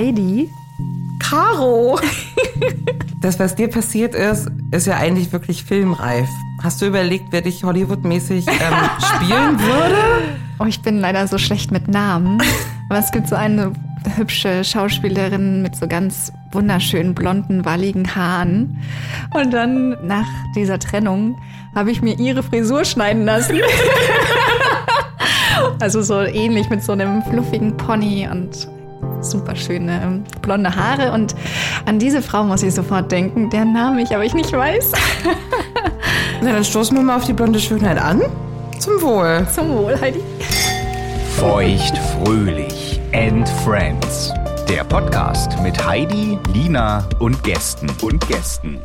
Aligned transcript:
Heidi. 0.00 0.50
Caro! 1.18 2.00
das, 3.20 3.38
was 3.38 3.54
dir 3.54 3.68
passiert 3.68 4.14
ist, 4.14 4.48
ist 4.70 4.86
ja 4.86 4.96
eigentlich 4.96 5.30
wirklich 5.30 5.62
filmreif. 5.62 6.26
Hast 6.62 6.80
du 6.80 6.86
überlegt, 6.86 7.26
wer 7.32 7.42
dich 7.42 7.64
Hollywood-mäßig 7.64 8.46
ähm, 8.48 8.54
spielen 8.98 9.60
würde? 9.60 9.96
Oh, 10.58 10.64
ich 10.64 10.80
bin 10.80 11.00
leider 11.00 11.28
so 11.28 11.36
schlecht 11.36 11.70
mit 11.70 11.86
Namen. 11.86 12.42
Aber 12.88 12.98
es 12.98 13.12
gibt 13.12 13.28
so 13.28 13.36
eine 13.36 13.74
hübsche 14.16 14.64
Schauspielerin 14.64 15.60
mit 15.60 15.76
so 15.76 15.86
ganz 15.86 16.32
wunderschönen 16.50 17.14
blonden, 17.14 17.66
walligen 17.66 18.16
Haaren. 18.16 18.82
Und 19.34 19.52
dann 19.52 19.98
nach 20.06 20.28
dieser 20.56 20.78
Trennung 20.78 21.38
habe 21.74 21.90
ich 21.90 22.00
mir 22.00 22.18
ihre 22.18 22.42
Frisur 22.42 22.86
schneiden 22.86 23.26
lassen. 23.26 23.60
also 25.78 26.00
so 26.00 26.22
ähnlich 26.22 26.70
mit 26.70 26.82
so 26.82 26.92
einem 26.92 27.22
fluffigen 27.22 27.76
Pony 27.76 28.26
und 28.32 28.66
super 29.22 29.56
schöne 29.56 30.22
blonde 30.42 30.74
Haare. 30.74 31.12
Und 31.12 31.34
an 31.86 31.98
diese 31.98 32.22
Frau 32.22 32.44
muss 32.44 32.62
ich 32.62 32.74
sofort 32.74 33.10
denken, 33.10 33.50
deren 33.50 33.72
Name 33.72 34.02
ich 34.02 34.14
aber 34.14 34.24
ich 34.24 34.34
nicht 34.34 34.52
weiß. 34.52 34.92
Na, 36.42 36.52
dann 36.52 36.64
stoßen 36.64 36.96
wir 36.96 37.02
mal 37.02 37.16
auf 37.16 37.24
die 37.24 37.32
blonde 37.32 37.60
Schönheit 37.60 37.98
an. 37.98 38.22
Zum 38.78 39.00
Wohl. 39.02 39.46
Zum 39.52 39.68
Wohl, 39.76 40.00
Heidi. 40.00 40.20
Feucht 41.36 41.98
fröhlich 41.98 43.00
and 43.12 43.48
Friends. 43.64 44.32
Der 44.68 44.84
Podcast 44.84 45.60
mit 45.62 45.84
Heidi, 45.84 46.38
Lina 46.52 47.04
und 47.18 47.42
Gästen 47.42 47.90
und 48.02 48.26
Gästen. 48.28 48.80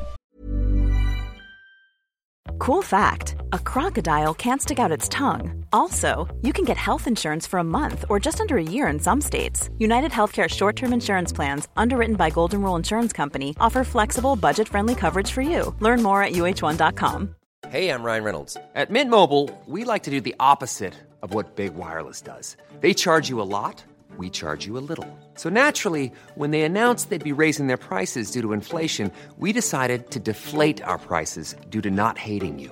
Cool 2.59 2.81
fact 2.81 3.34
a 3.51 3.59
crocodile 3.59 4.33
can't 4.33 4.61
stick 4.61 4.79
out 4.79 4.91
its 4.91 5.09
tongue. 5.09 5.65
Also, 5.71 6.27
you 6.41 6.53
can 6.53 6.65
get 6.65 6.77
health 6.77 7.07
insurance 7.07 7.47
for 7.47 7.59
a 7.59 7.63
month 7.63 8.05
or 8.09 8.19
just 8.19 8.41
under 8.41 8.57
a 8.57 8.63
year 8.63 8.87
in 8.87 8.99
some 8.99 9.21
states. 9.21 9.69
United 9.77 10.11
Healthcare 10.11 10.49
short 10.49 10.75
term 10.75 10.93
insurance 10.93 11.33
plans, 11.33 11.67
underwritten 11.75 12.15
by 12.15 12.29
Golden 12.29 12.61
Rule 12.61 12.75
Insurance 12.75 13.13
Company, 13.13 13.55
offer 13.59 13.83
flexible, 13.83 14.35
budget 14.35 14.67
friendly 14.67 14.95
coverage 14.95 15.31
for 15.31 15.41
you. 15.41 15.73
Learn 15.79 16.03
more 16.03 16.21
at 16.23 16.33
uh1.com. 16.33 17.35
Hey, 17.69 17.89
I'm 17.89 18.03
Ryan 18.03 18.23
Reynolds. 18.23 18.57
At 18.75 18.91
Mint 18.91 19.09
Mobile, 19.09 19.49
we 19.65 19.85
like 19.85 20.03
to 20.03 20.11
do 20.11 20.21
the 20.21 20.35
opposite 20.39 20.93
of 21.23 21.33
what 21.33 21.55
Big 21.55 21.73
Wireless 21.75 22.21
does. 22.21 22.55
They 22.79 22.93
charge 22.93 23.27
you 23.27 23.41
a 23.41 23.49
lot, 23.57 23.83
we 24.17 24.29
charge 24.29 24.65
you 24.65 24.77
a 24.77 24.85
little. 24.89 25.07
So 25.33 25.49
naturally, 25.49 26.11
when 26.35 26.51
they 26.51 26.61
announced 26.61 27.09
they'd 27.09 27.23
be 27.23 27.41
raising 27.41 27.67
their 27.67 27.77
prices 27.89 28.29
due 28.31 28.41
to 28.43 28.53
inflation, 28.53 29.11
we 29.39 29.51
decided 29.51 30.11
to 30.11 30.19
deflate 30.19 30.81
our 30.83 30.99
prices 30.99 31.55
due 31.69 31.81
to 31.81 31.89
not 31.89 32.17
hating 32.17 32.59
you. 32.59 32.71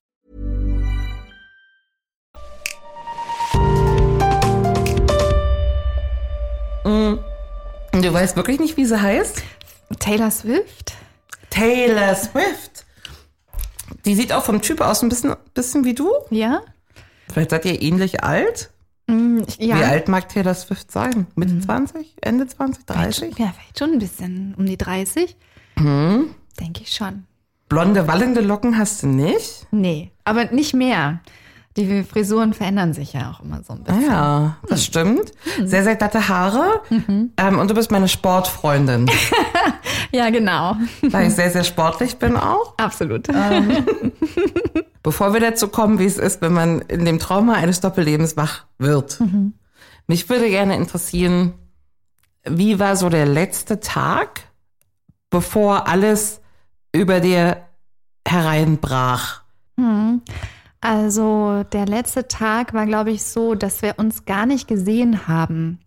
Du 6.83 8.13
weißt 8.13 8.35
wirklich 8.35 8.59
nicht, 8.59 8.77
wie 8.77 8.85
sie 8.85 8.99
heißt? 9.01 9.43
Taylor 9.99 10.31
Swift? 10.31 10.93
Taylor 11.49 12.15
Swift. 12.15 12.85
Die 14.05 14.15
sieht 14.15 14.31
auch 14.33 14.43
vom 14.43 14.61
Typ 14.61 14.81
aus 14.81 15.03
ein 15.03 15.09
bisschen, 15.09 15.35
bisschen 15.53 15.83
wie 15.83 15.93
du. 15.93 16.09
Ja? 16.29 16.61
Vielleicht 17.31 17.51
seid 17.51 17.65
ihr 17.65 17.81
ähnlich 17.81 18.23
alt. 18.23 18.71
Mm, 19.07 19.39
Ja. 19.59 19.77
Wie 19.77 19.83
alt 19.83 20.07
mag 20.07 20.29
Taylor 20.29 20.53
Swift 20.55 20.91
sein? 20.91 21.27
Mitte 21.35 21.59
20? 21.59 22.15
Ende 22.21 22.47
20? 22.47 22.85
30? 22.85 23.37
Ja, 23.37 23.53
vielleicht 23.55 23.77
schon 23.79 23.91
ein 23.91 23.99
bisschen 23.99 24.55
um 24.57 24.65
die 24.65 24.77
30. 24.77 25.35
Denke 25.77 26.81
ich 26.81 26.93
schon. 26.93 27.25
Blonde, 27.69 28.07
wallende 28.07 28.41
Locken 28.41 28.77
hast 28.77 29.03
du 29.03 29.07
nicht? 29.07 29.67
Nee, 29.71 30.11
aber 30.25 30.45
nicht 30.45 30.73
mehr. 30.73 31.21
Die 31.77 32.03
Frisuren 32.03 32.53
verändern 32.53 32.93
sich 32.93 33.13
ja 33.13 33.31
auch 33.31 33.39
immer 33.43 33.63
so 33.63 33.73
ein 33.73 33.83
Ah 33.87 33.91
bisschen. 33.93 34.11
Ja, 34.11 34.57
das 34.67 34.83
stimmt. 34.83 35.31
Sehr, 35.63 35.83
sehr 35.83 35.95
glatte 35.95 36.27
Haare. 36.27 36.81
Ähm, 36.89 37.59
und 37.59 37.69
du 37.69 37.73
bist 37.73 37.91
meine 37.91 38.09
Sportfreundin, 38.09 39.09
Ja, 40.11 40.29
genau. 40.29 40.75
weil 41.01 41.27
ich 41.27 41.35
sehr, 41.35 41.49
sehr 41.49 41.63
sportlich 41.63 42.17
bin 42.17 42.35
auch. 42.35 42.73
Absolut. 42.77 43.27
Bevor 45.03 45.33
wir 45.33 45.39
dazu 45.39 45.69
kommen, 45.69 45.97
wie 45.99 46.05
es 46.05 46.17
ist, 46.17 46.41
wenn 46.41 46.51
man 46.53 46.81
in 46.81 47.05
dem 47.05 47.19
Trauma 47.19 47.53
eines 47.53 47.79
Doppellebens 47.79 48.35
wach 48.35 48.65
wird. 48.77 49.19
Mich 50.07 50.29
würde 50.29 50.49
gerne 50.49 50.75
interessieren, 50.75 51.53
wie 52.43 52.79
war 52.79 52.95
so 52.97 53.07
der 53.09 53.25
letzte 53.25 53.79
Tag, 53.79 54.41
bevor 55.29 55.87
alles 55.87 56.41
über 56.91 57.19
dir 57.21 57.57
hereinbrach? 58.27 59.41
Also 60.81 61.63
der 61.71 61.85
letzte 61.85 62.27
Tag 62.27 62.73
war, 62.73 62.87
glaube 62.87 63.11
ich, 63.11 63.23
so, 63.23 63.53
dass 63.53 63.83
wir 63.83 63.93
uns 63.97 64.25
gar 64.25 64.47
nicht 64.47 64.67
gesehen 64.67 65.27
haben. 65.27 65.79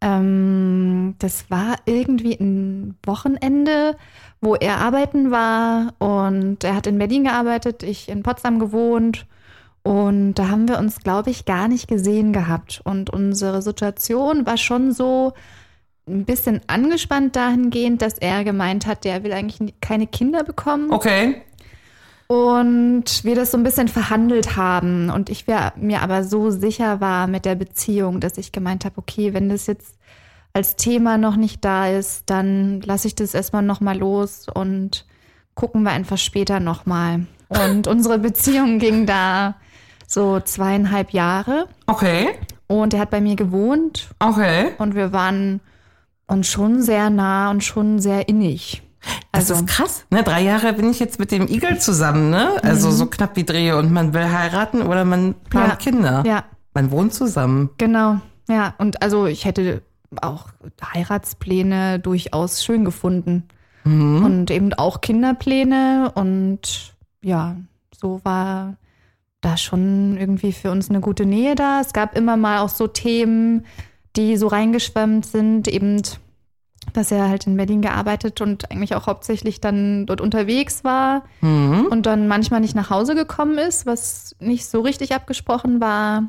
Ähm, 0.00 1.16
das 1.18 1.50
war 1.50 1.76
irgendwie 1.86 2.34
ein 2.38 2.96
Wochenende, 3.04 3.96
wo 4.40 4.54
er 4.54 4.78
arbeiten 4.78 5.30
war 5.30 5.94
und 5.98 6.62
er 6.62 6.76
hat 6.76 6.86
in 6.86 6.98
Berlin 6.98 7.24
gearbeitet, 7.24 7.82
ich 7.82 8.08
in 8.08 8.22
Potsdam 8.22 8.58
gewohnt. 8.58 9.26
Und 9.82 10.34
da 10.34 10.48
haben 10.48 10.68
wir 10.68 10.78
uns, 10.78 11.00
glaube 11.00 11.30
ich, 11.30 11.46
gar 11.46 11.66
nicht 11.66 11.88
gesehen 11.88 12.34
gehabt. 12.34 12.82
Und 12.84 13.10
unsere 13.10 13.62
Situation 13.62 14.44
war 14.44 14.58
schon 14.58 14.92
so 14.92 15.32
ein 16.06 16.26
bisschen 16.26 16.60
angespannt 16.66 17.36
dahingehend, 17.36 18.02
dass 18.02 18.18
er 18.18 18.44
gemeint 18.44 18.86
hat, 18.86 19.04
der 19.04 19.24
will 19.24 19.32
eigentlich 19.32 19.74
keine 19.80 20.06
Kinder 20.06 20.44
bekommen. 20.44 20.92
Okay. 20.92 21.42
Und 22.28 23.24
wir 23.24 23.34
das 23.34 23.50
so 23.52 23.56
ein 23.56 23.62
bisschen 23.62 23.88
verhandelt 23.88 24.54
haben 24.54 25.08
und 25.08 25.30
ich 25.30 25.46
mir 25.46 26.02
aber 26.02 26.24
so 26.24 26.50
sicher 26.50 27.00
war 27.00 27.26
mit 27.26 27.46
der 27.46 27.54
Beziehung, 27.54 28.20
dass 28.20 28.36
ich 28.36 28.52
gemeint 28.52 28.84
habe, 28.84 28.98
okay, 28.98 29.32
wenn 29.32 29.48
das 29.48 29.66
jetzt 29.66 29.96
als 30.52 30.76
Thema 30.76 31.16
noch 31.16 31.36
nicht 31.36 31.64
da 31.64 31.88
ist, 31.88 32.24
dann 32.28 32.82
lasse 32.82 33.08
ich 33.08 33.14
das 33.14 33.32
erstmal 33.32 33.62
nochmal 33.62 33.96
los 33.96 34.46
und 34.52 35.06
gucken 35.54 35.82
wir 35.84 35.90
einfach 35.92 36.18
später 36.18 36.60
nochmal. 36.60 37.26
Und 37.48 37.86
unsere 37.86 38.18
Beziehung 38.18 38.78
ging 38.78 39.06
da 39.06 39.54
so 40.06 40.38
zweieinhalb 40.38 41.12
Jahre 41.12 41.66
Okay. 41.86 42.28
und 42.66 42.92
er 42.92 43.00
hat 43.00 43.10
bei 43.10 43.22
mir 43.22 43.36
gewohnt 43.36 44.08
Okay. 44.18 44.72
und 44.76 44.94
wir 44.94 45.12
waren 45.14 45.60
uns 46.26 46.46
schon 46.48 46.82
sehr 46.82 47.08
nah 47.08 47.50
und 47.50 47.64
schon 47.64 48.00
sehr 48.00 48.28
innig. 48.28 48.82
Das 49.32 49.50
Also- 49.50 49.54
ist 49.54 49.66
krass. 49.68 50.04
Ne? 50.10 50.22
Drei 50.22 50.42
Jahre 50.42 50.72
bin 50.72 50.90
ich 50.90 50.98
jetzt 50.98 51.18
mit 51.18 51.30
dem 51.30 51.46
Igel 51.48 51.78
zusammen, 51.78 52.30
ne? 52.30 52.52
Also 52.62 52.90
so 52.90 53.06
knapp 53.06 53.36
wie 53.36 53.44
Drehe 53.44 53.76
und 53.76 53.92
man 53.92 54.12
will 54.14 54.24
heiraten 54.30 54.82
oder 54.82 55.04
man 55.04 55.34
plant 55.50 55.68
Ja. 55.68 55.76
Kinder. 55.76 56.22
Ja, 56.26 56.44
Man 56.74 56.90
wohnt 56.90 57.12
zusammen. 57.14 57.70
Genau, 57.78 58.20
ja. 58.48 58.74
Und 58.78 59.02
also 59.02 59.26
ich 59.26 59.44
hätte 59.44 59.82
auch 60.22 60.48
Heiratspläne 60.94 61.98
durchaus 61.98 62.64
schön 62.64 62.84
gefunden. 62.84 63.44
Und 63.84 64.50
eben 64.50 64.74
auch 64.74 65.00
Kinderpläne. 65.00 66.12
Und 66.14 66.94
ja, 67.22 67.56
so 67.98 68.20
war 68.22 68.76
da 69.40 69.56
schon 69.56 70.18
irgendwie 70.18 70.52
für 70.52 70.70
uns 70.70 70.90
eine 70.90 71.00
gute 71.00 71.24
Nähe 71.24 71.54
da. 71.54 71.80
Es 71.80 71.94
gab 71.94 72.14
immer 72.16 72.36
mal 72.36 72.58
auch 72.58 72.68
so 72.68 72.86
Themen, 72.86 73.64
die 74.14 74.36
so 74.36 74.46
reingeschwemmt 74.48 75.24
sind, 75.24 75.68
eben 75.68 76.02
dass 76.92 77.10
er 77.10 77.28
halt 77.28 77.46
in 77.46 77.56
Berlin 77.56 77.82
gearbeitet 77.82 78.40
und 78.40 78.70
eigentlich 78.70 78.94
auch 78.94 79.06
hauptsächlich 79.06 79.60
dann 79.60 80.06
dort 80.06 80.20
unterwegs 80.20 80.84
war 80.84 81.22
und 81.42 82.02
dann 82.06 82.28
manchmal 82.28 82.60
nicht 82.60 82.74
nach 82.74 82.90
Hause 82.90 83.14
gekommen 83.14 83.58
ist, 83.58 83.84
was 83.86 84.34
nicht 84.40 84.66
so 84.66 84.80
richtig 84.80 85.14
abgesprochen 85.14 85.80
war. 85.80 86.24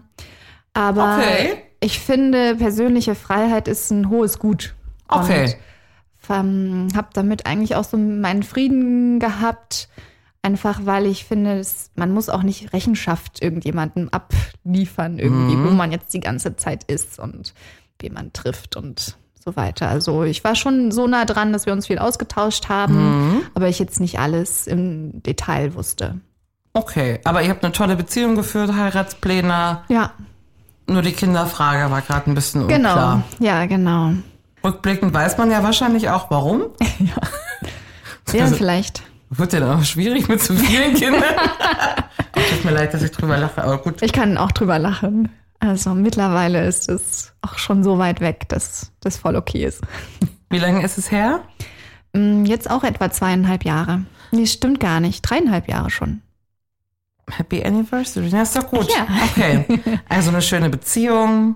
Aber 0.74 1.16
Okay. 1.18 1.56
ich 1.80 2.00
finde, 2.00 2.56
persönliche 2.56 3.16
Freiheit 3.16 3.68
ist 3.68 3.90
ein 3.92 4.10
hohes 4.10 4.38
Gut. 4.40 4.76
Okay. 5.08 5.56
Und 6.28 6.36
ähm, 6.36 6.88
habe 6.96 7.08
damit 7.14 7.48
eigentlich 7.48 7.76
auch 7.76 7.84
so 7.86 7.98
meinen 7.98 8.44
Frieden 8.44 9.20
gehabt. 9.20 9.90
Einfach 10.42 10.82
weil 10.86 11.06
ich 11.08 11.26
finde, 11.26 11.58
es, 11.60 11.90
man 11.96 12.12
muss 12.14 12.30
auch 12.30 12.44
nicht 12.44 12.72
Rechenschaft 12.72 13.42
irgendjemandem 13.42 14.10
abliefern, 14.10 15.18
irgendwie, 15.20 15.56
Mhm. 15.56 15.66
wo 15.66 15.72
man 15.72 15.92
jetzt 15.92 16.14
die 16.14 16.20
ganze 16.22 16.56
Zeit 16.56 16.84
ist 16.86 17.18
und 17.20 17.54
wen 18.00 18.14
man 18.14 18.32
trifft 18.32 18.76
und 18.78 19.18
so 19.44 19.56
weiter. 19.56 19.88
Also 19.90 20.24
ich 20.24 20.44
war 20.44 20.56
schon 20.56 20.92
so 20.92 21.08
nah 21.08 21.26
dran, 21.26 21.54
dass 21.54 21.66
wir 21.66 21.74
uns 21.74 21.88
viel 21.88 21.98
ausgetauscht 22.00 22.70
haben, 22.70 23.42
aber 23.56 23.68
ich 23.70 23.80
jetzt 23.80 24.00
nicht 24.00 24.20
alles 24.20 24.68
im 24.68 25.24
Detail 25.24 25.74
wusste. 25.76 26.20
Okay, 26.74 27.20
aber 27.24 27.42
ihr 27.42 27.50
habt 27.50 27.64
eine 27.64 27.72
tolle 27.74 27.96
Beziehung 27.96 28.36
geführt, 28.36 28.74
Heiratspläne. 28.74 29.80
Ja, 29.90 30.12
Nur 30.88 31.02
die 31.02 31.14
Kinderfrage 31.14 31.90
war 31.92 32.02
gerade 32.02 32.30
ein 32.30 32.36
bisschen 32.36 32.68
genau. 32.68 32.90
unklar. 32.90 33.24
Ja, 33.40 33.66
genau. 33.66 34.12
Rückblickend 34.64 35.14
weiß 35.14 35.38
man 35.38 35.50
ja 35.52 35.64
wahrscheinlich 35.64 36.10
auch, 36.10 36.30
warum. 36.30 36.64
Ja, 38.34 38.44
Also- 38.44 38.56
vielleicht. 38.56 39.02
Wird 39.32 39.54
ja 39.54 39.60
dann 39.60 39.80
auch 39.80 39.84
schwierig 39.84 40.28
mit 40.28 40.42
zu 40.42 40.56
vielen 40.56 40.94
Kindern. 40.96 41.24
Tut 42.34 42.66
mir 42.66 42.72
leid, 42.72 42.94
dass 42.94 43.02
ich 43.04 43.12
drüber 43.12 43.38
lache, 43.38 43.64
aber 43.64 43.78
gut. 43.80 44.02
Ich 44.02 44.12
kann 44.12 44.38
auch 44.38 44.52
drüber 44.52 44.78
lachen. 44.80 45.30
Also 45.60 45.94
mittlerweile 45.94 46.66
ist 46.66 46.90
es 46.90 47.34
auch 47.42 47.58
schon 47.58 47.84
so 47.84 47.98
weit 47.98 48.22
weg, 48.22 48.48
dass 48.50 48.92
das 49.02 49.18
voll 49.18 49.36
okay 49.36 49.66
ist. 49.66 49.82
Wie 50.50 50.60
lange 50.60 50.84
ist 50.84 50.98
es 50.98 51.12
her? 51.12 51.42
Mm, 52.14 52.46
Jetzt 52.46 52.70
auch 52.70 52.84
etwa 52.84 53.12
zweieinhalb 53.12 53.66
Jahre. 53.66 54.04
Nee, 54.32 54.46
stimmt 54.46 54.80
gar 54.80 55.00
nicht. 55.00 55.22
Dreieinhalb 55.22 55.68
Jahre 55.68 55.90
schon. 55.90 56.22
Happy 57.30 57.64
Anniversary. 57.64 58.28
Ja, 58.28 58.42
ist 58.42 58.56
doch 58.56 58.68
gut. 58.68 58.90
Ja. 58.92 59.08
Okay. 59.32 60.00
Also 60.10 60.30
eine 60.30 60.42
schöne 60.42 60.70
Beziehung. 60.70 61.56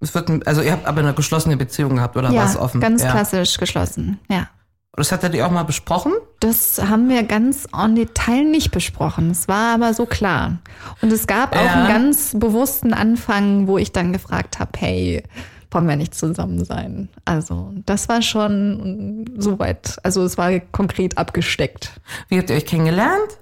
Es 0.00 0.14
wird, 0.14 0.46
also 0.48 0.62
ihr 0.62 0.72
habt 0.72 0.86
aber 0.86 1.00
eine 1.00 1.14
geschlossene 1.14 1.56
Beziehung 1.56 1.96
gehabt 1.96 2.16
oder 2.16 2.28
war 2.28 2.34
ja, 2.34 2.44
es 2.44 2.56
offen? 2.56 2.80
ganz 2.80 3.02
ja. 3.02 3.12
klassisch 3.12 3.56
geschlossen. 3.58 4.18
Ja. 4.28 4.48
Das 4.94 5.12
hattet 5.12 5.34
ihr 5.34 5.46
auch 5.46 5.50
mal 5.50 5.62
besprochen? 5.62 6.12
Das 6.42 6.82
haben 6.88 7.08
wir 7.08 7.22
ganz 7.22 7.68
en 7.72 7.94
Detail 7.94 8.42
nicht 8.44 8.72
besprochen. 8.72 9.30
Es 9.30 9.46
war 9.46 9.74
aber 9.74 9.94
so 9.94 10.06
klar. 10.06 10.58
Und 11.00 11.12
es 11.12 11.28
gab 11.28 11.54
auch 11.56 11.64
Ja. 11.64 11.72
einen 11.84 11.88
ganz 11.88 12.34
bewussten 12.36 12.92
Anfang, 12.92 13.68
wo 13.68 13.78
ich 13.78 13.92
dann 13.92 14.12
gefragt 14.12 14.58
habe, 14.58 14.72
hey, 14.76 15.22
wollen 15.70 15.86
wir 15.86 15.94
nicht 15.94 16.16
zusammen 16.16 16.64
sein? 16.64 17.08
Also 17.24 17.72
das 17.86 18.08
war 18.08 18.22
schon 18.22 19.24
soweit. 19.38 19.98
Also 20.02 20.24
es 20.24 20.36
war 20.36 20.58
konkret 20.58 21.16
abgesteckt. 21.16 21.92
Wie 22.28 22.38
habt 22.38 22.50
ihr 22.50 22.56
euch 22.56 22.66
kennengelernt? 22.66 23.38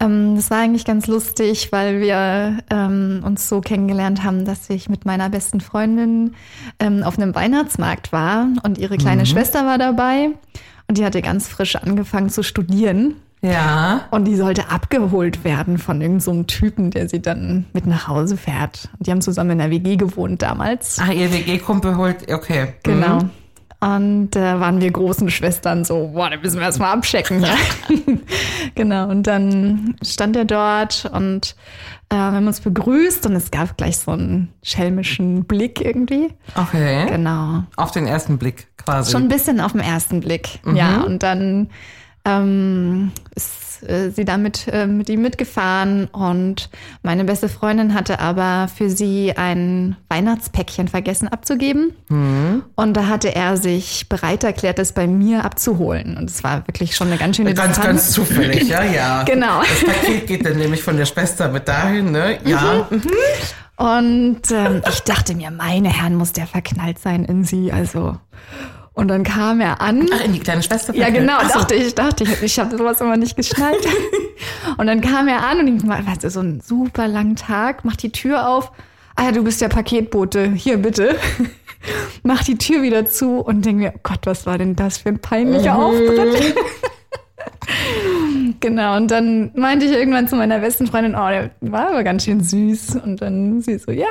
Ähm, 0.00 0.36
das 0.36 0.50
war 0.50 0.60
eigentlich 0.60 0.86
ganz 0.86 1.06
lustig, 1.08 1.68
weil 1.70 2.00
wir 2.00 2.58
ähm, 2.70 3.20
uns 3.26 3.46
so 3.46 3.60
kennengelernt 3.60 4.24
haben, 4.24 4.46
dass 4.46 4.70
ich 4.70 4.88
mit 4.88 5.04
meiner 5.04 5.28
besten 5.28 5.60
Freundin 5.60 6.34
ähm, 6.80 7.02
auf 7.02 7.18
einem 7.18 7.34
Weihnachtsmarkt 7.34 8.10
war 8.10 8.48
und 8.62 8.78
ihre 8.78 8.96
kleine 8.96 9.26
Schwester 9.26 9.66
war 9.66 9.76
dabei 9.76 10.30
und 10.88 10.98
die 10.98 11.04
hatte 11.04 11.22
ganz 11.22 11.48
frisch 11.48 11.76
angefangen 11.76 12.28
zu 12.28 12.42
studieren. 12.42 13.16
Ja. 13.42 14.06
Und 14.10 14.24
die 14.24 14.34
sollte 14.34 14.70
abgeholt 14.70 15.44
werden 15.44 15.78
von 15.78 16.00
irgendeinem 16.00 16.20
so 16.20 16.30
einem 16.30 16.46
Typen, 16.46 16.90
der 16.90 17.08
sie 17.08 17.20
dann 17.20 17.66
mit 17.72 17.86
nach 17.86 18.08
Hause 18.08 18.36
fährt. 18.36 18.88
Und 18.98 19.06
die 19.06 19.10
haben 19.10 19.20
zusammen 19.20 19.50
in 19.50 19.58
der 19.58 19.70
WG 19.70 19.96
gewohnt 19.96 20.42
damals. 20.42 20.98
Ach, 21.00 21.12
ihr 21.12 21.32
WG-Kumpel 21.32 21.96
holt, 21.96 22.32
okay. 22.32 22.74
Genau. 22.82 23.20
Mhm. 23.20 23.30
Und 23.78 24.30
da 24.30 24.58
waren 24.58 24.80
wir 24.80 24.90
großen 24.90 25.30
Schwestern 25.30 25.84
so, 25.84 26.08
boah, 26.14 26.30
da 26.30 26.38
müssen 26.38 26.56
wir 26.56 26.62
erstmal 26.62 26.94
abchecken. 26.94 27.42
Ja. 27.42 27.56
genau. 28.74 29.08
Und 29.08 29.26
dann 29.26 29.96
stand 30.02 30.34
er 30.36 30.46
dort 30.46 31.10
und 31.12 31.54
äh, 32.08 32.14
wir 32.14 32.32
haben 32.32 32.46
uns 32.46 32.60
begrüßt 32.60 33.26
und 33.26 33.34
es 33.34 33.50
gab 33.50 33.76
gleich 33.76 33.98
so 33.98 34.12
einen 34.12 34.52
schelmischen 34.62 35.44
Blick 35.44 35.80
irgendwie. 35.82 36.32
Okay. 36.54 37.06
Genau. 37.10 37.64
Auf 37.76 37.90
den 37.90 38.06
ersten 38.06 38.38
Blick 38.38 38.68
quasi. 38.78 39.12
Schon 39.12 39.24
ein 39.24 39.28
bisschen 39.28 39.60
auf 39.60 39.72
den 39.72 39.82
ersten 39.82 40.20
Blick. 40.20 40.60
Ja, 40.72 41.02
und 41.02 41.22
dann 41.22 41.68
ähm, 42.24 43.12
ist 43.34 43.65
äh, 43.82 44.10
sie 44.10 44.24
da 44.24 44.36
mit, 44.36 44.68
äh, 44.68 44.86
mit 44.86 45.08
ihm 45.08 45.22
mitgefahren 45.22 46.06
und 46.06 46.70
meine 47.02 47.24
beste 47.24 47.48
Freundin 47.48 47.94
hatte 47.94 48.20
aber 48.20 48.68
für 48.68 48.90
sie 48.90 49.34
ein 49.36 49.96
Weihnachtspäckchen 50.08 50.88
vergessen 50.88 51.28
abzugeben. 51.28 51.92
Und 52.08 52.94
da 52.96 53.06
hatte 53.08 53.34
er 53.34 53.56
sich 53.56 54.08
bereit 54.08 54.44
erklärt, 54.44 54.78
das 54.78 54.92
bei 54.92 55.06
mir 55.06 55.44
abzuholen. 55.44 56.16
Und 56.16 56.30
es 56.30 56.44
war 56.44 56.66
wirklich 56.66 56.96
schon 56.96 57.08
eine 57.08 57.16
ganz 57.18 57.36
schöne 57.36 57.54
Ganz, 57.54 57.76
Distanz. 57.76 57.86
ganz 57.86 58.10
zufällig, 58.12 58.68
ja, 58.68 58.82
ja. 58.82 59.22
Genau. 59.26 59.60
Das 59.60 59.84
Paket 59.84 60.26
geht 60.26 60.46
dann 60.46 60.56
nämlich 60.56 60.82
von 60.82 60.96
der 60.96 61.06
Schwester 61.06 61.48
mit 61.48 61.68
dahin, 61.68 62.12
ne? 62.12 62.38
Ja. 62.44 62.88
Und 63.76 64.40
ähm, 64.50 64.82
ich 64.88 65.00
dachte 65.00 65.34
mir, 65.34 65.50
meine 65.50 65.88
Herren, 65.88 66.14
muss 66.14 66.32
der 66.32 66.46
verknallt 66.46 66.98
sein 66.98 67.24
in 67.24 67.44
sie. 67.44 67.72
Also. 67.72 68.16
Und 68.96 69.08
dann 69.08 69.24
kam 69.24 69.60
er 69.60 69.82
an. 69.82 70.08
Ach, 70.10 70.24
in 70.24 70.32
die 70.32 70.38
kleine 70.38 70.62
Schwester. 70.62 70.94
Ja, 70.94 71.10
genau, 71.10 71.38
so. 71.42 71.48
dachte 71.48 71.74
ich, 71.74 71.94
dachte 71.94 72.24
ich, 72.24 72.42
ich 72.42 72.58
habe 72.58 72.78
sowas 72.78 72.98
immer 73.02 73.18
nicht 73.18 73.36
geschnallt. 73.36 73.86
und 74.78 74.86
dann 74.86 75.02
kam 75.02 75.28
er 75.28 75.46
an 75.46 75.60
und 75.60 75.68
ich 75.68 75.86
weißt 75.86 76.24
du, 76.24 76.30
so 76.30 76.40
einen 76.40 76.62
super 76.62 77.06
langen 77.06 77.36
Tag, 77.36 77.84
macht 77.84 78.02
die 78.02 78.10
Tür 78.10 78.48
auf. 78.48 78.72
Ah 79.14 79.24
ja, 79.24 79.32
du 79.32 79.44
bist 79.44 79.60
der 79.60 79.68
Paketbote, 79.68 80.50
hier 80.50 80.78
bitte. 80.78 81.18
Mach 82.22 82.42
die 82.42 82.56
Tür 82.56 82.82
wieder 82.82 83.04
zu 83.04 83.40
und 83.40 83.66
denke 83.66 83.82
mir, 83.82 83.92
oh 83.96 84.00
Gott, 84.02 84.20
was 84.24 84.46
war 84.46 84.56
denn 84.56 84.76
das 84.76 84.96
für 84.96 85.10
ein 85.10 85.18
peinlicher 85.18 85.76
Auftritt? 85.76 86.54
genau, 88.60 88.96
und 88.96 89.10
dann 89.10 89.50
meinte 89.54 89.84
ich 89.84 89.92
irgendwann 89.92 90.26
zu 90.26 90.36
meiner 90.36 90.60
besten 90.60 90.86
Freundin, 90.86 91.14
oh, 91.14 91.28
der 91.28 91.50
war 91.60 91.88
aber 91.88 92.02
ganz 92.02 92.24
schön 92.24 92.42
süß. 92.42 92.96
Und 93.04 93.20
dann 93.20 93.60
sie 93.60 93.76
so, 93.76 93.92
ja, 93.92 94.06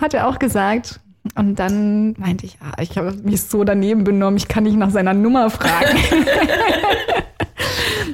hat 0.00 0.12
er 0.12 0.26
auch 0.26 0.40
gesagt. 0.40 0.98
Und 1.36 1.58
dann 1.58 2.14
meinte 2.18 2.46
ich, 2.46 2.58
ah, 2.60 2.80
ich 2.80 2.96
habe 2.96 3.12
mich 3.22 3.42
so 3.42 3.64
daneben 3.64 4.04
benommen, 4.04 4.36
ich 4.36 4.48
kann 4.48 4.64
nicht 4.64 4.76
nach 4.76 4.90
seiner 4.90 5.14
Nummer 5.14 5.50
fragen. 5.50 5.96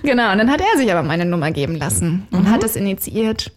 genau, 0.03 0.33
und 0.33 0.39
dann 0.39 0.51
hat 0.51 0.61
er 0.61 0.79
sich 0.79 0.91
aber 0.91 1.03
meine 1.03 1.27
Nummer 1.27 1.51
geben 1.51 1.77
lassen 1.77 2.27
und 2.31 2.51
hat 2.51 2.65
es 2.65 2.77
initiiert. 2.77 3.53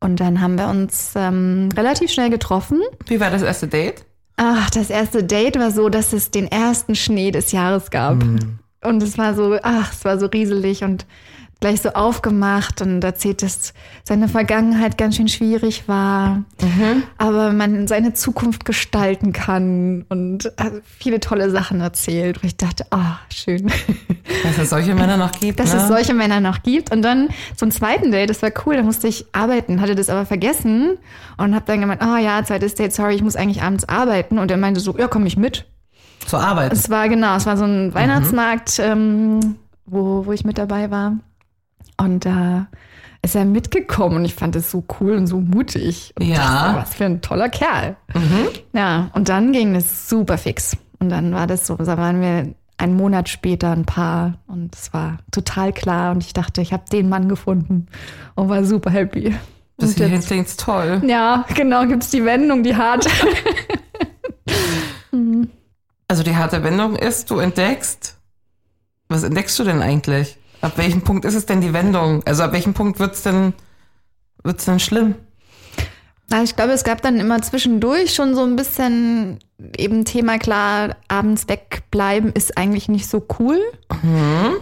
Und 0.00 0.20
dann 0.20 0.40
haben 0.40 0.56
wir 0.56 0.68
uns 0.68 1.14
ähm, 1.16 1.70
relativ 1.76 2.12
schnell 2.12 2.30
getroffen. 2.30 2.80
Wie 3.06 3.18
war 3.18 3.30
das 3.30 3.42
erste 3.42 3.66
Date? 3.66 4.04
Ach, 4.36 4.70
das 4.70 4.90
erste 4.90 5.24
Date 5.24 5.58
war 5.58 5.72
so, 5.72 5.88
dass 5.88 6.12
es 6.12 6.30
den 6.30 6.46
ersten 6.46 6.94
Schnee 6.94 7.32
des 7.32 7.50
Jahres 7.50 7.90
gab. 7.90 8.22
Und 8.84 9.02
es 9.02 9.18
war 9.18 9.34
so, 9.34 9.58
ach, 9.60 9.92
es 9.92 10.04
war 10.04 10.20
so 10.20 10.26
rieselig 10.26 10.84
und 10.84 11.04
gleich 11.60 11.80
so 11.82 11.90
aufgemacht 11.90 12.82
und 12.82 13.02
erzählt, 13.02 13.42
dass 13.42 13.72
seine 14.04 14.28
Vergangenheit 14.28 14.96
ganz 14.96 15.16
schön 15.16 15.28
schwierig 15.28 15.88
war, 15.88 16.44
aber 17.18 17.52
man 17.52 17.88
seine 17.88 18.12
Zukunft 18.14 18.64
gestalten 18.64 19.32
kann 19.32 20.04
und 20.08 20.52
also 20.58 20.78
viele 20.84 21.18
tolle 21.20 21.50
Sachen 21.50 21.80
erzählt. 21.80 22.38
Und 22.38 22.44
ich 22.44 22.56
dachte, 22.56 22.86
ah, 22.90 23.18
schön, 23.32 23.70
Dass 24.42 24.58
es 24.58 24.70
solche 24.70 24.94
Männer 24.94 25.16
noch 25.16 25.32
gibt, 25.32 25.58
dass 25.58 25.72
ne? 25.72 25.80
es 25.80 25.88
solche 25.88 26.14
Männer 26.14 26.40
noch 26.40 26.62
gibt. 26.62 26.92
Und 26.92 27.02
dann 27.02 27.28
zum 27.56 27.70
zweiten 27.70 28.10
Date, 28.10 28.30
das 28.30 28.42
war 28.42 28.50
cool, 28.66 28.76
da 28.76 28.82
musste 28.82 29.08
ich 29.08 29.26
arbeiten, 29.32 29.80
hatte 29.80 29.94
das 29.94 30.10
aber 30.10 30.26
vergessen 30.26 30.98
und 31.36 31.54
habe 31.54 31.64
dann 31.66 31.80
gemeint, 31.80 32.02
ah 32.02 32.18
ja, 32.18 32.42
zweites 32.44 32.74
Date, 32.74 32.92
sorry, 32.92 33.14
ich 33.14 33.22
muss 33.22 33.36
eigentlich 33.36 33.62
abends 33.62 33.88
arbeiten. 33.88 34.38
Und 34.38 34.50
er 34.50 34.56
meinte 34.56 34.80
so, 34.80 34.96
ja, 34.96 35.08
komm 35.08 35.26
ich 35.26 35.36
mit. 35.36 35.66
Zur 36.26 36.40
Arbeit. 36.40 36.72
Es 36.72 36.90
war 36.90 37.08
genau, 37.08 37.36
es 37.36 37.46
war 37.46 37.56
so 37.56 37.64
ein 37.64 37.94
Weihnachtsmarkt, 37.94 38.78
ähm, 38.80 39.56
wo, 39.86 40.26
wo 40.26 40.32
ich 40.32 40.44
mit 40.44 40.58
dabei 40.58 40.90
war. 40.90 41.16
Und 42.00 42.24
da 42.24 42.68
ist 43.22 43.34
er 43.34 43.44
mitgekommen 43.44 44.16
und 44.16 44.24
ich 44.24 44.34
fand 44.34 44.54
es 44.56 44.70
so 44.70 44.84
cool 45.00 45.12
und 45.12 45.26
so 45.26 45.40
mutig. 45.40 46.14
Und 46.18 46.26
Ja. 46.26 46.36
dachte, 46.36 46.76
was 46.80 46.94
für 46.94 47.04
ein 47.06 47.20
toller 47.20 47.48
Kerl. 47.48 47.96
Ja, 48.72 49.10
und 49.14 49.28
dann 49.28 49.52
ging 49.52 49.74
es 49.74 50.08
super 50.08 50.38
fix. 50.38 50.76
Und 51.00 51.08
dann 51.10 51.32
war 51.34 51.46
das 51.46 51.66
so, 51.66 51.74
da 51.76 51.98
waren 51.98 52.20
wir 52.20 52.54
einen 52.76 52.96
Monat 52.96 53.28
später 53.28 53.72
ein 53.72 53.84
Paar 53.84 54.38
und 54.46 54.72
es 54.74 54.92
war 54.92 55.18
total 55.32 55.72
klar 55.72 56.12
und 56.12 56.22
ich 56.22 56.32
dachte, 56.32 56.60
ich 56.60 56.72
habe 56.72 56.84
den 56.92 57.08
Mann 57.08 57.28
gefunden 57.28 57.86
und 58.36 58.48
war 58.48 58.62
super 58.64 58.90
happy. 58.90 59.34
Hierhin 59.80 60.12
jetzt, 60.14 60.26
klingt's 60.28 60.56
toll. 60.56 61.02
ja, 61.06 61.44
genau, 61.54 61.86
gibt's 61.86 62.10
die 62.10 62.24
Wendung, 62.24 62.62
die 62.62 62.74
hart. 62.76 63.08
Also 66.10 66.22
die 66.22 66.34
harte 66.36 66.62
Wendung 66.64 66.96
ist, 66.96 67.30
du 67.30 67.38
entdeckst. 67.38 68.16
Was 69.08 69.22
entdeckst 69.24 69.58
du 69.58 69.64
denn 69.64 69.82
eigentlich? 69.82 70.38
Ab 70.60 70.72
welchem 70.76 71.02
Punkt 71.02 71.24
ist 71.24 71.34
es 71.34 71.46
denn 71.46 71.60
die 71.60 71.72
Wendung? 71.72 72.22
Also 72.24 72.42
ab 72.42 72.52
welchem 72.52 72.74
Punkt 72.74 72.98
wird's 72.98 73.22
denn, 73.22 73.52
wird's 74.42 74.64
denn 74.64 74.80
schlimm? 74.80 75.14
Na, 76.30 76.42
ich 76.42 76.56
glaube, 76.56 76.72
es 76.72 76.84
gab 76.84 77.00
dann 77.00 77.20
immer 77.20 77.40
zwischendurch 77.40 78.14
schon 78.14 78.34
so 78.34 78.42
ein 78.42 78.54
bisschen 78.54 79.38
eben 79.78 80.04
Thema 80.04 80.38
klar, 80.38 80.96
abends 81.08 81.48
wegbleiben 81.48 82.32
ist 82.32 82.58
eigentlich 82.58 82.88
nicht 82.88 83.08
so 83.08 83.26
cool, 83.38 83.58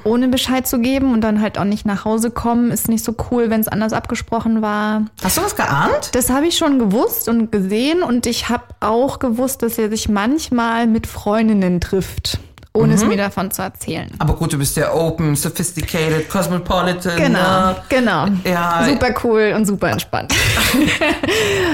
ohne 0.04 0.28
Bescheid 0.28 0.66
zu 0.66 0.78
geben 0.78 1.12
und 1.12 1.22
dann 1.22 1.40
halt 1.40 1.58
auch 1.58 1.64
nicht 1.64 1.84
nach 1.84 2.04
Hause 2.04 2.30
kommen 2.30 2.70
ist 2.70 2.88
nicht 2.88 3.04
so 3.04 3.14
cool, 3.30 3.50
wenn 3.50 3.60
es 3.60 3.68
anders 3.68 3.92
abgesprochen 3.92 4.62
war. 4.62 5.06
Hast 5.22 5.38
du 5.38 5.42
was 5.42 5.56
geahnt? 5.56 6.10
Das 6.12 6.30
habe 6.30 6.46
ich 6.46 6.56
schon 6.56 6.78
gewusst 6.78 7.28
und 7.28 7.50
gesehen 7.50 8.02
und 8.02 8.26
ich 8.26 8.48
habe 8.48 8.64
auch 8.78 9.18
gewusst, 9.18 9.62
dass 9.62 9.76
er 9.76 9.90
sich 9.90 10.08
manchmal 10.08 10.86
mit 10.86 11.08
Freundinnen 11.08 11.80
trifft, 11.80 12.38
ohne 12.76 12.94
es 12.94 13.04
mir 13.04 13.16
davon 13.16 13.50
zu 13.50 13.62
erzählen. 13.62 14.10
Aber 14.18 14.34
gut, 14.34 14.52
du 14.52 14.58
bist 14.58 14.76
ja 14.76 14.92
open, 14.92 15.34
sophisticated, 15.36 16.28
cosmopolitan. 16.28 17.16
Genau, 17.16 17.70
Ne? 17.70 17.76
genau. 17.88 18.26
Ja. 18.44 18.86
Super 18.88 19.14
cool 19.24 19.52
und 19.56 19.64
super 19.66 19.90
entspannt. 19.90 20.32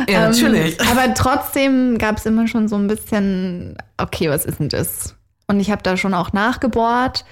Ja, 0.09 0.29
natürlich. 0.29 0.79
Ähm, 0.81 0.87
aber 0.91 1.15
trotzdem 1.15 1.99
gab 1.99 2.19
es 2.19 2.27
immer 2.27 2.49
schon 2.49 2.69
so 2.69 2.77
ein 2.77 2.87
bisschen, 2.89 3.77
okay, 3.99 4.29
was 4.31 4.45
ist 4.45 4.59
denn 4.59 4.69
das? 4.69 5.15
Und 5.47 5.61
ich 5.61 5.71
habe 5.71 5.83
da 5.83 5.97
schon 5.97 6.15
auch 6.15 6.33
nachgebohrt. 6.33 7.25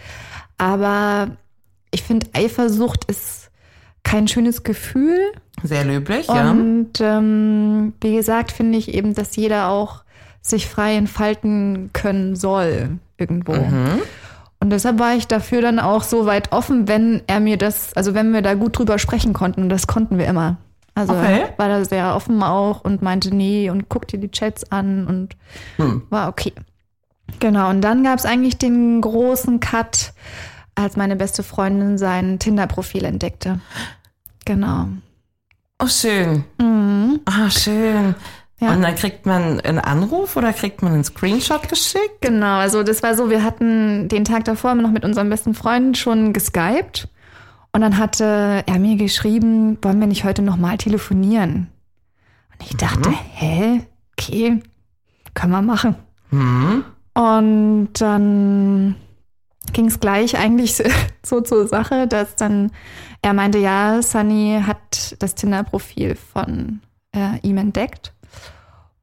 Aber 0.59 1.29
ich 1.91 2.03
finde, 2.03 2.27
Eifersucht 2.33 3.05
ist 3.07 3.51
kein 4.03 4.29
schönes 4.29 4.63
Gefühl. 4.63 5.19
Sehr 5.63 5.85
löblich, 5.85 6.27
ja. 6.29 6.51
Und 6.51 6.93
ähm, 7.01 7.93
wie 8.01 8.15
gesagt, 8.15 8.53
finde 8.53 8.79
ich 8.79 8.95
eben, 8.95 9.15
dass 9.15 9.37
jeder 9.37 9.69
auch 9.69 10.03
sich 10.43 10.67
frei 10.69 10.95
entfalten 10.97 11.91
können 11.93 12.35
soll 12.37 12.99
irgendwo. 13.21 13.53
Und 14.63 14.71
deshalb 14.71 14.99
war 14.99 15.15
ich 15.15 15.27
dafür 15.27 15.63
dann 15.63 15.79
auch 15.79 16.03
so 16.03 16.27
weit 16.27 16.53
offen, 16.53 16.87
wenn 16.89 17.23
er 17.27 17.41
mir 17.41 17.57
das, 17.57 17.95
also 17.95 18.13
wenn 18.15 18.33
wir 18.33 18.43
da 18.43 18.55
gut 18.55 18.79
drüber 18.79 18.99
sprechen 18.99 19.33
konnten, 19.33 19.63
und 19.63 19.69
das 19.71 19.87
konnten 19.87 20.19
wir 20.19 20.27
immer. 20.27 20.57
Also 20.95 21.15
Okay. 21.15 21.45
war 21.57 21.69
da 21.69 21.85
sehr 21.85 22.15
offen 22.15 22.43
auch 22.43 22.83
und 22.83 23.01
meinte, 23.01 23.35
nee, 23.35 23.71
und 23.71 23.89
guck 23.89 24.07
dir 24.09 24.19
die 24.19 24.31
Chats 24.31 24.71
an 24.71 25.07
und 25.07 25.37
war 26.11 26.29
okay. 26.29 26.53
Genau, 27.39 27.71
und 27.71 27.81
dann 27.81 28.03
gab 28.05 28.19
es 28.19 28.27
eigentlich 28.27 28.59
den 28.59 29.01
großen 29.01 29.61
Cut, 29.61 30.13
als 30.75 30.97
meine 30.97 31.17
beste 31.17 31.43
Freundin 31.43 31.97
sein 31.97 32.39
Tinder-Profil 32.39 33.05
entdeckte. 33.05 33.61
Genau. 34.45 34.89
Oh, 35.83 35.87
schön. 35.87 36.45
Ah, 37.25 37.49
schön. 37.49 38.15
Mhm. 38.61 38.67
Ja. 38.67 38.75
Und 38.75 38.83
dann 38.83 38.95
kriegt 38.95 39.25
man 39.27 39.61
einen 39.61 39.79
Anruf 39.79 40.37
oder 40.37 40.53
kriegt 40.53 40.83
man 40.83 40.93
einen 40.93 41.05
Screenshot 41.05 41.69
geschickt? 41.69 42.21
Genau, 42.21 42.59
also 42.59 42.83
das 42.83 43.03
war 43.03 43.15
so, 43.15 43.31
wir 43.31 43.43
hatten 43.43 44.09
den 44.09 44.25
Tag 44.25 44.45
davor 44.45 44.75
noch 44.75 44.91
mit 44.91 45.05
unserem 45.05 45.31
besten 45.31 45.55
Freund 45.55 45.97
schon 45.97 46.33
geskypt 46.35 47.09
und 47.73 47.81
dann 47.81 47.97
hatte 47.97 48.63
er 48.67 48.79
mir 48.79 48.97
geschrieben, 48.97 49.79
wollen 49.83 49.99
wir 50.01 50.07
nicht 50.07 50.25
heute 50.25 50.43
nochmal 50.43 50.77
telefonieren? 50.77 51.69
Und 52.53 52.67
ich 52.71 52.77
dachte, 52.77 53.11
hä? 53.35 53.81
Okay, 54.19 54.61
können 55.35 55.53
wir 55.53 55.63
machen. 55.63 55.95
Und 57.15 57.89
dann 57.95 58.95
ging 59.73 59.87
es 59.87 60.01
gleich 60.01 60.37
eigentlich 60.39 60.77
so- 60.77 60.85
so 61.25 61.41
zur 61.41 61.67
Sache, 61.67 62.07
dass 62.07 62.37
dann 62.37 62.73
er 63.23 63.33
meinte, 63.35 63.59
ja, 63.59 64.03
Sunny 64.03 64.61
hat 64.67 65.17
das 65.19 65.35
Tinder-Profil 65.35 66.15
von 66.17 66.81
äh, 67.15 67.39
ihm 67.43 67.59
entdeckt. 67.59 68.13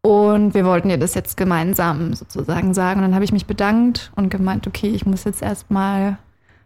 Und 0.07 0.53
wir 0.53 0.63
wollten 0.63 0.89
ihr 0.89 0.97
das 0.97 1.15
jetzt 1.15 1.35
gemeinsam 1.35 2.13
sozusagen 2.13 2.73
sagen. 2.73 2.99
Und 2.99 3.07
dann 3.07 3.13
habe 3.15 3.25
ich 3.25 3.33
mich 3.33 3.45
bedankt 3.45 4.09
und 4.15 4.29
gemeint, 4.29 4.65
okay, 4.65 4.87
ich 4.87 5.05
muss 5.05 5.25
jetzt 5.25 5.41
erstmal 5.41 6.17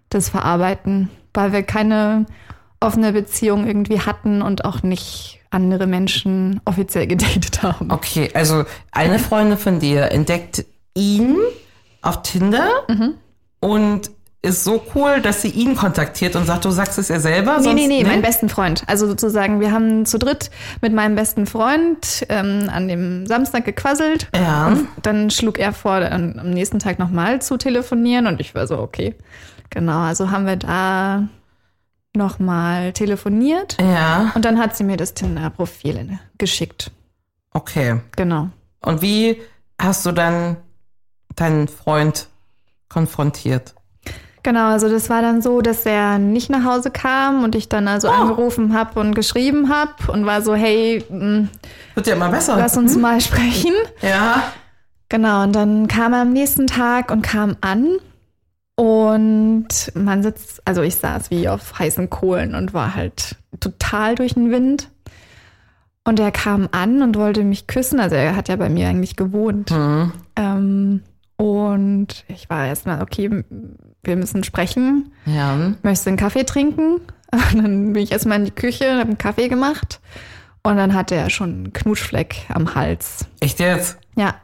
das 0.10 0.30
verarbeiten, 0.30 1.10
weil 1.34 1.52
wir 1.52 1.64
keine 1.64 2.28
offene 2.80 3.14
Beziehung 3.14 3.66
irgendwie 3.66 4.00
hatten 4.00 4.44
und 4.44 4.64
auch 4.64 4.84
nicht 4.84 5.40
andere 5.50 5.88
Menschen 5.88 6.62
offiziell 6.66 7.08
gedatet 7.16 7.64
haben. 7.64 7.90
Okay, 7.92 8.30
also 8.36 8.64
eine 8.92 9.18
Freundin 9.18 9.58
von 9.58 9.80
dir 9.80 10.12
entdeckt 10.12 10.64
ihn 10.94 11.38
auf 12.04 12.22
Tinder 12.22 12.68
Mhm. 12.90 13.16
und 13.60 14.12
ist 14.44 14.64
so 14.64 14.84
cool, 14.96 15.22
dass 15.22 15.44
sie 15.44 15.50
ihn 15.50 15.76
kontaktiert 15.76 16.36
und 16.36 16.46
sagt, 16.46 16.66
du 16.66 16.72
sagst 16.72 16.98
es 16.98 17.12
ihr 17.12 17.20
selber. 17.20 17.58
Nee, 17.58 17.64
sonst, 17.64 17.76
nee, 17.76 17.88
nee, 17.88 18.04
meinen 18.04 18.24
besten 18.24 18.50
Freund. 18.50 18.84
Also 18.88 19.08
sozusagen, 19.08 19.60
wir 19.60 19.72
haben 19.72 20.06
zu 20.08 20.18
dritt 20.18 20.50
mit 20.82 20.94
meinem 20.94 21.16
besten 21.16 21.46
Freund 21.46 22.26
ähm, 22.28 22.68
an 22.72 22.88
dem 22.88 23.28
Samstag 23.28 23.66
gequasselt. 23.66 24.30
Ja. 24.36 24.68
Und 24.70 24.88
dann 25.04 25.30
schlug 25.30 25.60
er 25.60 25.74
vor, 25.74 26.00
dann 26.00 26.40
am 26.40 26.50
nächsten 26.50 26.80
Tag 26.80 26.98
nochmal 26.98 27.40
zu 27.42 27.58
telefonieren 27.58 28.26
und 28.26 28.40
ich 28.42 28.56
war 28.56 28.66
so, 28.66 28.80
okay. 28.80 29.16
Genau, 29.70 30.00
also 30.00 30.32
haben 30.32 30.48
wir 30.48 30.56
da 30.58 31.28
nochmal 32.14 32.92
telefoniert 32.94 33.78
Ja, 33.80 34.32
und 34.36 34.44
dann 34.44 34.60
hat 34.60 34.76
sie 34.76 34.84
mir 34.84 34.98
das 34.98 35.14
Tinder-Profil 35.14 36.20
geschickt. 36.38 36.92
okay. 37.52 38.02
Genau. 38.18 38.50
Und 38.82 39.02
wie 39.04 39.40
hast 39.80 40.06
du 40.06 40.12
dann 40.12 40.58
deinen 41.36 41.68
Freund 41.68 42.28
konfrontiert? 42.90 43.76
Genau, 44.44 44.70
also 44.70 44.90
das 44.90 45.10
war 45.10 45.22
dann 45.22 45.42
so, 45.42 45.62
dass 45.62 45.86
er 45.86 46.18
nicht 46.18 46.50
nach 46.50 46.64
Hause 46.66 46.90
kam 46.90 47.44
und 47.44 47.54
ich 47.56 47.70
dann 47.70 47.88
also 47.88 48.10
angerufen 48.10 48.74
habe 48.74 49.00
und 49.00 49.14
geschrieben 49.14 49.70
habe 49.70 50.12
und 50.12 50.26
war 50.26 50.42
so, 50.42 50.56
hey, 50.56 51.04
mh, 51.10 51.48
Wird 51.94 52.08
ja 52.08 52.16
immer 52.16 52.30
besser. 52.30 52.56
lass 52.58 52.76
uns 52.78 52.98
mal 52.98 53.22
sprechen. 53.22 53.74
ja. 54.02 54.44
Genau, 55.10 55.44
und 55.44 55.54
dann 55.54 55.88
kam 55.90 56.14
er 56.14 56.22
am 56.22 56.32
nächsten 56.32 56.68
Tag 56.68 57.12
und 57.12 57.22
kam 57.22 57.58
an. 57.62 57.98
Und 58.76 59.68
man 59.94 60.24
sitzt, 60.24 60.62
also 60.66 60.82
ich 60.82 60.96
saß 60.96 61.30
wie 61.30 61.50
auf 61.50 61.78
heißen 61.78 62.10
Kohlen 62.10 62.56
und 62.56 62.74
war 62.74 62.96
halt 62.96 63.36
total 63.60 64.16
durch 64.16 64.34
den 64.36 64.50
Wind. 64.52 64.90
Und 66.06 66.20
er 66.20 66.32
kam 66.32 66.68
an 66.72 67.04
und 67.04 67.16
wollte 67.18 67.44
mich 67.44 67.68
küssen. 67.68 68.00
Also 68.00 68.16
er 68.16 68.36
hat 68.36 68.48
ja 68.48 68.56
bei 68.56 68.70
mir 68.70 68.88
eigentlich 68.88 69.18
gewohnt. 69.18 69.70
Ähm, 70.36 71.04
und 71.36 72.08
ich 72.28 72.50
war 72.50 72.66
erstmal, 72.66 73.02
okay, 73.04 73.44
wir 74.04 74.16
müssen 74.16 74.44
sprechen. 74.44 75.12
Ja. 75.26 75.74
Möchtest 75.84 76.06
du 76.06 76.10
einen 76.12 76.18
Kaffee 76.18 76.44
trinken? 76.44 77.02
Und 77.32 77.56
dann 77.64 77.94
bin 77.94 78.04
ich 78.04 78.12
erstmal 78.12 78.40
in 78.40 78.46
die 78.46 78.52
Küche 78.52 78.86
und 78.92 78.96
habe 78.98 79.08
einen 79.08 79.18
Kaffee 79.18 79.48
gemacht. 79.48 80.02
Und 80.64 80.76
dann 80.76 80.94
hatte 80.94 81.16
er 81.16 81.30
schon 81.30 81.50
einen 81.50 81.74
Knutschfleck 81.74 82.46
am 82.54 82.76
Hals. 82.76 83.26
Echt 83.40 83.60
jetzt? 83.60 83.98
Ja. 84.18 84.36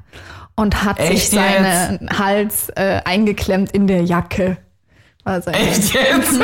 Und 0.55 0.83
hat 0.85 0.97
Echt 0.99 1.29
sich 1.29 1.29
seinen 1.31 2.09
Hals 2.17 2.69
äh, 2.77 3.01
eingeklemmt 3.03 3.71
in 3.71 3.87
der 3.87 4.03
Jacke. 4.03 4.57
Echt 5.25 5.93
jetzt? 5.93 6.39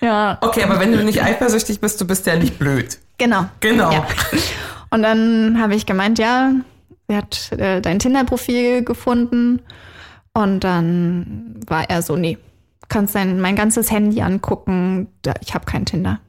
Ja, 0.00 0.38
Okay, 0.40 0.64
aber 0.64 0.80
wenn 0.80 0.92
du 0.92 1.04
nicht 1.04 1.22
eifersüchtig 1.22 1.80
bist, 1.80 2.00
du 2.00 2.06
bist 2.06 2.26
ja 2.26 2.34
nicht 2.36 2.58
blöd. 2.58 2.98
genau. 3.18 3.46
Genau. 3.60 3.92
Ja. 3.92 4.06
Und 4.90 5.02
dann 5.02 5.60
habe 5.60 5.74
ich 5.74 5.86
gemeint, 5.86 6.18
ja, 6.18 6.50
sie 7.08 7.16
hat 7.16 7.52
äh, 7.52 7.80
dein 7.80 7.98
Tinder-Profil 8.00 8.82
gefunden. 8.84 9.62
Und 10.34 10.60
dann 10.60 11.60
war 11.66 11.88
er 11.90 12.02
so, 12.02 12.16
nee, 12.16 12.38
kannst 12.88 13.14
dein, 13.14 13.40
mein 13.40 13.56
ganzes 13.56 13.90
Handy 13.90 14.22
angucken, 14.22 15.08
ich 15.40 15.54
habe 15.54 15.64
kein 15.64 15.86
Tinder. 15.86 16.20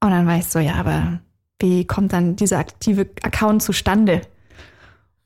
Und 0.00 0.10
dann 0.10 0.26
war 0.26 0.36
ich 0.36 0.46
so, 0.46 0.58
ja, 0.58 0.74
aber 0.74 1.20
wie 1.60 1.86
kommt 1.86 2.12
dann 2.12 2.36
dieser 2.36 2.58
aktive 2.58 3.08
Account 3.22 3.62
zustande? 3.62 4.22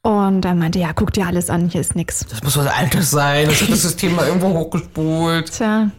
Und 0.02 0.46
er 0.46 0.54
meinte, 0.54 0.78
ja, 0.78 0.92
guck 0.94 1.12
dir 1.12 1.26
alles 1.26 1.50
an, 1.50 1.68
hier 1.68 1.82
ist 1.82 1.94
nix. 1.94 2.24
Das 2.30 2.42
muss 2.42 2.56
was 2.56 2.66
Altes 2.66 3.10
sein. 3.10 3.46
Das 3.46 3.60
hat 3.60 3.70
das 3.70 3.82
System 3.82 4.16
mal 4.16 4.26
irgendwo 4.26 4.48
hochgespult. 4.48 5.52
Tja. 5.52 5.90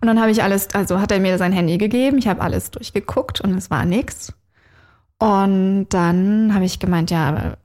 Und 0.00 0.08
dann 0.08 0.20
habe 0.20 0.30
ich 0.30 0.42
alles, 0.42 0.74
also 0.74 1.00
hat 1.00 1.12
er 1.12 1.20
mir 1.20 1.36
sein 1.36 1.52
Handy 1.52 1.76
gegeben, 1.76 2.18
ich 2.18 2.28
habe 2.28 2.40
alles 2.40 2.70
durchgeguckt 2.70 3.40
und 3.40 3.56
es 3.56 3.70
war 3.70 3.84
nix. 3.84 4.32
Und 5.18 5.88
dann 5.90 6.54
habe 6.54 6.64
ich 6.64 6.80
gemeint, 6.80 7.10
ja, 7.10 7.56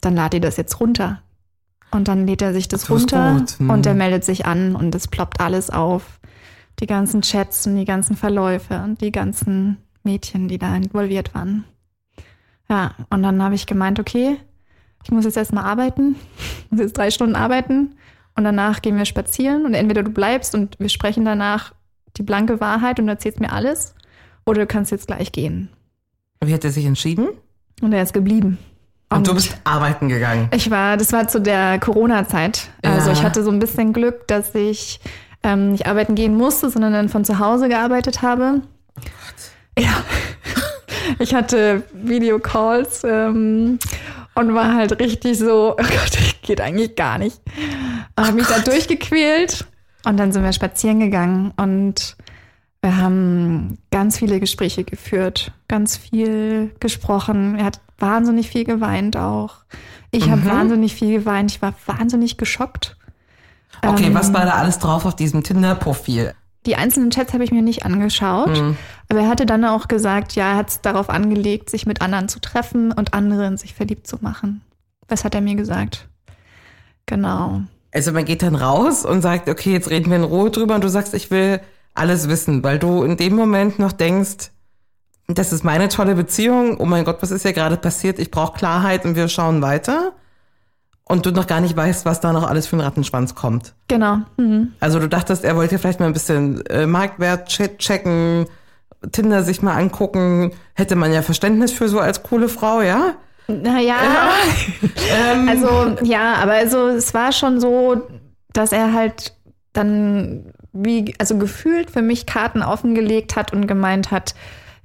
dann 0.00 0.16
lad 0.16 0.34
ihr 0.34 0.40
das 0.40 0.56
jetzt 0.56 0.80
runter. 0.80 1.22
Und 1.94 2.08
dann 2.08 2.26
lädt 2.26 2.42
er 2.42 2.52
sich 2.52 2.66
das 2.66 2.82
Das 2.82 2.90
runter 2.90 3.46
hm. 3.58 3.70
und 3.70 3.86
er 3.86 3.94
meldet 3.94 4.24
sich 4.24 4.46
an 4.46 4.74
und 4.74 4.92
es 4.96 5.06
ploppt 5.06 5.40
alles 5.40 5.70
auf. 5.70 6.18
Die 6.80 6.86
ganzen 6.86 7.22
Chats 7.22 7.68
und 7.68 7.76
die 7.76 7.84
ganzen 7.84 8.16
Verläufe 8.16 8.82
und 8.82 9.00
die 9.00 9.12
ganzen 9.12 9.76
Mädchen, 10.02 10.48
die 10.48 10.58
da 10.58 10.74
involviert 10.74 11.36
waren. 11.36 11.62
Ja, 12.68 12.96
und 13.10 13.22
dann 13.22 13.40
habe 13.40 13.54
ich 13.54 13.66
gemeint, 13.66 14.00
okay, 14.00 14.38
ich 15.04 15.12
muss 15.12 15.24
jetzt 15.24 15.36
erstmal 15.36 15.64
arbeiten, 15.64 16.16
ich 16.64 16.70
muss 16.72 16.80
jetzt 16.80 16.98
drei 16.98 17.12
Stunden 17.12 17.36
arbeiten 17.36 17.94
und 18.34 18.42
danach 18.42 18.82
gehen 18.82 18.96
wir 18.96 19.04
spazieren 19.04 19.64
und 19.64 19.74
entweder 19.74 20.02
du 20.02 20.10
bleibst 20.10 20.56
und 20.56 20.80
wir 20.80 20.88
sprechen 20.88 21.24
danach 21.24 21.74
die 22.16 22.24
blanke 22.24 22.60
Wahrheit 22.60 22.98
und 22.98 23.08
erzählst 23.08 23.38
mir 23.38 23.52
alles 23.52 23.94
oder 24.44 24.62
du 24.62 24.66
kannst 24.66 24.90
jetzt 24.90 25.06
gleich 25.06 25.30
gehen. 25.30 25.68
Wie 26.44 26.52
hat 26.52 26.64
er 26.64 26.72
sich 26.72 26.86
entschieden? 26.86 27.28
Und 27.80 27.92
er 27.92 28.02
ist 28.02 28.12
geblieben. 28.12 28.58
Und, 29.16 29.26
du 29.28 29.34
bist 29.34 29.56
arbeiten 29.64 30.08
gegangen. 30.08 30.48
Ich 30.52 30.70
war, 30.70 30.96
das 30.96 31.12
war 31.12 31.28
zu 31.28 31.40
der 31.40 31.78
Corona-Zeit. 31.78 32.68
Also 32.82 33.08
Ja. 33.10 33.12
ich 33.12 33.22
hatte 33.22 33.42
so 33.44 33.50
ein 33.50 33.58
bisschen 33.58 33.92
Glück, 33.92 34.26
dass 34.28 34.54
ich 34.54 35.00
ähm, 35.42 35.72
nicht 35.72 35.86
arbeiten 35.86 36.14
gehen 36.14 36.34
musste, 36.36 36.70
sondern 36.70 36.92
dann 36.92 37.08
von 37.08 37.24
zu 37.24 37.38
Hause 37.38 37.68
gearbeitet 37.68 38.22
habe. 38.22 38.62
Ja. 39.78 39.92
Ich 41.18 41.34
hatte 41.34 41.82
Videocalls 41.92 43.02
ähm, 43.04 43.78
und 44.34 44.54
war 44.54 44.74
halt 44.74 44.98
richtig 45.00 45.38
so, 45.38 45.72
oh 45.72 45.76
Gott, 45.76 46.18
geht 46.42 46.62
eigentlich 46.62 46.96
gar 46.96 47.18
nicht. 47.18 47.40
Und 48.16 48.26
habe 48.26 48.36
mich 48.36 48.46
da 48.46 48.58
durchgequält 48.60 49.66
und 50.06 50.16
dann 50.16 50.32
sind 50.32 50.42
wir 50.44 50.52
spazieren 50.54 51.00
gegangen 51.00 51.52
und 51.58 52.16
wir 52.84 52.98
haben 52.98 53.78
ganz 53.90 54.18
viele 54.18 54.38
Gespräche 54.40 54.84
geführt, 54.84 55.52
ganz 55.68 55.96
viel 55.96 56.70
gesprochen. 56.80 57.56
Er 57.56 57.64
hat 57.64 57.80
wahnsinnig 57.98 58.50
viel 58.50 58.64
geweint 58.64 59.16
auch. 59.16 59.64
Ich 60.10 60.28
habe 60.28 60.44
wahnsinnig 60.44 60.94
viel 60.94 61.18
geweint. 61.18 61.50
Ich 61.50 61.62
war 61.62 61.72
wahnsinnig 61.86 62.36
geschockt. 62.36 62.98
Okay, 63.82 64.06
Ähm, 64.08 64.14
was 64.14 64.34
war 64.34 64.44
da 64.44 64.52
alles 64.52 64.78
drauf 64.78 65.06
auf 65.06 65.16
diesem 65.16 65.42
Tinder-Profil? 65.42 66.34
Die 66.66 66.76
einzelnen 66.76 67.10
Chats 67.10 67.32
habe 67.32 67.42
ich 67.42 67.52
mir 67.52 67.62
nicht 67.62 67.86
angeschaut, 67.86 68.62
aber 69.08 69.20
er 69.20 69.28
hatte 69.28 69.46
dann 69.46 69.64
auch 69.64 69.88
gesagt, 69.88 70.34
ja, 70.34 70.50
er 70.50 70.56
hat 70.56 70.68
es 70.68 70.80
darauf 70.82 71.08
angelegt, 71.08 71.70
sich 71.70 71.86
mit 71.86 72.02
anderen 72.02 72.28
zu 72.28 72.38
treffen 72.38 72.92
und 72.92 73.14
andere 73.14 73.46
in 73.46 73.56
sich 73.56 73.72
verliebt 73.72 74.06
zu 74.06 74.18
machen. 74.20 74.60
Das 75.08 75.24
hat 75.24 75.34
er 75.34 75.40
mir 75.40 75.54
gesagt. 75.56 76.06
Genau. 77.06 77.62
Also 77.92 78.12
man 78.12 78.26
geht 78.26 78.42
dann 78.42 78.54
raus 78.56 79.06
und 79.06 79.22
sagt, 79.22 79.48
okay, 79.48 79.72
jetzt 79.72 79.88
reden 79.88 80.10
wir 80.10 80.16
in 80.16 80.24
Ruhe 80.24 80.50
drüber 80.50 80.74
und 80.74 80.84
du 80.84 80.88
sagst, 80.88 81.14
ich 81.14 81.30
will 81.30 81.60
alles 81.94 82.28
wissen, 82.28 82.62
weil 82.64 82.78
du 82.78 83.02
in 83.04 83.16
dem 83.16 83.34
Moment 83.34 83.78
noch 83.78 83.92
denkst, 83.92 84.50
das 85.28 85.52
ist 85.52 85.64
meine 85.64 85.88
tolle 85.88 86.14
Beziehung, 86.14 86.76
oh 86.78 86.84
mein 86.84 87.04
Gott, 87.04 87.18
was 87.20 87.30
ist 87.30 87.42
hier 87.42 87.52
gerade 87.54 87.76
passiert, 87.76 88.18
ich 88.18 88.30
brauche 88.30 88.58
Klarheit 88.58 89.04
und 89.04 89.16
wir 89.16 89.28
schauen 89.28 89.62
weiter. 89.62 90.12
Und 91.06 91.26
du 91.26 91.32
noch 91.32 91.46
gar 91.46 91.60
nicht 91.60 91.76
weißt, 91.76 92.06
was 92.06 92.20
da 92.20 92.32
noch 92.32 92.48
alles 92.48 92.66
für 92.66 92.76
ein 92.76 92.80
Rattenschwanz 92.80 93.34
kommt. 93.34 93.74
Genau. 93.88 94.18
Mhm. 94.38 94.72
Also 94.80 94.98
du 94.98 95.06
dachtest, 95.08 95.44
er 95.44 95.54
wollte 95.54 95.78
vielleicht 95.78 96.00
mal 96.00 96.06
ein 96.06 96.14
bisschen 96.14 96.64
äh, 96.66 96.86
Marktwert 96.86 97.48
che- 97.50 97.76
checken, 97.76 98.46
Tinder 99.12 99.42
sich 99.42 99.60
mal 99.60 99.74
angucken, 99.76 100.52
hätte 100.72 100.96
man 100.96 101.12
ja 101.12 101.20
Verständnis 101.20 101.72
für 101.72 101.88
so 101.88 102.00
als 102.00 102.22
coole 102.22 102.48
Frau, 102.48 102.80
ja? 102.80 103.14
Naja, 103.48 103.96
Ähm, 105.32 105.46
also 105.48 105.94
ja, 106.02 106.36
aber 106.36 106.52
also 106.52 106.88
es 106.88 107.12
war 107.12 107.32
schon 107.32 107.60
so, 107.60 108.00
dass 108.54 108.72
er 108.72 108.94
halt 108.94 109.34
dann 109.74 110.53
wie, 110.74 111.14
also 111.18 111.38
gefühlt 111.38 111.90
für 111.90 112.02
mich 112.02 112.26
Karten 112.26 112.62
offengelegt 112.62 113.36
hat 113.36 113.52
und 113.52 113.66
gemeint 113.66 114.10
hat, 114.10 114.34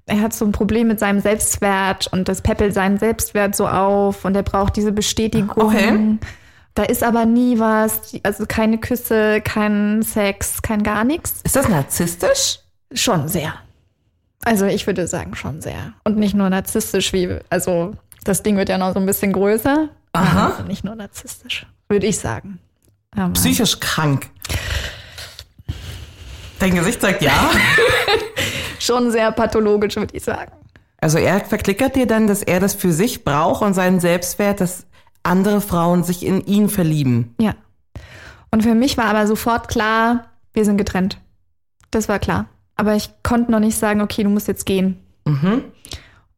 er 0.05 0.21
hat 0.21 0.33
so 0.33 0.45
ein 0.45 0.51
Problem 0.51 0.87
mit 0.87 0.99
seinem 0.99 1.19
Selbstwert 1.19 2.07
und 2.07 2.27
das 2.29 2.41
peppelt 2.41 2.73
seinen 2.73 2.97
Selbstwert 2.97 3.55
so 3.55 3.67
auf 3.67 4.25
und 4.25 4.35
er 4.35 4.43
braucht 4.43 4.75
diese 4.75 4.91
Bestätigung. 4.91 5.51
Okay. 5.55 6.17
Da 6.75 6.83
ist 6.83 7.03
aber 7.03 7.25
nie 7.25 7.59
was, 7.59 8.15
also 8.23 8.45
keine 8.47 8.77
Küsse, 8.77 9.41
kein 9.41 10.01
Sex, 10.01 10.61
kein 10.61 10.83
gar 10.83 11.03
nichts. 11.03 11.41
ist 11.43 11.55
das 11.55 11.67
narzisstisch? 11.67 12.59
Schon 12.93 13.27
sehr. 13.27 13.53
Also 14.43 14.65
ich 14.65 14.87
würde 14.87 15.05
sagen, 15.07 15.35
schon 15.35 15.61
sehr. 15.61 15.93
Und 16.05 16.17
nicht 16.17 16.35
nur 16.35 16.49
narzisstisch, 16.49 17.11
wie, 17.11 17.37
also 17.49 17.93
das 18.23 18.43
Ding 18.43 18.55
wird 18.57 18.69
ja 18.69 18.77
noch 18.77 18.93
so 18.93 18.99
ein 18.99 19.05
bisschen 19.05 19.33
größer. 19.33 19.89
Aha. 20.13 20.49
Also 20.51 20.63
nicht 20.63 20.83
nur 20.83 20.95
narzisstisch, 20.95 21.65
würde 21.87 22.07
ich 22.07 22.17
sagen. 22.17 22.59
Aber 23.15 23.33
Psychisch 23.33 23.79
krank. 23.79 24.27
Dein 26.59 26.75
Gesicht 26.75 27.01
sagt 27.01 27.21
ja. 27.21 27.51
schon 28.79 29.11
sehr 29.11 29.31
pathologisch, 29.31 29.95
würde 29.95 30.15
ich 30.15 30.23
sagen. 30.23 30.51
Also 31.01 31.17
er 31.17 31.39
verklickert 31.39 31.95
dir 31.95 32.07
dann, 32.07 32.27
dass 32.27 32.43
er 32.43 32.59
das 32.59 32.73
für 32.73 32.91
sich 32.91 33.23
braucht 33.23 33.61
und 33.61 33.73
seinen 33.73 33.99
Selbstwert, 33.99 34.59
dass 34.59 34.85
andere 35.23 35.61
Frauen 35.61 36.03
sich 36.03 36.25
in 36.25 36.45
ihn 36.45 36.69
verlieben. 36.69 37.35
Ja. 37.39 37.55
Und 38.51 38.63
für 38.63 38.75
mich 38.75 38.97
war 38.97 39.05
aber 39.05 39.27
sofort 39.27 39.67
klar, 39.67 40.25
wir 40.53 40.65
sind 40.65 40.77
getrennt. 40.77 41.19
Das 41.91 42.09
war 42.09 42.19
klar. 42.19 42.47
Aber 42.75 42.95
ich 42.95 43.09
konnte 43.23 43.51
noch 43.51 43.59
nicht 43.59 43.77
sagen, 43.77 44.01
okay, 44.01 44.23
du 44.23 44.29
musst 44.29 44.47
jetzt 44.47 44.65
gehen. 44.65 44.99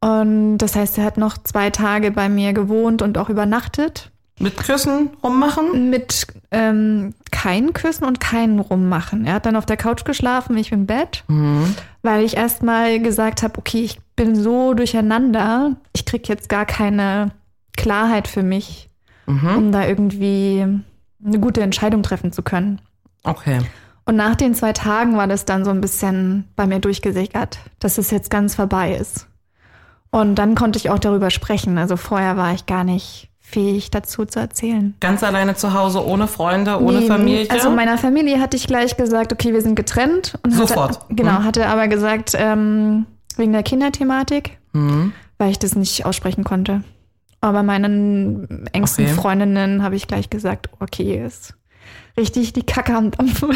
Und 0.01 0.57
das 0.57 0.75
heißt, 0.75 0.97
er 0.97 1.05
hat 1.05 1.17
noch 1.17 1.37
zwei 1.37 1.69
Tage 1.69 2.11
bei 2.11 2.29
mir 2.29 2.53
gewohnt 2.53 3.01
und 3.01 3.17
auch 3.17 3.29
übernachtet. 3.29 4.10
Mit 4.39 4.57
Küssen 4.57 5.09
rummachen? 5.23 5.89
Mit 5.89 6.27
ähm, 6.51 7.13
kein 7.31 7.73
Küssen 7.73 8.05
und 8.05 8.19
kein 8.19 8.59
Rummachen. 8.59 9.25
Er 9.25 9.35
hat 9.35 9.45
dann 9.45 9.55
auf 9.55 9.65
der 9.65 9.77
Couch 9.77 10.03
geschlafen, 10.03 10.57
ich 10.57 10.71
im 10.71 10.85
Bett, 10.87 11.23
weil 12.01 12.23
ich 12.23 12.37
erstmal 12.37 12.99
gesagt 12.99 13.43
habe, 13.43 13.57
okay, 13.57 13.83
ich 13.83 13.99
bin 14.15 14.35
so 14.35 14.73
durcheinander, 14.73 15.75
ich 15.93 16.05
krieg 16.05 16.27
jetzt 16.27 16.49
gar 16.49 16.65
keine 16.65 17.31
Klarheit 17.77 18.27
für 18.27 18.43
mich, 18.43 18.89
um 19.55 19.71
da 19.71 19.85
irgendwie 19.87 20.65
eine 21.23 21.39
gute 21.39 21.61
Entscheidung 21.61 22.03
treffen 22.03 22.31
zu 22.31 22.41
können. 22.41 22.81
Okay. 23.23 23.59
Und 24.05 24.15
nach 24.15 24.35
den 24.35 24.55
zwei 24.55 24.73
Tagen 24.73 25.15
war 25.17 25.27
das 25.27 25.45
dann 25.45 25.63
so 25.63 25.71
ein 25.71 25.81
bisschen 25.81 26.45
bei 26.55 26.65
mir 26.65 26.79
durchgesickert, 26.79 27.59
dass 27.79 27.97
es 27.97 28.11
jetzt 28.11 28.29
ganz 28.29 28.55
vorbei 28.55 28.95
ist. 28.95 29.27
Und 30.09 30.35
dann 30.35 30.55
konnte 30.55 30.77
ich 30.77 30.89
auch 30.89 30.99
darüber 30.99 31.29
sprechen. 31.29 31.77
Also 31.77 31.95
vorher 31.95 32.35
war 32.35 32.53
ich 32.53 32.65
gar 32.65 32.83
nicht 32.83 33.30
fähig 33.51 33.91
dazu 33.91 34.25
zu 34.25 34.39
erzählen. 34.39 34.95
Ganz 34.99 35.23
alleine 35.23 35.55
zu 35.55 35.73
Hause, 35.73 36.05
ohne 36.05 36.27
Freunde, 36.27 36.81
ohne 36.81 36.99
Nee, 37.01 37.07
Familie? 37.07 37.49
Also 37.51 37.69
meiner 37.69 37.97
Familie 37.97 38.39
hatte 38.39 38.55
ich 38.57 38.65
gleich 38.67 38.97
gesagt, 38.97 39.33
okay, 39.33 39.53
wir 39.53 39.61
sind 39.61 39.75
getrennt. 39.75 40.37
Und 40.43 40.53
Sofort. 40.53 40.99
Hatte, 41.01 41.13
genau, 41.15 41.39
Mhm. 41.39 41.43
hatte 41.43 41.67
aber 41.67 41.87
gesagt, 41.87 42.31
ähm, 42.37 43.05
wegen 43.37 43.51
der 43.53 43.63
Kinderthematik, 43.63 44.57
Mhm. 44.73 45.13
weil 45.37 45.51
ich 45.51 45.59
das 45.59 45.75
nicht 45.75 46.05
aussprechen 46.05 46.43
konnte. 46.43 46.83
Aber 47.41 47.63
meinen 47.63 48.67
engsten 48.71 49.05
Okay. 49.05 49.13
Freundinnen 49.15 49.83
habe 49.83 49.95
ich 49.95 50.07
gleich 50.07 50.29
gesagt, 50.29 50.69
okay, 50.79 51.23
ist 51.25 51.55
richtig 52.17 52.53
die 52.53 52.63
Kacke 52.63 52.95
am 52.95 53.11
Dampfen. 53.11 53.49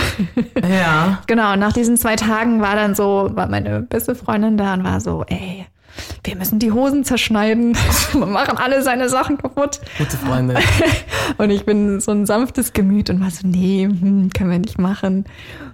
ja. 0.67 1.19
Genau, 1.27 1.55
nach 1.55 1.73
diesen 1.73 1.95
zwei 1.97 2.15
Tagen 2.15 2.61
war 2.61 2.75
dann 2.75 2.95
so, 2.95 3.29
war 3.33 3.47
meine 3.47 3.81
beste 3.81 4.15
Freundin 4.15 4.57
da 4.57 4.73
und 4.73 4.83
war 4.83 4.99
so, 5.01 5.23
ey, 5.27 5.65
wir 6.23 6.35
müssen 6.35 6.59
die 6.59 6.71
Hosen 6.71 7.03
zerschneiden. 7.03 7.77
Wir 8.13 8.25
machen 8.25 8.57
alle 8.57 8.81
seine 8.81 9.09
Sachen 9.09 9.37
kaputt. 9.37 9.79
Gute 9.97 10.17
Freunde. 10.17 10.55
Und 11.37 11.49
ich 11.49 11.65
bin 11.65 11.99
so 11.99 12.11
ein 12.11 12.25
sanftes 12.25 12.73
Gemüt 12.73 13.09
und 13.09 13.21
war 13.21 13.29
so, 13.29 13.47
nee, 13.47 13.83
hm, 13.83 14.29
können 14.35 14.51
wir 14.51 14.59
nicht 14.59 14.79
machen. 14.79 15.25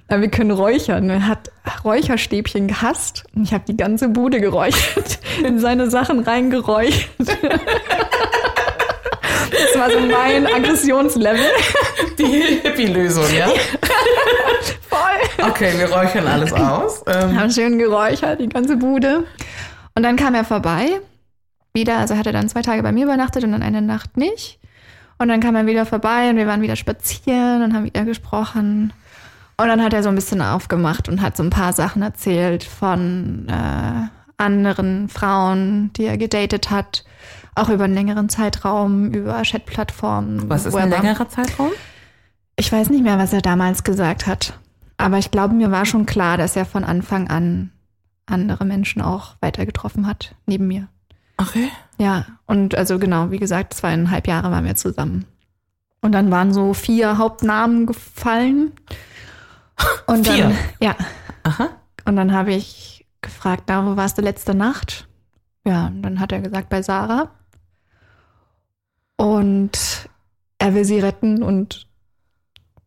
Aber 0.07 0.21
wir 0.21 0.29
können 0.29 0.51
räuchern. 0.51 1.09
Er 1.09 1.27
hat 1.27 1.51
Räucherstäbchen 1.83 2.67
gehasst 2.67 3.23
und 3.35 3.43
ich 3.43 3.53
habe 3.53 3.63
die 3.67 3.77
ganze 3.77 4.09
Bude 4.09 4.41
geräuchert, 4.41 5.19
in 5.45 5.59
seine 5.59 5.89
Sachen 5.89 6.19
reingeräuchert. 6.19 7.07
Das 9.51 9.79
war 9.79 9.91
so 9.91 9.99
mein 9.99 10.47
Aggressionslevel. 10.47 11.45
Die 12.17 12.59
Hippie-Lösung, 12.63 13.25
ja? 13.37 13.47
Voll. 14.89 15.47
Okay, 15.49 15.71
wir 15.77 15.91
räuchern 15.91 16.27
alles 16.27 16.51
aus. 16.53 17.03
Ähm, 17.07 17.39
haben 17.39 17.51
schön 17.51 17.77
geräuchert, 17.77 18.39
die 18.39 18.49
ganze 18.49 18.77
Bude. 18.77 19.25
Und 19.95 20.03
dann 20.03 20.15
kam 20.15 20.35
er 20.35 20.45
vorbei, 20.45 21.01
wieder, 21.73 21.97
also 21.97 22.17
hat 22.17 22.25
er 22.25 22.33
dann 22.33 22.49
zwei 22.49 22.61
Tage 22.61 22.83
bei 22.83 22.91
mir 22.91 23.05
übernachtet 23.05 23.43
und 23.43 23.51
dann 23.51 23.63
eine 23.63 23.81
Nacht 23.81 24.17
nicht. 24.17 24.59
Und 25.17 25.27
dann 25.27 25.39
kam 25.39 25.55
er 25.55 25.65
wieder 25.65 25.85
vorbei 25.85 26.29
und 26.29 26.37
wir 26.37 26.47
waren 26.47 26.61
wieder 26.61 26.75
spazieren 26.75 27.61
und 27.61 27.73
haben 27.73 27.85
wieder 27.85 28.05
gesprochen. 28.05 28.93
Und 29.57 29.67
dann 29.67 29.83
hat 29.83 29.93
er 29.93 30.01
so 30.01 30.09
ein 30.09 30.15
bisschen 30.15 30.41
aufgemacht 30.41 31.07
und 31.07 31.21
hat 31.21 31.37
so 31.37 31.43
ein 31.43 31.51
paar 31.51 31.73
Sachen 31.73 32.01
erzählt 32.01 32.63
von 32.63 33.47
äh, 33.47 34.07
anderen 34.37 35.07
Frauen, 35.09 35.93
die 35.93 36.05
er 36.05 36.17
gedatet 36.17 36.71
hat, 36.71 37.05
auch 37.53 37.69
über 37.69 37.83
einen 37.83 37.93
längeren 37.93 38.29
Zeitraum, 38.29 39.11
über 39.11 39.43
Chatplattformen. 39.43 40.49
was 40.49 40.65
ist 40.65 40.75
ein 40.75 40.91
er 40.91 41.01
längerer 41.01 41.29
Zeitraum? 41.29 41.69
Ich 42.55 42.71
weiß 42.71 42.89
nicht 42.89 43.03
mehr, 43.03 43.19
was 43.19 43.33
er 43.33 43.41
damals 43.41 43.83
gesagt 43.83 44.25
hat. 44.25 44.53
Aber 44.97 45.17
ich 45.17 45.31
glaube, 45.31 45.53
mir 45.53 45.71
war 45.71 45.85
schon 45.85 46.05
klar, 46.05 46.37
dass 46.37 46.55
er 46.55 46.65
von 46.65 46.83
Anfang 46.83 47.29
an 47.29 47.71
andere 48.31 48.65
Menschen 48.65 49.01
auch 49.01 49.35
weiter 49.41 49.65
getroffen 49.65 50.07
hat, 50.07 50.35
neben 50.45 50.67
mir. 50.67 50.87
Okay. 51.37 51.69
Ja, 51.97 52.25
und 52.45 52.75
also 52.75 52.99
genau, 52.99 53.31
wie 53.31 53.39
gesagt, 53.39 53.73
zweieinhalb 53.73 54.27
Jahre 54.27 54.51
waren 54.51 54.65
wir 54.65 54.75
zusammen. 54.75 55.25
Und 56.01 56.13
dann 56.13 56.31
waren 56.31 56.53
so 56.53 56.73
vier 56.73 57.17
Hauptnamen 57.17 57.85
gefallen. 57.85 58.71
Und 60.07 60.27
Vier? 60.27 60.43
dann, 60.43 60.57
ja. 60.79 60.95
Aha. 61.43 61.69
Und 62.05 62.15
dann 62.15 62.33
habe 62.33 62.53
ich 62.53 63.05
gefragt, 63.21 63.63
na, 63.67 63.85
wo 63.85 63.95
warst 63.95 64.17
du 64.17 64.21
letzte 64.21 64.53
Nacht? 64.53 65.07
Ja, 65.65 65.87
und 65.87 66.01
dann 66.01 66.19
hat 66.19 66.31
er 66.31 66.41
gesagt, 66.41 66.69
bei 66.69 66.81
Sarah. 66.81 67.29
Und 69.15 70.09
er 70.57 70.73
will 70.73 70.85
sie 70.85 70.99
retten 70.99 71.43
und 71.43 71.87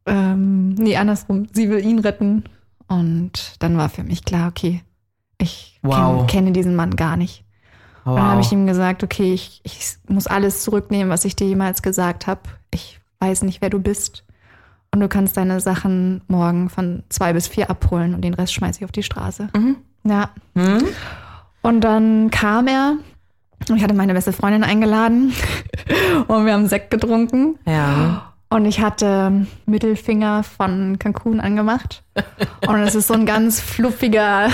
ähm, 0.07 0.71
nee, 0.75 0.97
andersrum, 0.97 1.47
sie 1.53 1.71
will 1.71 1.85
ihn 1.85 2.01
retten. 2.01 2.45
Und 2.89 3.55
dann 3.61 3.77
war 3.77 3.89
für 3.89 4.05
mich 4.05 4.25
klar, 4.25 4.49
okay, 4.49 4.83
ich 5.39 5.79
Wow. 5.83 6.27
kenn, 6.27 6.27
kenne 6.27 6.53
diesen 6.53 6.75
Mann 6.77 6.97
gar 6.97 7.17
nicht. 7.17 7.45
Wow. 8.05 8.17
Dann 8.17 8.27
habe 8.27 8.41
ich 8.41 8.53
ihm 8.53 8.67
gesagt, 8.67 9.03
okay, 9.03 9.33
ich, 9.35 9.61
ich 9.65 9.97
muss 10.09 10.27
alles 10.27 10.63
zurücknehmen, 10.63 11.11
was 11.11 11.25
ich 11.25 11.37
dir 11.37 11.47
jemals 11.47 11.83
gesagt 11.83 12.27
habe. 12.27 12.41
Ich 12.71 13.01
weiß 13.21 13.43
nicht, 13.43 13.61
wer 13.63 13.71
du 13.71 13.79
bist. 13.81 14.25
Und 14.93 15.01
du 15.01 15.09
kannst 15.09 15.37
deine 15.37 15.61
Sachen 15.61 16.23
morgen 16.29 16.69
von 16.71 17.03
zwei 17.09 17.33
bis 17.33 17.49
vier 17.49 17.69
abholen 17.71 18.15
und 18.15 18.21
den 18.23 18.35
Rest 18.35 18.55
schmeiße 18.55 18.79
ich 18.81 18.85
auf 18.85 18.93
die 18.93 19.03
Straße. 19.03 19.49
Ja. 20.05 20.31
Hm? 20.55 20.85
Und 21.63 21.81
dann 21.81 22.31
kam 22.31 22.67
er 22.69 22.97
und 23.69 23.77
ich 23.77 23.83
hatte 23.83 23.95
meine 23.95 24.13
beste 24.15 24.33
Freundin 24.33 24.63
eingeladen 24.65 25.33
und 26.29 26.47
wir 26.47 26.53
haben 26.53 26.67
Sekt 26.69 26.91
getrunken. 26.91 27.59
Ja. 27.67 28.35
Und 28.51 28.67
ich 28.67 28.81
hatte 28.81 29.47
Mittelfinger 29.67 30.45
von 30.45 30.99
Cancun 30.99 31.41
angemacht. 31.41 32.05
Und 32.69 32.77
es 32.81 32.95
ist 32.95 33.09
so 33.09 33.15
ein 33.15 33.27
ganz 33.27 33.61
fluffiger, 33.61 34.49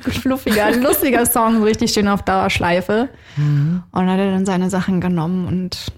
fluffiger, 0.00 0.76
lustiger 0.76 1.26
Song, 1.26 1.58
so 1.58 1.64
richtig 1.64 1.92
schön 1.92 2.08
auf 2.08 2.22
Dauerschleife. 2.22 3.08
Und 3.36 3.82
dann 3.92 4.10
hat 4.10 4.18
er 4.18 4.32
dann 4.32 4.46
seine 4.46 4.70
Sachen 4.70 5.00
genommen 5.00 5.46
und 5.46 5.92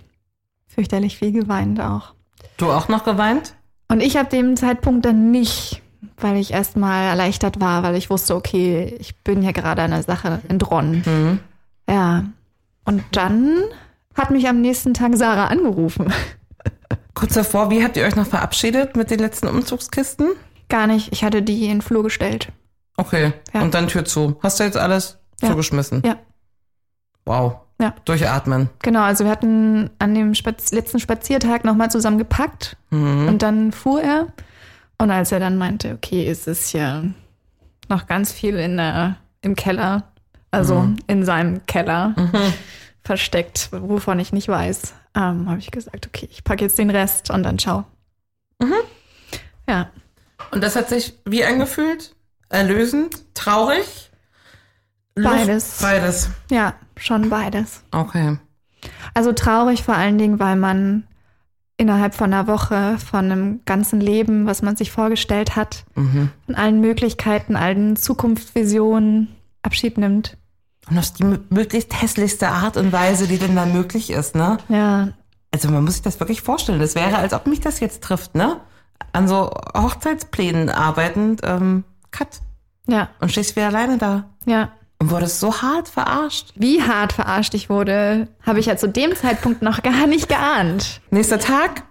fürchterlich 0.66 1.18
viel 1.18 1.32
geweint 1.32 1.80
auch. 1.80 2.14
Du 2.56 2.70
auch 2.70 2.88
noch 2.88 3.04
geweint? 3.04 3.54
Und 3.88 4.00
ich 4.00 4.16
habe 4.16 4.28
dem 4.28 4.56
Zeitpunkt 4.56 5.04
dann 5.04 5.30
nicht, 5.30 5.82
weil 6.16 6.36
ich 6.36 6.52
erstmal 6.52 7.04
erleichtert 7.04 7.60
war, 7.60 7.82
weil 7.82 7.96
ich 7.96 8.10
wusste, 8.10 8.34
okay, 8.34 8.96
ich 8.98 9.16
bin 9.18 9.42
hier 9.42 9.52
gerade 9.52 9.82
einer 9.82 10.02
Sache 10.02 10.40
entronnen. 10.48 11.40
Ja. 11.88 12.24
Und 12.84 13.02
dann 13.12 13.58
hat 14.14 14.30
mich 14.30 14.48
am 14.48 14.60
nächsten 14.60 14.94
Tag 14.94 15.16
Sarah 15.16 15.46
angerufen. 15.46 16.12
Kurz 17.14 17.34
davor, 17.34 17.70
wie 17.70 17.84
habt 17.84 17.96
ihr 17.96 18.04
euch 18.04 18.16
noch 18.16 18.26
verabschiedet 18.26 18.96
mit 18.96 19.10
den 19.10 19.18
letzten 19.18 19.46
Umzugskisten? 19.48 20.28
Gar 20.68 20.86
nicht. 20.86 21.12
Ich 21.12 21.22
hatte 21.22 21.42
die 21.42 21.64
in 21.64 21.68
den 21.68 21.82
Flur 21.82 22.02
gestellt. 22.02 22.48
Okay. 22.96 23.32
Ja. 23.54 23.62
Und 23.62 23.74
dann 23.74 23.88
Tür 23.88 24.04
zu. 24.04 24.38
Hast 24.42 24.60
du 24.60 24.64
jetzt 24.64 24.76
alles 24.76 25.18
Ja. 25.40 25.48
zugeschmissen? 25.50 26.02
Ja. 26.04 26.16
Wow. 27.24 27.56
Ja. 27.80 27.94
Durchatmen. 28.04 28.68
Genau, 28.80 29.02
also 29.02 29.24
wir 29.24 29.30
hatten 29.30 29.90
an 29.98 30.14
dem 30.14 30.34
Spaz 30.34 30.70
letzten 30.72 31.00
Spaziertag 31.00 31.64
nochmal 31.64 31.90
zusammen 31.90 32.18
gepackt 32.18 32.76
Mhm. 32.90 33.28
und 33.28 33.42
dann 33.42 33.72
fuhr 33.72 34.02
er. 34.02 34.26
Und 34.98 35.10
als 35.10 35.32
er 35.32 35.40
dann 35.40 35.58
meinte, 35.58 35.94
okay, 35.94 36.28
es 36.28 36.46
ist 36.46 36.68
hier 36.68 37.12
noch 37.88 38.06
ganz 38.06 38.32
viel 38.32 38.56
in 38.56 38.76
der, 38.76 39.16
im 39.40 39.56
Keller, 39.56 40.04
also 40.52 40.80
Mhm. 40.80 40.96
in 41.08 41.24
seinem 41.24 41.66
Keller 41.66 42.14
versteckt, 43.04 43.70
wovon 43.72 44.20
ich 44.20 44.32
nicht 44.32 44.48
weiß, 44.48 44.94
ähm, 45.16 45.48
habe 45.48 45.58
ich 45.58 45.70
gesagt, 45.72 46.06
okay, 46.06 46.28
ich 46.30 46.44
packe 46.44 46.62
jetzt 46.64 46.78
den 46.78 46.90
Rest 46.90 47.30
und 47.30 47.42
dann 47.42 47.58
ciao. 47.58 47.84
Mhm. 48.60 48.74
Ja, 49.68 49.90
Und 50.52 50.62
das 50.62 50.76
hat 50.76 50.88
sich 50.88 51.14
wie 51.24 51.44
angefühlt? 51.44 52.14
Erlösend? 52.52 53.22
Traurig? 53.34 54.10
Beides. 55.14 55.78
Beides. 55.82 56.30
ja, 56.50 56.74
schon 56.96 57.28
beides. 57.28 57.82
Okay. 57.90 58.38
Also 59.14 59.32
traurig 59.32 59.82
vor 59.82 59.94
allen 59.94 60.16
Dingen, 60.18 60.38
weil 60.40 60.56
man 60.56 61.04
innerhalb 61.76 62.14
von 62.14 62.32
einer 62.32 62.46
Woche 62.46 62.96
von 62.98 63.30
einem 63.30 63.60
ganzen 63.64 64.00
Leben, 64.00 64.46
was 64.46 64.62
man 64.62 64.76
sich 64.76 64.90
vorgestellt 64.90 65.56
hat, 65.56 65.84
Mhm. 65.94 66.30
von 66.46 66.54
allen 66.54 66.80
Möglichkeiten, 66.80 67.56
allen 67.56 67.96
Zukunftsvisionen 67.96 69.28
Abschied 69.62 69.98
nimmt. 69.98 70.36
Und 70.90 70.98
auf 70.98 71.10
die 71.12 71.24
mö- 71.24 71.40
möglichst 71.50 72.00
hässlichste 72.00 72.48
Art 72.48 72.76
und 72.76 72.92
Weise, 72.92 73.26
die 73.28 73.38
denn 73.38 73.54
da 73.56 73.66
möglich 73.66 74.10
ist, 74.10 74.34
ne? 74.34 74.58
Ja, 74.68 75.08
Also 75.54 75.70
man 75.70 75.84
muss 75.84 75.94
sich 75.94 76.02
das 76.02 76.18
wirklich 76.18 76.40
vorstellen. 76.40 76.80
Das 76.80 76.94
wäre, 76.94 77.16
als 77.18 77.34
ob 77.34 77.46
mich 77.46 77.60
das 77.60 77.78
jetzt 77.80 78.02
trifft, 78.02 78.34
ne? 78.34 78.60
An 79.12 79.28
so 79.28 79.50
Hochzeitsplänen 79.76 80.70
arbeitend, 80.70 81.42
ähm, 81.44 81.84
cut. 82.12 82.40
ja, 82.86 83.08
Und 83.20 83.30
stehst 83.32 83.56
wieder 83.56 83.66
alleine 83.68 83.98
da. 83.98 84.24
ja. 84.46 84.70
Und 84.98 85.10
wurdest 85.10 85.40
so 85.40 85.62
hart 85.62 85.88
verarscht. 85.88 86.52
Wie 86.54 86.80
hart 86.80 87.12
verarscht 87.12 87.54
ich 87.54 87.68
wurde, 87.68 88.28
habe 88.46 88.60
ich 88.60 88.66
ja 88.66 88.76
zu 88.76 88.88
dem 88.88 89.16
Zeitpunkt 89.16 89.60
noch 89.60 89.82
gar 89.82 90.06
nicht 90.06 90.28
geahnt. 90.28 91.00
Nächster 91.10 91.40
Tag, 91.40 91.82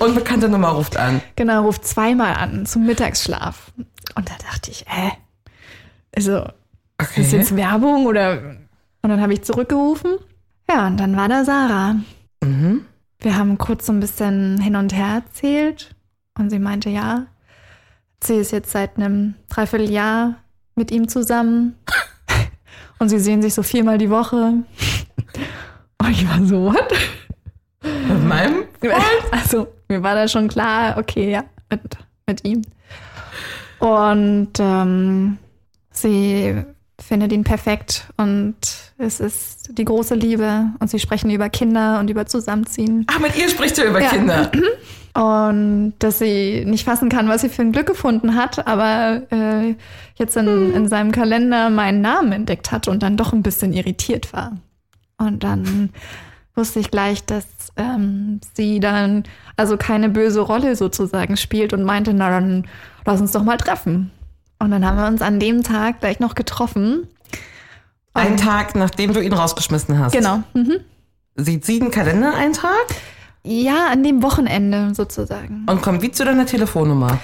unbekannte 0.00 0.50
Nummer 0.50 0.68
ruft 0.72 0.98
an. 0.98 1.22
Genau, 1.36 1.62
ruft 1.62 1.86
zweimal 1.86 2.34
an 2.34 2.66
zum 2.66 2.84
Mittagsschlaf. 2.84 3.72
Und 4.16 4.28
da 4.28 4.34
dachte 4.46 4.70
ich, 4.70 4.84
hä? 4.86 5.12
Also, 6.14 6.40
ist 7.00 7.16
das 7.16 7.32
jetzt 7.32 7.56
Werbung 7.56 8.04
oder? 8.04 8.56
Und 9.00 9.08
dann 9.08 9.22
habe 9.22 9.32
ich 9.32 9.44
zurückgerufen. 9.44 10.16
Ja, 10.70 10.86
und 10.88 10.98
dann 10.98 11.16
war 11.16 11.30
da 11.30 11.46
Sarah. 11.46 11.96
Mhm. 12.44 12.84
Wir 13.20 13.38
haben 13.38 13.56
kurz 13.56 13.86
so 13.86 13.92
ein 13.94 14.00
bisschen 14.00 14.60
hin 14.60 14.76
und 14.76 14.92
her 14.92 15.22
erzählt. 15.24 15.94
Und 16.38 16.50
sie 16.50 16.58
meinte, 16.58 16.90
ja, 16.90 17.28
sie 18.22 18.34
ist 18.36 18.52
jetzt 18.52 18.70
seit 18.70 18.96
einem 18.96 19.34
Dreivierteljahr 19.50 20.36
mit 20.74 20.90
ihm 20.90 21.08
zusammen. 21.08 21.76
Und 22.98 23.08
sie 23.10 23.18
sehen 23.20 23.42
sich 23.42 23.54
so 23.54 23.62
viermal 23.62 23.96
die 23.98 24.10
Woche. 24.10 24.54
Und 26.00 26.10
ich 26.10 26.28
war 26.28 26.44
so, 26.44 26.64
what? 26.66 26.92
Mit 27.82 28.24
meinem? 28.24 28.64
Also, 29.30 29.68
mir 29.88 30.02
war 30.02 30.14
da 30.14 30.26
schon 30.28 30.48
klar, 30.48 30.96
okay, 30.98 31.30
ja, 31.32 31.44
mit, 31.70 31.96
mit 32.26 32.44
ihm. 32.44 32.62
Und 33.78 34.50
ähm, 34.58 35.38
sie 35.90 36.62
findet 37.00 37.32
ihn 37.32 37.44
perfekt 37.44 38.04
und 38.16 38.56
es 38.98 39.20
ist 39.20 39.78
die 39.78 39.84
große 39.84 40.14
Liebe 40.16 40.66
und 40.80 40.90
sie 40.90 40.98
sprechen 40.98 41.30
über 41.30 41.48
Kinder 41.48 42.00
und 42.00 42.10
über 42.10 42.26
Zusammenziehen. 42.26 43.06
Ach, 43.08 43.20
mit 43.20 43.36
ihr 43.36 43.48
spricht 43.48 43.78
er 43.78 43.86
über 43.86 44.00
Ja. 44.02 44.10
Kinder. 44.10 44.50
Und 45.18 45.94
dass 45.98 46.20
sie 46.20 46.64
nicht 46.64 46.84
fassen 46.84 47.08
kann, 47.08 47.28
was 47.28 47.40
sie 47.40 47.48
für 47.48 47.62
ein 47.62 47.72
Glück 47.72 47.88
gefunden 47.88 48.36
hat, 48.36 48.68
aber 48.68 49.22
äh, 49.32 49.74
jetzt 50.14 50.36
in, 50.36 50.72
in 50.72 50.86
seinem 50.86 51.10
Kalender 51.10 51.70
meinen 51.70 52.00
Namen 52.00 52.30
entdeckt 52.30 52.70
hat 52.70 52.86
und 52.86 53.02
dann 53.02 53.16
doch 53.16 53.32
ein 53.32 53.42
bisschen 53.42 53.72
irritiert 53.72 54.32
war. 54.32 54.52
Und 55.16 55.42
dann 55.42 55.90
wusste 56.54 56.78
ich 56.78 56.92
gleich, 56.92 57.24
dass 57.24 57.46
ähm, 57.76 58.40
sie 58.54 58.78
dann 58.78 59.24
also 59.56 59.76
keine 59.76 60.08
böse 60.08 60.38
Rolle 60.38 60.76
sozusagen 60.76 61.36
spielt 61.36 61.72
und 61.72 61.82
meinte, 61.82 62.14
na 62.14 62.30
dann 62.30 62.68
lass 63.04 63.20
uns 63.20 63.32
doch 63.32 63.42
mal 63.42 63.56
treffen. 63.56 64.12
Und 64.60 64.70
dann 64.70 64.86
haben 64.86 64.98
wir 64.98 65.08
uns 65.08 65.20
an 65.20 65.40
dem 65.40 65.64
Tag 65.64 65.98
gleich 65.98 66.20
noch 66.20 66.36
getroffen. 66.36 67.08
Einen 68.14 68.36
Tag, 68.36 68.76
nachdem 68.76 69.14
du 69.14 69.20
ihn 69.20 69.32
rausgeschmissen 69.32 69.98
hast. 69.98 70.12
Genau. 70.12 70.44
Mhm. 70.54 70.76
Sieht 71.34 71.64
sie 71.64 71.80
einen 71.80 71.90
Kalendereintrag 71.90 72.86
Ja, 73.50 73.86
an 73.90 74.02
dem 74.02 74.22
Wochenende 74.22 74.94
sozusagen. 74.94 75.64
und 75.66 75.80
kommt 75.80 76.02
wie 76.02 76.10
zu 76.10 76.22
deiner 76.22 76.44
Telefonnummer. 76.44 77.18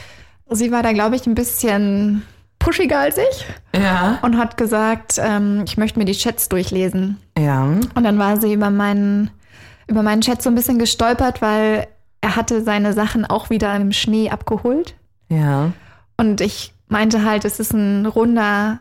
Sie 0.48 0.72
war 0.72 0.82
da, 0.82 0.92
glaube 0.92 1.16
ich, 1.16 1.26
ein 1.26 1.34
bisschen 1.34 2.22
pushiger 2.58 3.00
als 3.00 3.18
ich. 3.18 3.46
Ja. 3.78 4.18
und 4.22 4.38
hat 4.38 4.56
gesagt, 4.56 5.18
ähm, 5.18 5.64
ich 5.66 5.76
möchte 5.76 5.98
mir 5.98 6.06
die 6.06 6.14
Chats 6.14 6.48
durchlesen. 6.48 7.18
Ja. 7.36 7.64
Und 7.64 8.04
dann 8.04 8.18
war 8.18 8.40
sie 8.40 8.54
über 8.54 8.70
meinen, 8.70 9.30
über 9.86 10.02
meinen 10.02 10.22
Chat 10.22 10.40
so 10.40 10.48
ein 10.48 10.54
bisschen 10.54 10.78
gestolpert, 10.78 11.42
weil 11.42 11.88
er 12.22 12.36
hatte 12.36 12.62
seine 12.62 12.94
Sachen 12.94 13.26
auch 13.26 13.50
wieder 13.50 13.76
im 13.76 13.92
Schnee 13.92 14.30
abgeholt. 14.30 14.94
Ja. 15.28 15.72
Und 16.16 16.40
ich 16.40 16.72
meinte 16.88 17.22
halt, 17.22 17.44
es 17.44 17.60
ist 17.60 17.74
ein 17.74 18.06
runder, 18.06 18.78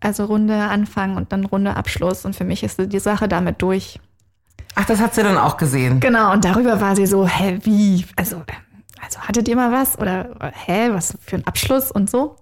also 0.00 0.24
runder 0.24 0.68
Anfang 0.70 1.16
und 1.16 1.30
dann 1.32 1.44
runder 1.44 1.76
Abschluss. 1.76 2.24
Und 2.24 2.34
für 2.34 2.44
mich 2.44 2.64
ist 2.64 2.80
die 2.80 2.98
Sache 2.98 3.28
damit 3.28 3.62
durch. 3.62 4.00
Ach, 4.74 4.84
das 4.86 5.00
hat 5.00 5.14
sie 5.14 5.22
dann 5.22 5.36
auch 5.38 5.56
gesehen. 5.56 6.00
Genau, 6.00 6.32
und 6.32 6.44
darüber 6.44 6.80
war 6.80 6.96
sie 6.96 7.06
so, 7.06 7.26
hä, 7.26 7.58
wie? 7.62 8.06
Also, 8.16 8.42
also 9.04 9.20
hattet 9.20 9.48
ihr 9.48 9.56
mal 9.56 9.70
was? 9.72 9.98
Oder 9.98 10.30
hä, 10.66 10.90
was 10.92 11.16
für 11.24 11.36
ein 11.36 11.46
Abschluss 11.46 11.90
und 11.90 12.08
so? 12.10 12.36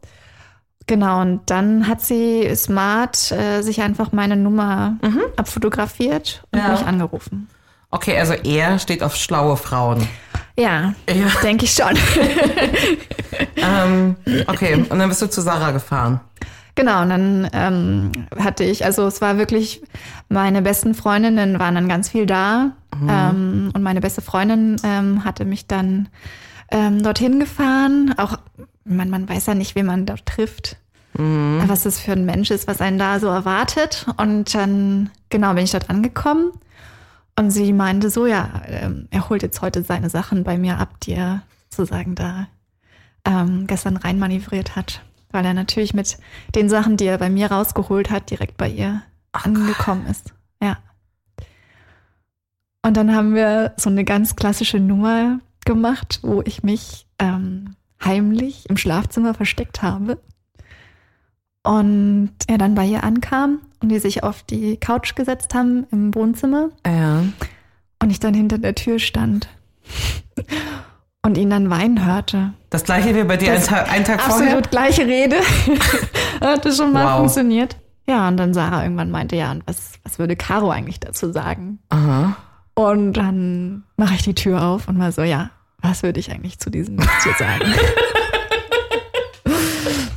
Genau, 0.87 1.21
und 1.21 1.43
dann 1.51 1.87
hat 1.87 2.01
sie 2.01 2.51
smart 2.57 3.31
äh, 3.33 3.63
sich 3.63 3.81
einfach 3.83 4.13
meine 4.13 4.37
Nummer 4.37 4.97
abfotografiert 5.37 6.43
und 6.53 6.59
Ja. 6.59 6.69
mich 6.73 6.85
angerufen. 6.87 7.49
Okay, 7.93 8.17
also 8.19 8.35
er 8.35 8.79
steht 8.79 9.03
auf 9.03 9.17
schlaue 9.17 9.57
Frauen. 9.57 10.07
Ja, 10.57 10.95
Ja. 11.09 11.27
denke 11.43 11.65
ich 11.65 11.73
schon. 11.75 11.97
ähm, 13.57 14.17
okay, 14.47 14.75
und 14.89 14.99
dann 14.99 15.09
bist 15.09 15.23
du 15.23 15.27
zu 15.29 15.41
Sarah 15.41 15.71
gefahren. 15.73 16.21
Genau, 16.75 17.03
und 17.03 17.11
dann 17.11 17.51
ähm, 17.53 18.13
hatte 18.39 18.65
ich, 18.65 18.85
also 18.85 19.07
es 19.07 19.21
war 19.21 19.39
wirklich, 19.39 19.83
meine 20.29 20.63
besten 20.63 20.95
Freundinnen 20.95 21.59
waren 21.59 21.75
dann 21.75 21.89
ganz 21.89 22.09
viel 22.09 22.27
da. 22.27 22.73
Ähm, 23.09 23.71
und 23.73 23.83
meine 23.83 24.01
beste 24.01 24.21
Freundin 24.21 24.77
ähm, 24.85 25.25
hatte 25.25 25.45
mich 25.45 25.67
dann 25.67 26.09
ähm, 26.71 27.03
dorthin 27.03 27.39
gefahren. 27.41 28.15
Auch, 28.19 28.39
man, 28.85 29.11
man 29.11 29.29
weiß 29.29 29.47
ja 29.47 29.55
nicht, 29.55 29.75
wen 29.75 29.87
man 29.87 30.07
dort 30.07 30.27
trifft. 30.27 30.77
Was 31.67 31.83
das 31.83 31.99
für 31.99 32.13
ein 32.13 32.25
Mensch 32.25 32.51
ist, 32.51 32.69
was 32.69 32.81
einen 32.81 32.99
da 32.99 33.19
so 33.19 33.29
erwartet. 33.29 34.07
Und 34.17 34.55
dann, 34.55 35.11
genau, 35.29 35.55
bin 35.55 35.65
ich 35.65 35.73
dort 35.73 35.91
angekommen. 35.91 36.53
Und 37.37 37.51
sie 37.51 37.73
meinte 37.73 38.11
so, 38.11 38.27
ja, 38.27 38.63
ähm, 38.67 39.09
er 39.11 39.29
holt 39.29 39.43
jetzt 39.43 39.63
heute 39.63 39.83
seine 39.83 40.11
Sachen 40.11 40.45
bei 40.45 40.59
mir 40.59 40.79
ab, 40.79 41.01
die 41.03 41.13
er 41.13 41.43
sozusagen 41.69 42.15
da 42.15 42.49
ähm, 43.25 43.67
gestern 43.67 43.97
reinmanövriert 43.97 44.77
hat. 44.77 45.03
Weil 45.33 45.45
er 45.45 45.55
natürlich 45.55 45.95
mit 45.95 46.19
den 46.55 46.69
Sachen, 46.69 46.97
die 46.97 47.07
er 47.07 47.19
bei 47.19 47.31
mir 47.31 47.51
rausgeholt 47.51 48.11
hat, 48.11 48.31
direkt 48.31 48.57
bei 48.57 48.69
ihr 48.69 49.03
angekommen 49.33 50.07
ist. 50.07 50.35
Ja. 50.63 50.79
Und 52.83 52.97
dann 52.97 53.15
haben 53.15 53.35
wir 53.35 53.75
so 53.77 53.91
eine 53.91 54.05
ganz 54.05 54.37
klassische 54.37 54.81
Nummer 54.81 55.41
gemacht, 55.65 56.21
wo 56.23 56.43
ich 56.43 56.63
mich 56.63 57.07
ähm, 57.19 57.77
heimlich 58.03 58.69
im 58.69 58.77
Schlafzimmer 58.77 59.35
versteckt 59.35 59.83
habe. 59.83 60.19
Und 61.63 62.33
er 62.47 62.57
dann 62.59 62.75
bei 62.75 62.87
ihr 62.87 63.05
ankam 63.05 63.61
und 63.81 63.91
die 63.91 63.99
sich 63.99 64.23
auf 64.25 64.43
die 64.43 64.79
Couch 64.79 65.15
gesetzt 65.15 65.53
haben 65.55 65.87
im 65.91 66.15
Wohnzimmer 66.15 66.71
Ja. 66.87 67.23
und 68.03 68.11
ich 68.11 68.19
dann 68.19 68.33
hinter 68.35 68.57
der 68.59 68.75
Tür 68.75 68.99
stand 68.99 69.49
und 71.23 71.37
ihn 71.37 71.51
dann 71.51 71.69
weinen 71.71 72.05
hörte. 72.07 72.53
Das 72.71 72.85
gleiche 72.85 73.15
wie 73.15 73.25
bei 73.25 73.37
dir 73.37 73.53
einen 73.53 73.63
Tag, 73.65 73.91
einen 73.93 74.05
Tag 74.05 74.19
Absolut 74.25 74.45
vorher. 74.49 74.61
gleiche 74.63 75.07
Rede. 75.07 75.37
Hatte 76.41 76.73
schon 76.73 76.93
mal 76.93 77.05
Wow. 77.07 77.19
funktioniert. 77.19 77.77
Ja, 78.09 78.27
und 78.29 78.37
dann 78.39 78.55
Sarah 78.55 78.83
irgendwann 78.83 79.11
meinte, 79.11 79.37
ja, 79.37 79.51
und 79.53 79.63
was, 79.67 79.93
was 80.03 80.19
würde 80.19 80.35
Caro 80.37 80.71
eigentlich 80.71 80.99
dazu 81.01 81.31
sagen? 81.33 81.79
Aha. 81.91 82.37
Und 82.75 83.13
dann 83.15 83.85
mache 83.97 84.15
ich 84.15 84.23
die 84.23 84.35
Tür 84.35 84.63
auf 84.63 84.89
und 84.89 84.99
war 84.99 85.13
so, 85.13 85.23
ja, 85.23 85.51
was 85.83 86.03
würde 86.03 86.19
ich 86.21 86.31
eigentlich 86.33 86.59
zu 86.59 86.71
diesem 86.71 86.97
Tier 86.97 87.35
sagen? 87.39 87.65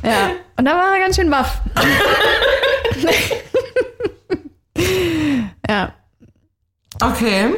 ja, 0.02 0.30
und 0.56 0.64
dann 0.64 0.76
war 0.76 0.94
er 0.94 1.00
ganz 1.00 1.16
schön 1.16 1.30
baff. 1.30 1.60
ja, 5.68 5.92
Okay. 7.02 7.50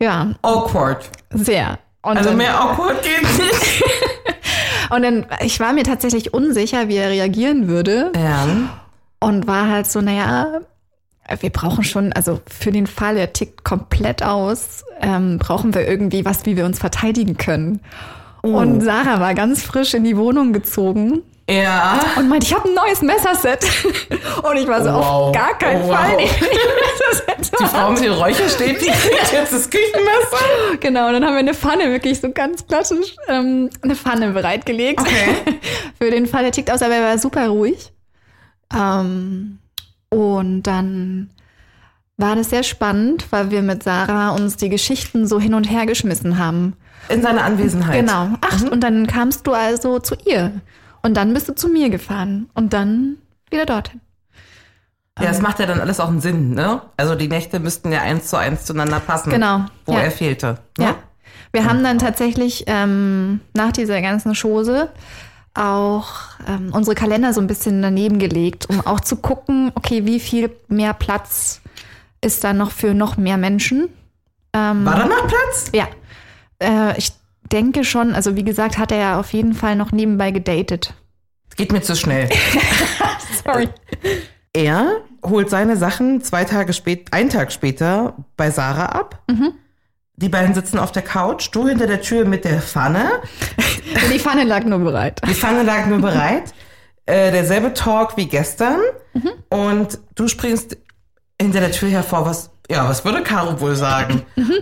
ja, 0.00 0.34
Awkward. 0.42 1.08
sehr. 1.30 1.78
Und 2.02 2.16
Also 2.16 2.30
dann, 2.30 2.38
mehr 2.38 2.60
awkward 2.60 3.02
geht's 3.02 3.38
nicht. 3.38 3.84
und 4.90 5.02
dann, 5.02 5.26
ich 5.40 5.60
war 5.60 5.72
mir 5.72 5.84
tatsächlich 5.84 6.34
unsicher, 6.34 6.88
wie 6.88 6.96
er 6.96 7.10
reagieren 7.10 7.68
würde. 7.68 8.12
Ja. 8.16 8.46
Und 9.20 9.46
war 9.46 9.68
halt 9.68 9.86
so, 9.86 10.00
naja, 10.00 10.60
wir 11.40 11.50
brauchen 11.50 11.84
schon, 11.84 12.12
also 12.12 12.40
für 12.46 12.72
den 12.72 12.86
Fall, 12.86 13.16
er 13.16 13.32
tickt 13.32 13.64
komplett 13.64 14.24
aus, 14.24 14.84
ähm, 15.00 15.38
brauchen 15.38 15.74
wir 15.74 15.86
irgendwie 15.86 16.24
was, 16.24 16.44
wie 16.44 16.56
wir 16.56 16.64
uns 16.64 16.80
verteidigen 16.80 17.36
können. 17.36 17.80
Oh. 18.42 18.48
Und 18.48 18.80
Sarah 18.80 19.20
war 19.20 19.34
ganz 19.34 19.62
frisch 19.62 19.94
in 19.94 20.02
die 20.02 20.16
Wohnung 20.16 20.52
gezogen 20.52 21.22
Ja. 21.50 22.00
und 22.16 22.28
meinte, 22.28 22.46
ich 22.46 22.54
habe 22.54 22.68
ein 22.68 22.74
neues 22.74 23.02
Messerset. 23.02 23.64
Und 24.42 24.56
ich 24.56 24.66
war 24.66 24.82
so, 24.82 24.90
Wow. 24.90 25.04
auf 25.28 25.32
gar 25.34 25.58
keinen 25.58 25.82
Oh, 25.82 25.88
wow. 25.88 25.96
Fall. 25.96 26.16
Die 26.18 27.66
Frau 27.66 27.90
mit 27.90 28.00
den 28.02 28.12
Räucherstäbchen 28.12 28.92
kriegt 28.92 29.32
jetzt 29.32 29.52
das 29.52 29.68
Küchenmesser. 29.68 30.78
Genau, 30.80 31.08
und 31.08 31.14
dann 31.14 31.24
haben 31.24 31.32
wir 31.34 31.40
eine 31.40 31.54
Pfanne, 31.54 31.90
wirklich 31.90 32.20
so 32.20 32.30
ganz 32.30 32.66
klassisch, 32.66 33.16
ähm, 33.28 33.68
eine 33.82 33.96
Pfanne 33.96 34.30
bereitgelegt. 34.30 35.00
Okay. 35.00 35.36
Für 36.00 36.10
den 36.10 36.26
Fall, 36.26 36.42
der 36.44 36.52
tickt 36.52 36.70
aus, 36.70 36.80
aber 36.82 36.94
er 36.94 37.02
war 37.10 37.18
super 37.18 37.48
ruhig. 37.48 37.92
Ähm, 38.74 39.58
und 40.10 40.62
dann 40.62 41.30
war 42.16 42.36
das 42.36 42.50
sehr 42.50 42.62
spannend, 42.62 43.26
weil 43.30 43.50
wir 43.50 43.62
mit 43.62 43.82
Sarah 43.82 44.30
uns 44.30 44.56
die 44.56 44.68
Geschichten 44.68 45.26
so 45.26 45.40
hin 45.40 45.54
und 45.54 45.64
her 45.64 45.86
geschmissen 45.86 46.38
haben. 46.38 46.76
In 47.08 47.20
seiner 47.20 47.42
Anwesenheit. 47.44 48.00
Genau. 48.00 48.28
Ach, 48.40 48.62
und 48.70 48.80
dann 48.80 49.06
kamst 49.06 49.46
du 49.46 49.52
also 49.52 49.98
zu 49.98 50.14
ihr. 50.24 50.52
Und 51.02 51.16
dann 51.16 51.34
bist 51.34 51.48
du 51.48 51.54
zu 51.54 51.68
mir 51.68 51.90
gefahren. 51.90 52.48
Und 52.54 52.72
dann 52.72 53.16
wieder 53.50 53.66
dorthin. 53.66 54.00
Ja, 55.18 55.26
das 55.26 55.42
macht 55.42 55.58
ja 55.58 55.66
dann 55.66 55.78
alles 55.78 56.00
auch 56.00 56.08
einen 56.08 56.20
Sinn, 56.20 56.54
ne? 56.54 56.80
Also 56.96 57.14
die 57.14 57.28
Nächte 57.28 57.60
müssten 57.60 57.92
ja 57.92 58.00
eins 58.00 58.28
zu 58.28 58.38
eins 58.38 58.64
zueinander 58.64 58.98
passen. 58.98 59.30
Genau, 59.30 59.66
Wo 59.84 59.92
ja. 59.92 60.00
er 60.00 60.10
fehlte. 60.10 60.58
Ne? 60.78 60.84
Ja. 60.86 60.94
Wir 61.52 61.66
haben 61.66 61.84
dann 61.84 61.98
tatsächlich 61.98 62.64
ähm, 62.66 63.40
nach 63.52 63.72
dieser 63.72 64.00
ganzen 64.00 64.34
Chose 64.34 64.88
auch 65.52 66.14
ähm, 66.48 66.70
unsere 66.72 66.94
Kalender 66.94 67.34
so 67.34 67.42
ein 67.42 67.46
bisschen 67.46 67.82
daneben 67.82 68.18
gelegt, 68.18 68.70
um 68.70 68.80
auch 68.80 69.00
zu 69.00 69.16
gucken, 69.16 69.70
okay, 69.74 70.06
wie 70.06 70.18
viel 70.18 70.50
mehr 70.68 70.94
Platz 70.94 71.60
ist 72.22 72.42
da 72.42 72.54
noch 72.54 72.70
für 72.70 72.94
noch 72.94 73.18
mehr 73.18 73.36
Menschen. 73.36 73.90
Ähm, 74.54 74.86
War 74.86 74.96
da 74.96 75.06
noch 75.06 75.26
Platz? 75.26 75.70
Ja. 75.74 75.88
Äh, 76.58 76.96
ich 76.96 77.12
denke 77.52 77.84
schon, 77.84 78.14
also 78.14 78.36
wie 78.36 78.44
gesagt, 78.44 78.78
hat 78.78 78.92
er 78.92 78.98
ja 78.98 79.20
auf 79.20 79.32
jeden 79.32 79.54
Fall 79.54 79.76
noch 79.76 79.92
nebenbei 79.92 80.30
gedatet. 80.30 80.94
Geht 81.56 81.72
mir 81.72 81.82
zu 81.82 81.94
schnell. 81.94 82.28
Sorry. 83.44 83.68
Er 84.54 85.02
holt 85.24 85.50
seine 85.50 85.76
Sachen 85.76 86.22
zwei 86.22 86.44
Tage 86.44 86.72
später, 86.72 87.12
einen 87.12 87.28
Tag 87.28 87.52
später 87.52 88.16
bei 88.36 88.50
Sarah 88.50 88.86
ab. 88.86 89.22
Mhm. 89.30 89.52
Die 90.16 90.28
beiden 90.28 90.54
sitzen 90.54 90.78
auf 90.78 90.92
der 90.92 91.02
Couch, 91.02 91.48
du 91.52 91.68
hinter 91.68 91.86
der 91.86 92.00
Tür 92.00 92.24
mit 92.24 92.44
der 92.44 92.60
Pfanne. 92.60 93.10
Die 94.12 94.18
Pfanne 94.18 94.44
lag 94.44 94.64
nur 94.64 94.78
bereit. 94.78 95.20
Die 95.26 95.34
Pfanne 95.34 95.62
lag 95.62 95.86
nur 95.86 95.98
bereit. 95.98 96.52
Äh, 97.06 97.32
derselbe 97.32 97.74
Talk 97.74 98.16
wie 98.16 98.26
gestern. 98.26 98.80
Mhm. 99.14 99.30
Und 99.48 99.98
du 100.14 100.28
springst 100.28 100.76
hinter 101.40 101.60
der 101.60 101.72
Tür 101.72 101.88
hervor. 101.88 102.26
Was, 102.26 102.50
ja, 102.70 102.88
was 102.88 103.04
würde 103.04 103.22
Caro 103.22 103.60
wohl 103.60 103.74
sagen? 103.74 104.22
Mhm. 104.36 104.54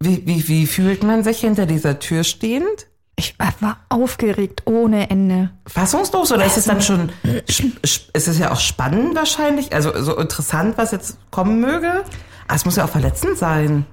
Wie, 0.00 0.24
wie, 0.26 0.46
wie 0.48 0.66
fühlt 0.66 1.02
man 1.02 1.24
sich 1.24 1.40
hinter 1.40 1.66
dieser 1.66 1.98
Tür 1.98 2.24
stehend? 2.24 2.86
Ich 3.16 3.34
war 3.60 3.78
aufgeregt 3.88 4.62
ohne 4.66 5.10
Ende. 5.10 5.50
Fassungslos 5.66 6.30
oder 6.30 6.44
ist 6.46 6.56
es 6.56 6.66
dann 6.66 6.80
schon, 6.80 7.10
sp- 7.50 7.74
sp- 7.82 8.10
ist 8.14 8.28
es 8.28 8.38
ja 8.38 8.52
auch 8.52 8.60
spannend 8.60 9.16
wahrscheinlich, 9.16 9.72
also 9.72 9.90
so 10.02 10.16
interessant, 10.16 10.78
was 10.78 10.92
jetzt 10.92 11.18
kommen 11.32 11.60
möge? 11.60 12.04
Ah, 12.46 12.54
es 12.54 12.64
muss 12.64 12.76
ja 12.76 12.84
auch 12.84 12.88
verletzend 12.90 13.36
sein. 13.36 13.86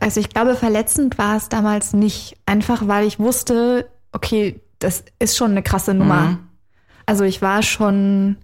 Also 0.00 0.20
ich 0.20 0.28
glaube, 0.28 0.54
verletzend 0.54 1.16
war 1.16 1.36
es 1.36 1.48
damals 1.48 1.94
nicht. 1.94 2.36
Einfach 2.44 2.86
weil 2.88 3.06
ich 3.06 3.18
wusste, 3.18 3.88
okay, 4.12 4.60
das 4.78 5.04
ist 5.18 5.36
schon 5.38 5.52
eine 5.52 5.62
krasse 5.62 5.94
Nummer. 5.94 6.20
Mhm. 6.20 6.38
Also 7.06 7.24
ich 7.24 7.40
war 7.40 7.62
schon 7.62 8.36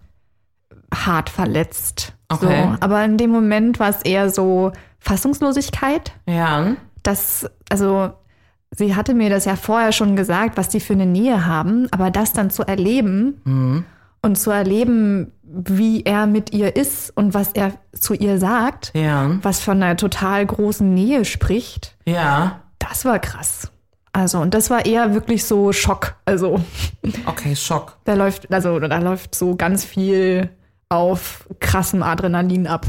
hart 0.94 1.28
verletzt. 1.28 2.14
Okay. 2.32 2.62
So. 2.70 2.76
Aber 2.80 3.04
in 3.04 3.16
dem 3.18 3.30
Moment 3.30 3.78
war 3.80 3.90
es 3.90 4.02
eher 4.02 4.30
so 4.30 4.72
Fassungslosigkeit. 4.98 6.12
Ja. 6.26 6.76
Das, 7.02 7.48
also 7.70 8.12
sie 8.70 8.94
hatte 8.96 9.14
mir 9.14 9.30
das 9.30 9.44
ja 9.44 9.56
vorher 9.56 9.92
schon 9.92 10.16
gesagt, 10.16 10.56
was 10.56 10.68
die 10.68 10.80
für 10.80 10.92
eine 10.94 11.06
Nähe 11.06 11.46
haben, 11.46 11.88
aber 11.90 12.10
das 12.10 12.32
dann 12.32 12.50
zu 12.50 12.62
erleben 12.62 13.40
Mhm. 13.44 13.84
und 14.22 14.36
zu 14.38 14.50
erleben, 14.50 15.32
wie 15.42 16.02
er 16.04 16.26
mit 16.26 16.52
ihr 16.54 16.76
ist 16.76 17.14
und 17.16 17.34
was 17.34 17.52
er 17.52 17.72
zu 17.92 18.14
ihr 18.14 18.38
sagt, 18.38 18.92
Ja. 18.94 19.32
was 19.42 19.60
von 19.60 19.82
einer 19.82 19.96
total 19.96 20.46
großen 20.46 20.92
Nähe 20.94 21.24
spricht, 21.24 21.96
Ja. 22.06 22.60
das 22.78 23.04
war 23.04 23.18
krass. 23.18 23.70
Also, 24.14 24.38
und 24.40 24.52
das 24.54 24.68
war 24.70 24.84
eher 24.84 25.14
wirklich 25.14 25.44
so 25.44 25.72
Schock. 25.72 26.16
Also, 26.26 26.60
Okay, 27.26 27.56
Schock. 27.56 27.96
da 28.04 28.14
läuft, 28.14 28.52
also, 28.52 28.78
da 28.78 28.98
läuft 28.98 29.34
so 29.34 29.56
ganz 29.56 29.84
viel 29.86 30.50
auf 30.92 31.48
krassem 31.58 32.02
Adrenalin 32.02 32.66
ab. 32.66 32.86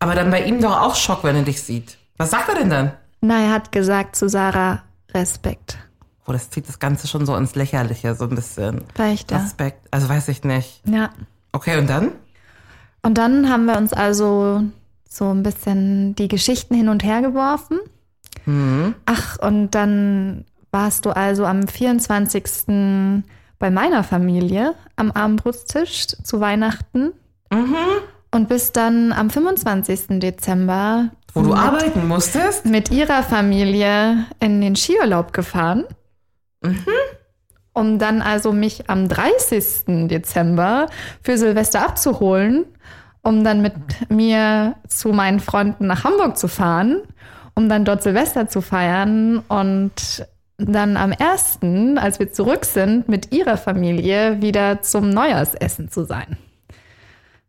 Aber 0.00 0.14
dann 0.14 0.30
bei 0.30 0.44
ihm 0.44 0.60
doch 0.60 0.80
auch 0.80 0.96
Schock, 0.96 1.24
wenn 1.24 1.36
er 1.36 1.42
dich 1.42 1.62
sieht. 1.62 1.96
Was 2.16 2.30
sagt 2.30 2.48
er 2.48 2.56
denn 2.56 2.70
dann? 2.70 2.92
Na, 3.20 3.40
er 3.40 3.52
hat 3.52 3.72
gesagt 3.72 4.16
zu 4.16 4.28
Sarah, 4.28 4.82
Respekt. 5.12 5.78
Oh, 6.26 6.32
das 6.32 6.50
zieht 6.50 6.68
das 6.68 6.78
Ganze 6.78 7.08
schon 7.08 7.26
so 7.26 7.36
ins 7.36 7.54
Lächerliche, 7.54 8.14
so 8.14 8.24
ein 8.24 8.34
bisschen. 8.34 8.82
Vielleicht. 8.94 9.32
Respekt. 9.32 9.86
Also 9.90 10.08
weiß 10.08 10.28
ich 10.28 10.44
nicht. 10.44 10.82
Ja. 10.86 11.10
Okay, 11.52 11.78
und 11.78 11.88
dann? 11.88 12.12
Und 13.02 13.18
dann 13.18 13.50
haben 13.50 13.64
wir 13.64 13.76
uns 13.76 13.92
also 13.92 14.62
so 15.08 15.30
ein 15.30 15.42
bisschen 15.42 16.14
die 16.14 16.28
Geschichten 16.28 16.74
hin 16.74 16.88
und 16.88 17.04
her 17.04 17.22
geworfen. 17.22 17.78
Ach, 19.06 19.38
und 19.38 19.70
dann 19.70 20.44
warst 20.70 21.04
du 21.04 21.10
also 21.10 21.44
am 21.44 21.68
24. 21.68 23.22
bei 23.60 23.70
meiner 23.70 24.02
Familie 24.02 24.74
am 24.96 25.12
Abendbrotstisch 25.12 26.08
zu 26.24 26.40
Weihnachten. 26.40 27.12
Und 28.32 28.48
bist 28.48 28.76
dann 28.76 29.12
am 29.12 29.28
25. 29.30 30.20
Dezember 30.20 31.10
Wo 31.34 31.42
du 31.42 31.48
mit, 31.50 31.58
arbeiten 31.58 32.08
musstest? 32.08 32.64
mit 32.64 32.90
ihrer 32.90 33.22
Familie 33.22 34.24
in 34.40 34.60
den 34.60 34.74
Skiurlaub 34.76 35.32
gefahren. 35.32 35.84
Um 37.72 37.98
dann 37.98 38.22
also 38.22 38.52
mich 38.52 38.88
am 38.88 39.08
30. 39.08 40.08
Dezember 40.08 40.86
für 41.22 41.38
Silvester 41.38 41.84
abzuholen, 41.84 42.64
um 43.22 43.44
dann 43.44 43.62
mit 43.62 43.74
mir 44.08 44.76
zu 44.88 45.08
meinen 45.10 45.40
Freunden 45.40 45.86
nach 45.86 46.04
Hamburg 46.04 46.38
zu 46.38 46.48
fahren, 46.48 47.02
um 47.54 47.68
dann 47.68 47.84
dort 47.84 48.02
Silvester 48.02 48.48
zu 48.48 48.60
feiern 48.60 49.40
und 49.48 50.24
dann 50.60 50.96
am 50.96 51.12
1., 51.18 51.58
als 51.96 52.18
wir 52.18 52.32
zurück 52.32 52.64
sind, 52.64 53.08
mit 53.08 53.32
ihrer 53.32 53.56
Familie 53.56 54.40
wieder 54.42 54.82
zum 54.82 55.10
Neujahrsessen 55.10 55.90
zu 55.90 56.04
sein. 56.04 56.36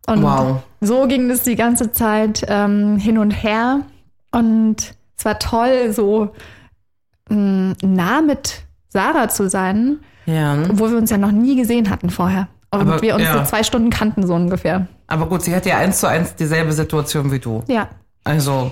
Und 0.07 0.23
Wow. 0.23 0.63
so 0.81 1.07
ging 1.07 1.29
es 1.29 1.43
die 1.43 1.55
ganze 1.55 1.91
Zeit 1.91 2.43
ähm, 2.47 2.97
hin 2.97 3.17
und 3.17 3.31
her. 3.31 3.81
Und 4.31 4.95
es 5.17 5.25
war 5.25 5.37
toll, 5.39 5.91
so 5.93 6.31
mh, 7.29 7.75
nah 7.83 8.21
mit 8.21 8.63
Sarah 8.89 9.29
zu 9.29 9.49
sein, 9.49 9.99
Ja. 10.25 10.57
obwohl 10.69 10.91
wir 10.91 10.97
uns 10.97 11.09
ja 11.11 11.17
noch 11.17 11.31
nie 11.31 11.55
gesehen 11.55 11.89
hatten 11.89 12.09
vorher. 12.09 12.47
Und 12.71 12.81
Aber, 12.81 13.01
wir 13.01 13.15
uns 13.15 13.23
ja. 13.23 13.37
so 13.37 13.43
zwei 13.43 13.63
Stunden 13.63 13.89
kannten, 13.89 14.25
so 14.25 14.33
ungefähr. 14.33 14.87
Aber 15.07 15.27
gut, 15.27 15.41
sie 15.43 15.53
hat 15.53 15.65
ja 15.65 15.77
eins 15.77 15.99
zu 15.99 16.07
eins 16.07 16.35
dieselbe 16.35 16.71
Situation 16.71 17.31
wie 17.31 17.39
du. 17.39 17.63
Ja. 17.67 17.89
Also 18.23 18.71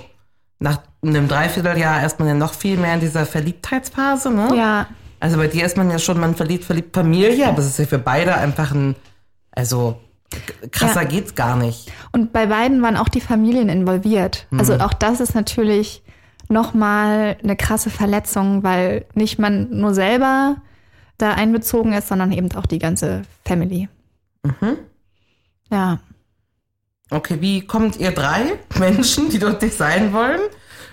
nach 0.60 0.80
einem 1.02 1.26
Dreivierteljahr 1.26 2.04
ist 2.06 2.18
man 2.18 2.28
ja 2.28 2.34
noch 2.34 2.54
viel 2.54 2.76
mehr 2.76 2.94
in 2.94 3.00
dieser 3.00 3.26
Verliebtheitsphase, 3.26 4.30
ne? 4.30 4.54
Ja. 4.54 4.86
Also 5.18 5.36
bei 5.36 5.48
dir 5.48 5.66
ist 5.66 5.76
man 5.76 5.90
ja 5.90 5.98
schon, 5.98 6.20
man 6.20 6.34
verliebt, 6.34 6.64
verliebt 6.64 6.94
Familie, 6.94 7.48
aber 7.48 7.58
es 7.58 7.66
ist 7.66 7.78
ja 7.78 7.86
für 7.86 7.98
beide 7.98 8.34
einfach 8.36 8.72
ein, 8.72 8.94
also 9.52 9.98
krasser 10.70 11.02
Ja. 11.02 11.08
geht's 11.08 11.34
gar 11.34 11.56
nicht. 11.56 11.90
Und 12.12 12.32
bei 12.32 12.46
beiden 12.46 12.82
waren 12.82 12.96
auch 12.96 13.08
die 13.08 13.20
Familien 13.20 13.68
involviert. 13.68 14.46
Also 14.56 14.74
auch 14.74 14.94
das 14.94 15.20
ist 15.20 15.34
natürlich 15.34 16.02
nochmal 16.48 17.36
eine 17.42 17.56
krasse 17.56 17.90
Verletzung, 17.90 18.62
weil 18.62 19.06
nicht 19.14 19.38
man 19.38 19.70
nur 19.70 19.94
selber 19.94 20.56
da 21.18 21.32
einbezogen 21.32 21.92
ist, 21.92 22.08
sondern 22.08 22.32
eben 22.32 22.50
auch 22.52 22.66
die 22.66 22.78
ganze 22.78 23.22
Family. 23.44 23.88
Ja. 25.70 25.98
Okay, 27.10 27.38
wie 27.40 27.62
kommt 27.66 27.96
ihr 27.98 28.12
drei 28.12 28.52
Menschen, 28.78 29.28
die 29.30 29.38
dort 29.38 29.62
nicht 29.62 29.76
sein 29.76 30.12
wollen, 30.12 30.40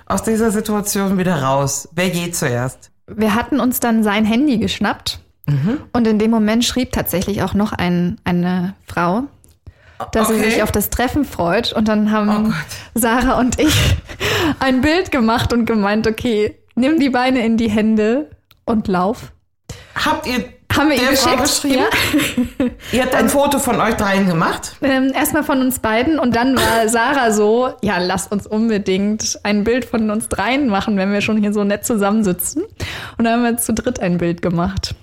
aus 0.05 0.23
dieser 0.23 0.51
Situation 0.51 1.17
wieder 1.17 1.41
raus? 1.43 1.87
Wer 1.93 2.09
geht 2.09 2.35
zuerst? 2.35 2.91
Wir 3.07 3.35
hatten 3.35 3.59
uns 3.59 3.79
dann 3.79 4.03
sein 4.03 4.25
Handy 4.25 4.57
geschnappt 4.57 5.19
und 5.93 6.05
in 6.07 6.19
dem 6.19 6.29
Moment 6.29 6.65
schrieb 6.65 6.91
tatsächlich 6.91 7.41
auch 7.41 7.53
noch 7.53 7.71
ein, 7.71 8.19
eine 8.25 8.73
Frau, 8.85 9.23
dass 10.11 10.27
sie 10.27 10.33
Okay. 10.33 10.49
sich 10.51 10.61
auf 10.63 10.73
das 10.73 10.89
Treffen 10.89 11.23
freut. 11.23 11.71
Und 11.71 11.87
dann 11.87 12.07
Oh 12.07 12.11
haben 12.11 12.43
Gott. 12.45 12.53
Sarah 12.95 13.39
und 13.39 13.57
ich 13.57 13.73
ein 14.59 14.81
Bild 14.81 15.09
gemacht 15.09 15.53
und 15.53 15.65
gemeint, 15.65 16.05
okay, 16.05 16.57
nimm 16.75 16.99
die 16.99 17.09
Beine 17.09 17.45
in 17.45 17.55
die 17.55 17.69
Hände 17.69 18.29
und 18.65 18.89
lauf. 18.89 19.31
Habt 19.95 20.27
ihr 20.27 20.43
Haben 20.77 20.89
wir 20.91 20.97
Frau 20.99 21.35
geschickt? 21.35 21.41
geschrieben? 21.41 21.83
Ja. 22.59 22.65
Ihr 22.91 23.03
habt 23.03 23.15
ein 23.15 23.29
Foto 23.29 23.59
von 23.59 23.79
euch 23.81 23.95
dreien 23.95 24.27
gemacht? 24.27 24.75
Ähm, 24.81 25.11
Erstmal 25.13 25.43
von 25.43 25.61
uns 25.61 25.79
beiden 25.79 26.19
und 26.19 26.35
dann 26.35 26.55
war 26.55 26.87
Sarah 26.87 27.31
so, 27.31 27.73
ja, 27.81 27.97
lass 27.97 28.27
uns 28.27 28.45
unbedingt 28.45 29.39
ein 29.43 29.63
Bild 29.63 29.85
von 29.85 30.09
uns 30.09 30.27
dreien 30.29 30.67
machen, 30.67 30.97
wenn 30.97 31.11
wir 31.11 31.21
schon 31.21 31.37
hier 31.37 31.53
so 31.53 31.63
nett 31.63 31.85
zusammensitzen. 31.85 32.63
Und 33.17 33.25
dann 33.25 33.33
haben 33.33 33.43
wir 33.43 33.57
zu 33.57 33.73
dritt 33.73 33.99
ein 33.99 34.17
Bild 34.17 34.41
gemacht. 34.41 34.95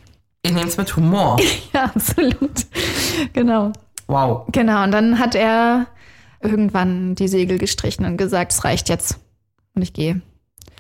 Ihr 0.45 0.53
nehmt's 0.53 0.77
mit 0.77 0.95
Humor. 0.97 1.39
Ja, 1.73 1.85
absolut. 1.95 2.67
Genau. 3.33 3.73
Wow. 4.07 4.47
Genau. 4.53 4.85
Und 4.85 4.93
dann 4.93 5.19
hat 5.19 5.35
er 5.35 5.87
irgendwann 6.43 7.15
die 7.15 7.27
Segel 7.29 7.59
gestrichen 7.59 8.05
und 8.05 8.17
gesagt, 8.17 8.53
es 8.53 8.65
reicht 8.65 8.89
jetzt. 8.89 9.19
Und 9.75 9.83
ich 9.83 9.93
gehe. 9.93 10.21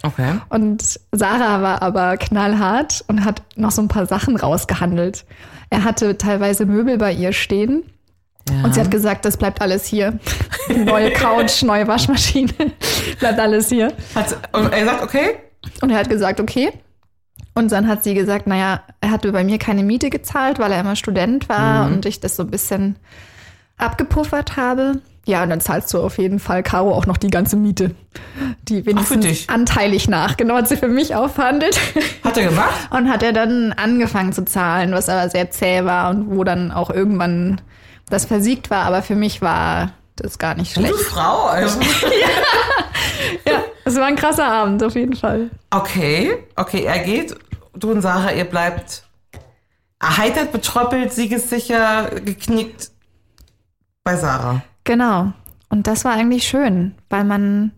Okay. 0.03 0.35
Und 0.51 1.01
Sarah 1.13 1.63
war 1.63 1.83
aber 1.83 2.17
knallhart 2.17 3.05
und 3.09 3.25
hat 3.25 3.43
noch 3.57 3.71
so 3.71 3.81
ein 3.83 3.89
paar 3.89 4.07
Sachen 4.07 4.37
rausgehandelt. 4.37 5.25
Er 5.71 5.85
hatte 5.85 6.19
teilweise 6.19 6.67
Möbel 6.67 6.99
bei 6.99 7.13
ihr 7.13 7.33
stehen. 7.33 7.85
Und 8.63 8.75
sie 8.75 8.81
hat 8.81 8.91
gesagt, 8.91 9.25
das 9.25 9.39
bleibt 9.39 9.63
alles 9.63 9.87
hier. 9.87 10.19
Neue 10.69 11.11
Couch, 11.13 11.63
neue 11.63 11.89
Waschmaschine, 11.89 12.53
bleibt 13.19 13.41
alles 13.41 13.71
hier. 13.71 13.91
Hat, 14.15 14.37
und 14.53 14.71
er 14.71 14.85
sagt, 14.85 15.03
okay? 15.03 15.37
Und 15.81 15.91
er 15.91 15.99
hat 15.99 16.11
gesagt, 16.11 16.41
okay. 16.41 16.71
Und 17.55 17.73
dann 17.73 17.89
hat 17.89 18.05
sie 18.05 18.15
gesagt, 18.15 18.47
naja, 18.47 18.83
er 19.01 19.11
hatte 19.11 19.33
bei 19.33 19.45
mir 19.45 19.59
keine 19.59 19.83
Miete 19.83 20.11
gezahlt, 20.11 20.59
weil 20.59 20.73
er 20.73 20.81
immer 20.81 20.97
Student 20.97 21.49
war 21.49 21.87
und 21.87 22.05
ich 22.05 22.21
das 22.21 22.37
so 22.37 22.43
ein 22.43 22.51
bisschen 22.51 22.97
abgepuffert 23.79 24.57
habe. 24.57 25.01
Ja, 25.27 25.43
und 25.43 25.51
dann 25.51 25.61
zahlst 25.61 25.93
du 25.95 26.01
auf 26.01 26.19
jeden 26.19 26.39
Fall, 26.39 26.63
Caro, 26.63 26.93
auch 26.93 27.07
noch 27.07 27.17
die 27.17 27.31
ganze 27.31 27.57
Miete. 27.57 27.95
Die 28.69 28.85
wenigstens 28.85 29.25
dich? 29.25 29.51
anteilig 29.51 30.09
nach. 30.09 30.37
Genau, 30.37 30.55
hat 30.57 30.69
sie 30.69 30.77
für 30.77 30.89
mich 30.89 31.15
aufverhandelt. 31.15 31.81
Hat 32.23 32.37
er 32.37 32.49
gemacht? 32.49 32.75
Und 32.91 33.11
hat 33.11 33.23
er 33.23 33.33
dann 33.33 33.73
angefangen 33.73 34.33
zu 34.33 34.45
zahlen, 34.45 34.93
was 34.93 35.09
aber 35.09 35.29
sehr 35.31 35.51
zäh 35.51 35.85
war 35.85 36.11
und 36.11 36.31
wo 36.31 36.45
dann 36.45 36.71
auch 36.71 36.91
irgendwann 36.91 37.61
das 38.09 38.27
versiegt 38.27 38.71
war, 38.71 38.85
aber 38.85 39.03
für 39.03 39.15
mich 39.15 39.41
war 39.41 39.93
das 40.17 40.39
gar 40.39 40.55
nicht 40.55 40.73
schlecht. 40.75 40.93
Gute 40.93 41.05
Frau, 41.05 41.47
also. 41.47 41.81
Ja, 43.47 43.63
es 43.85 43.97
war 43.97 44.07
ein 44.07 44.17
krasser 44.17 44.47
Abend 44.47 44.83
auf 44.83 44.95
jeden 44.95 45.17
Fall. 45.17 45.51
Okay, 45.71 46.37
okay, 46.57 46.85
er 46.85 46.99
geht. 47.01 47.37
Du 47.75 47.91
und 47.91 48.03
Sarah, 48.03 48.33
ihr 48.33 48.45
bleibt 48.45 49.05
erheitert, 50.01 50.53
betröppelt, 50.53 51.13
siegessicher, 51.13 52.11
geknickt 52.25 52.91
bei 54.03 54.17
Sarah. 54.17 54.63
Genau. 54.85 55.33
Und 55.69 55.87
das 55.87 56.05
war 56.05 56.13
eigentlich 56.13 56.47
schön, 56.47 56.95
weil 57.11 57.25
man 57.25 57.73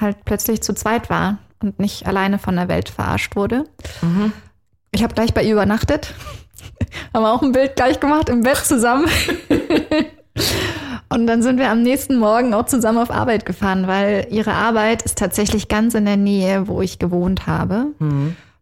halt 0.00 0.24
plötzlich 0.24 0.62
zu 0.62 0.74
zweit 0.74 1.10
war 1.10 1.38
und 1.62 1.78
nicht 1.78 2.06
alleine 2.06 2.38
von 2.38 2.56
der 2.56 2.68
Welt 2.68 2.88
verarscht 2.88 3.36
wurde. 3.36 3.64
Ich 4.92 5.02
habe 5.02 5.14
gleich 5.14 5.34
bei 5.34 5.42
ihr 5.42 5.52
übernachtet. 5.52 6.14
Haben 7.14 7.24
auch 7.24 7.42
ein 7.42 7.52
Bild 7.52 7.76
gleich 7.76 8.00
gemacht 8.00 8.28
im 8.28 8.42
Bett 8.42 8.58
zusammen. 8.58 9.06
Und 11.08 11.26
dann 11.26 11.40
sind 11.42 11.58
wir 11.58 11.70
am 11.70 11.82
nächsten 11.82 12.16
Morgen 12.18 12.52
auch 12.52 12.66
zusammen 12.66 12.98
auf 12.98 13.10
Arbeit 13.10 13.46
gefahren, 13.46 13.86
weil 13.86 14.26
ihre 14.30 14.52
Arbeit 14.52 15.02
ist 15.02 15.16
tatsächlich 15.18 15.68
ganz 15.68 15.94
in 15.94 16.04
der 16.04 16.16
Nähe, 16.16 16.66
wo 16.68 16.82
ich 16.82 16.98
gewohnt 16.98 17.46
habe. 17.46 17.86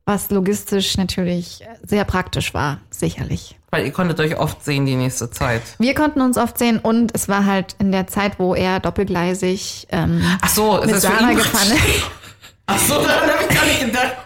Was 0.06 0.30
logistisch 0.30 0.98
natürlich 0.98 1.60
sehr 1.82 2.04
praktisch 2.04 2.52
war, 2.52 2.78
sicherlich. 2.90 3.56
Weil 3.70 3.86
ihr 3.86 3.92
konntet 3.92 4.20
euch 4.20 4.38
oft 4.38 4.62
sehen 4.62 4.84
die 4.84 4.96
nächste 4.96 5.30
Zeit. 5.30 5.62
Wir 5.78 5.94
konnten 5.94 6.20
uns 6.20 6.36
oft 6.36 6.58
sehen 6.58 6.78
und 6.78 7.14
es 7.14 7.28
war 7.28 7.46
halt 7.46 7.74
in 7.78 7.90
der 7.90 8.06
Zeit, 8.06 8.38
wo 8.38 8.54
er 8.54 8.80
doppelgleisig 8.80 9.86
ähm, 9.90 10.22
Ach 10.42 10.48
so, 10.48 10.76
ist 10.76 10.86
mit 10.86 10.94
das 10.96 11.06
für 11.06 11.12
Sarah 11.12 11.30
ihn 11.30 11.36
gefahren 11.36 11.72
ist. 11.72 12.10
Ach 12.66 12.78
so, 12.78 12.94
daran 12.94 13.30
habe 13.30 13.42
ich 13.48 13.56
gar 13.56 13.64
nicht 13.64 13.80
gedacht. 13.80 14.16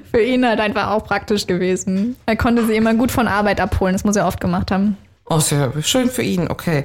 Für 0.10 0.20
ihn 0.20 0.44
halt 0.44 0.58
einfach 0.58 0.88
auch 0.88 1.04
praktisch 1.04 1.46
gewesen. 1.46 2.16
Er 2.26 2.36
konnte 2.36 2.66
sie 2.66 2.74
immer 2.74 2.94
gut 2.94 3.12
von 3.12 3.28
Arbeit 3.28 3.60
abholen, 3.60 3.92
das 3.92 4.02
muss 4.02 4.16
er 4.16 4.26
oft 4.26 4.40
gemacht 4.40 4.72
haben. 4.72 4.96
Oh, 5.26 5.38
sehr 5.38 5.72
schön 5.82 6.10
für 6.10 6.22
ihn, 6.22 6.48
okay. 6.48 6.84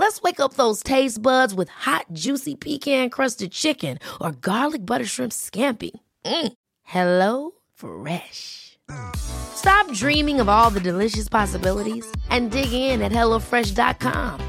Let's 0.00 0.22
wake 0.22 0.40
up 0.40 0.54
those 0.54 0.82
taste 0.82 1.20
buds 1.20 1.54
with 1.54 1.68
hot, 1.68 2.06
juicy 2.14 2.54
pecan 2.54 3.10
crusted 3.10 3.52
chicken 3.52 3.98
or 4.18 4.32
garlic 4.32 4.86
butter 4.86 5.04
shrimp 5.04 5.30
scampi. 5.30 5.90
Mm. 6.24 6.52
Hello 6.84 7.50
Fresh. 7.74 8.78
Stop 9.14 9.92
dreaming 9.92 10.40
of 10.40 10.48
all 10.48 10.70
the 10.70 10.80
delicious 10.80 11.28
possibilities 11.28 12.10
and 12.30 12.50
dig 12.50 12.72
in 12.72 13.02
at 13.02 13.12
HelloFresh.com. 13.12 14.40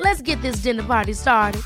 Let's 0.00 0.22
get 0.22 0.42
this 0.42 0.56
dinner 0.56 0.82
party 0.82 1.12
started. 1.12 1.62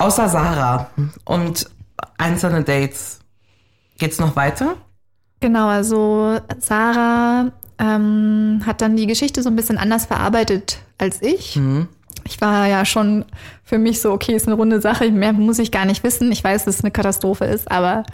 Außer 0.00 0.28
Sarah 0.28 0.90
und 1.24 1.70
einzelne 2.18 2.64
Dates. 2.64 3.20
Geht's 3.96 4.18
noch 4.18 4.34
weiter? 4.34 4.76
Genau, 5.40 5.68
also 5.68 6.38
Sarah 6.58 7.50
ähm, 7.78 8.62
hat 8.66 8.82
dann 8.82 8.96
die 8.96 9.06
Geschichte 9.06 9.42
so 9.42 9.48
ein 9.48 9.56
bisschen 9.56 9.78
anders 9.78 10.06
verarbeitet 10.06 10.78
als 10.98 11.22
ich. 11.22 11.58
Ich 12.24 12.40
war 12.40 12.68
ja 12.68 12.84
schon 12.84 13.24
für 13.64 13.78
mich 13.78 14.00
so, 14.00 14.12
okay, 14.12 14.34
ist 14.34 14.46
eine 14.46 14.56
runde 14.56 14.80
Sache, 14.80 15.10
mehr 15.10 15.32
muss 15.32 15.58
ich 15.58 15.72
gar 15.72 15.86
nicht 15.86 16.04
wissen. 16.04 16.30
Ich 16.30 16.44
weiß, 16.44 16.66
dass 16.66 16.76
es 16.76 16.84
eine 16.84 16.90
Katastrophe 16.90 17.46
ist, 17.46 17.70
aber 17.70 18.04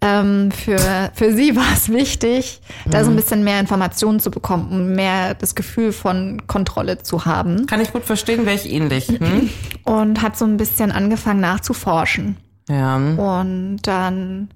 ähm, 0.00 0.50
für, 0.50 0.78
für 1.14 1.32
sie 1.32 1.56
war 1.56 1.72
es 1.72 1.88
wichtig, 1.88 2.60
da 2.86 3.04
so 3.04 3.10
ein 3.10 3.16
bisschen 3.16 3.44
mehr 3.44 3.60
Informationen 3.60 4.20
zu 4.20 4.30
bekommen, 4.30 4.68
um 4.70 4.94
mehr 4.94 5.34
das 5.34 5.54
Gefühl 5.54 5.92
von 5.92 6.46
Kontrolle 6.46 6.98
zu 6.98 7.24
haben. 7.24 7.66
Kann 7.66 7.80
ich 7.80 7.92
gut 7.92 8.04
verstehen, 8.04 8.44
wäre 8.44 8.56
ich 8.56 8.70
ähnlich. 8.70 9.08
Hm? 9.08 9.48
Und 9.84 10.22
hat 10.22 10.36
so 10.36 10.44
ein 10.44 10.56
bisschen 10.56 10.92
angefangen 10.92 11.40
nachzuforschen. 11.40 12.36
Ja. 12.68 12.96
Und 12.96 13.78
dann 13.82 14.48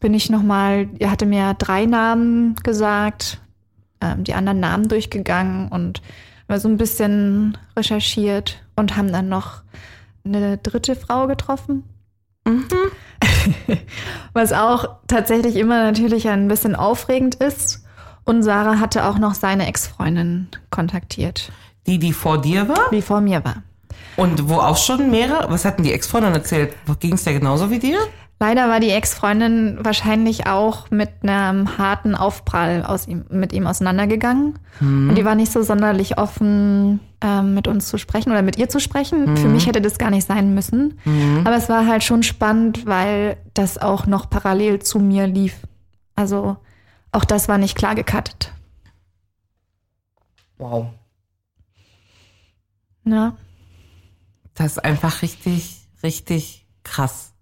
bin 0.00 0.14
ich 0.14 0.30
nochmal, 0.30 0.88
er 0.98 1.10
hatte 1.10 1.26
mir 1.26 1.54
drei 1.54 1.86
Namen 1.86 2.54
gesagt, 2.62 3.40
ähm, 4.00 4.24
die 4.24 4.34
anderen 4.34 4.60
Namen 4.60 4.88
durchgegangen 4.88 5.68
und 5.68 6.02
mal 6.46 6.60
so 6.60 6.68
ein 6.68 6.76
bisschen 6.76 7.58
recherchiert 7.76 8.62
und 8.76 8.96
haben 8.96 9.12
dann 9.12 9.28
noch 9.28 9.62
eine 10.24 10.58
dritte 10.58 10.94
Frau 10.96 11.26
getroffen. 11.26 11.84
Was 14.32 14.52
auch 14.52 14.88
tatsächlich 15.06 15.56
immer 15.56 15.82
natürlich 15.82 16.28
ein 16.28 16.48
bisschen 16.48 16.74
aufregend 16.76 17.34
ist. 17.36 17.84
Und 18.24 18.42
Sarah 18.42 18.78
hatte 18.78 19.04
auch 19.06 19.18
noch 19.18 19.34
seine 19.34 19.66
Ex-Freundin 19.66 20.48
kontaktiert, 20.70 21.50
Die, 21.86 21.98
die 21.98 22.12
vor 22.12 22.40
dir 22.40 22.68
war? 22.68 22.90
die 22.92 23.02
vor 23.02 23.20
mir 23.20 23.42
war. 23.44 23.62
Und 24.16 24.48
wo 24.48 24.56
auch 24.56 24.76
schon 24.76 25.10
mehrere? 25.10 25.50
Was 25.50 25.64
hatten 25.64 25.82
die 25.82 25.92
Ex-Freundin 25.92 26.34
erzählt? 26.34 26.74
Ging 27.00 27.14
es 27.14 27.24
dir 27.24 27.32
genauso 27.32 27.70
wie 27.70 27.78
dir? 27.78 27.98
Leider 28.40 28.68
war 28.68 28.78
die 28.78 28.90
Ex-Freundin 28.90 29.78
wahrscheinlich 29.80 30.46
auch 30.46 30.90
mit 30.90 31.10
einem 31.22 31.76
harten 31.76 32.14
Aufprall 32.14 32.84
aus 32.84 33.08
ihm, 33.08 33.24
mit 33.30 33.52
ihm 33.52 33.66
auseinandergegangen. 33.66 34.58
Und 34.80 35.14
die 35.16 35.24
war 35.24 35.34
nicht 35.34 35.50
so 35.50 35.62
sonderlich 35.62 36.18
offen, 36.18 37.00
ähm, 37.20 37.54
mit 37.54 37.66
uns 37.66 37.88
zu 37.88 37.98
sprechen 37.98 38.30
oder 38.30 38.42
mit 38.42 38.56
ihr 38.56 38.68
zu 38.68 38.78
sprechen. 38.78 39.36
Für 39.36 39.48
mich 39.48 39.66
hätte 39.66 39.80
das 39.80 39.98
gar 39.98 40.10
nicht 40.10 40.26
sein 40.26 40.54
müssen. 40.54 41.00
Aber 41.44 41.56
es 41.56 41.68
war 41.68 41.86
halt 41.86 42.04
schon 42.04 42.22
spannend, 42.22 42.86
weil 42.86 43.38
das 43.54 43.76
auch 43.76 44.06
noch 44.06 44.30
parallel 44.30 44.78
zu 44.80 45.00
mir 45.00 45.26
lief. 45.26 45.56
Also 46.14 46.56
auch 47.10 47.24
das 47.24 47.48
war 47.48 47.58
nicht 47.58 47.76
klar 47.76 47.96
gecuttet. 47.96 48.52
Wow. 50.58 50.88
Ja. 53.04 53.36
Das 54.54 54.72
ist 54.72 54.84
einfach 54.84 55.22
richtig, 55.22 55.88
richtig 56.02 56.66
krass. 56.84 57.32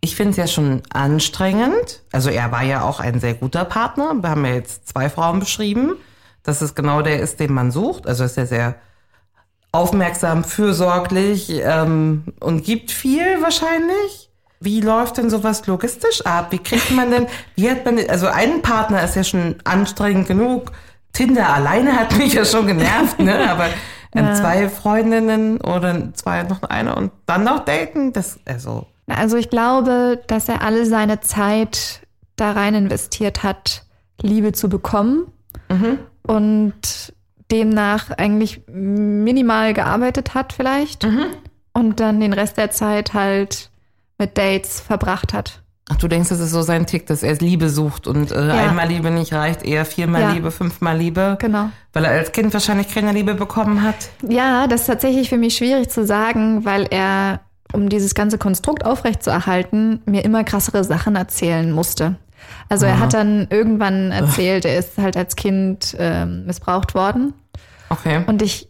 Ich 0.00 0.16
finde 0.16 0.30
es 0.30 0.36
ja 0.36 0.46
schon 0.46 0.82
anstrengend. 0.92 2.02
Also 2.12 2.30
er 2.30 2.50
war 2.52 2.62
ja 2.62 2.82
auch 2.82 3.00
ein 3.00 3.20
sehr 3.20 3.34
guter 3.34 3.64
Partner. 3.64 4.14
Wir 4.14 4.30
haben 4.30 4.44
ja 4.46 4.54
jetzt 4.54 4.88
zwei 4.88 5.10
Frauen 5.10 5.40
beschrieben. 5.40 5.96
dass 6.42 6.62
es 6.62 6.74
genau 6.74 7.02
der 7.02 7.20
ist, 7.20 7.38
den 7.38 7.52
man 7.52 7.70
sucht. 7.70 8.06
Also 8.06 8.24
ist 8.24 8.38
er 8.38 8.46
sehr 8.46 8.76
aufmerksam, 9.72 10.42
fürsorglich 10.42 11.50
ähm, 11.62 12.24
und 12.40 12.64
gibt 12.64 12.90
viel 12.90 13.42
wahrscheinlich. 13.42 14.30
Wie 14.58 14.80
läuft 14.80 15.16
denn 15.16 15.30
sowas 15.30 15.66
logistisch 15.66 16.24
ab? 16.26 16.48
Wie 16.50 16.58
kriegt 16.58 16.90
man 16.90 17.10
denn, 17.10 17.26
wie 17.56 17.70
hat 17.70 17.84
man, 17.84 17.98
also 18.08 18.26
ein 18.26 18.62
Partner 18.62 19.02
ist 19.02 19.16
ja 19.16 19.24
schon 19.24 19.56
anstrengend 19.64 20.28
genug. 20.28 20.72
Tinder 21.12 21.48
alleine 21.48 21.98
hat 21.98 22.16
mich 22.16 22.34
ja 22.34 22.44
schon 22.44 22.66
genervt, 22.66 23.18
ne? 23.18 23.50
Aber 23.50 23.68
ähm, 24.14 24.34
zwei 24.34 24.68
Freundinnen 24.68 25.60
oder 25.60 26.12
zwei 26.14 26.42
noch 26.42 26.62
eine 26.62 26.94
und 26.94 27.12
dann 27.26 27.44
noch 27.44 27.64
daten, 27.64 28.12
das, 28.12 28.38
also. 28.44 28.86
Also 29.16 29.36
ich 29.36 29.50
glaube, 29.50 30.20
dass 30.26 30.48
er 30.48 30.62
alle 30.62 30.86
seine 30.86 31.20
Zeit 31.20 32.00
da 32.36 32.52
rein 32.52 32.74
investiert 32.74 33.42
hat, 33.42 33.84
Liebe 34.22 34.52
zu 34.52 34.68
bekommen 34.68 35.26
und 36.22 37.12
demnach 37.50 38.10
eigentlich 38.10 38.62
minimal 38.68 39.74
gearbeitet 39.74 40.34
hat 40.34 40.52
vielleicht 40.52 41.06
und 41.72 42.00
dann 42.00 42.20
den 42.20 42.32
Rest 42.32 42.56
der 42.56 42.70
Zeit 42.70 43.14
halt 43.14 43.70
mit 44.18 44.36
Dates 44.38 44.80
verbracht 44.80 45.32
hat. 45.32 45.62
Ach, 45.92 45.96
du 45.96 46.06
denkst, 46.06 46.28
das 46.28 46.38
ist 46.38 46.52
so 46.52 46.62
sein 46.62 46.86
Tick, 46.86 47.06
dass 47.06 47.24
er 47.24 47.34
Liebe 47.34 47.68
sucht 47.68 48.06
und 48.06 48.30
äh, 48.30 48.36
einmal 48.36 48.86
Liebe 48.86 49.10
nicht 49.10 49.32
reicht, 49.32 49.64
eher 49.64 49.84
viermal 49.84 50.20
Ja. 50.20 50.32
Liebe, 50.32 50.52
fünfmal 50.52 50.96
Liebe. 50.96 51.36
Genau. 51.40 51.70
Weil 51.92 52.04
er 52.04 52.12
als 52.12 52.30
Kind 52.30 52.52
wahrscheinlich 52.52 52.88
keine 52.94 53.10
Liebe 53.10 53.34
bekommen 53.34 53.82
hat. 53.82 53.96
Ja, 54.28 54.68
das 54.68 54.82
ist 54.82 54.86
tatsächlich 54.86 55.28
für 55.28 55.36
mich 55.36 55.56
schwierig 55.56 55.88
zu 55.90 56.06
sagen, 56.06 56.64
weil 56.64 56.86
er, 56.90 57.40
um 57.72 57.88
dieses 57.88 58.14
ganze 58.14 58.38
Konstrukt 58.38 58.84
aufrechtzuerhalten, 58.84 60.00
mir 60.06 60.24
immer 60.24 60.44
krassere 60.44 60.84
Sachen 60.84 61.16
erzählen 61.16 61.70
musste. 61.72 62.16
Also 62.68 62.86
er 62.86 62.98
hat 63.00 63.14
dann 63.14 63.46
irgendwann 63.50 64.12
erzählt, 64.12 64.64
er 64.64 64.78
ist 64.78 64.96
halt 64.98 65.16
als 65.16 65.36
Kind 65.36 65.94
ähm, 65.98 66.46
missbraucht 66.46 66.94
worden. 66.94 67.34
Okay. 67.90 68.22
Und 68.26 68.42
ich 68.42 68.68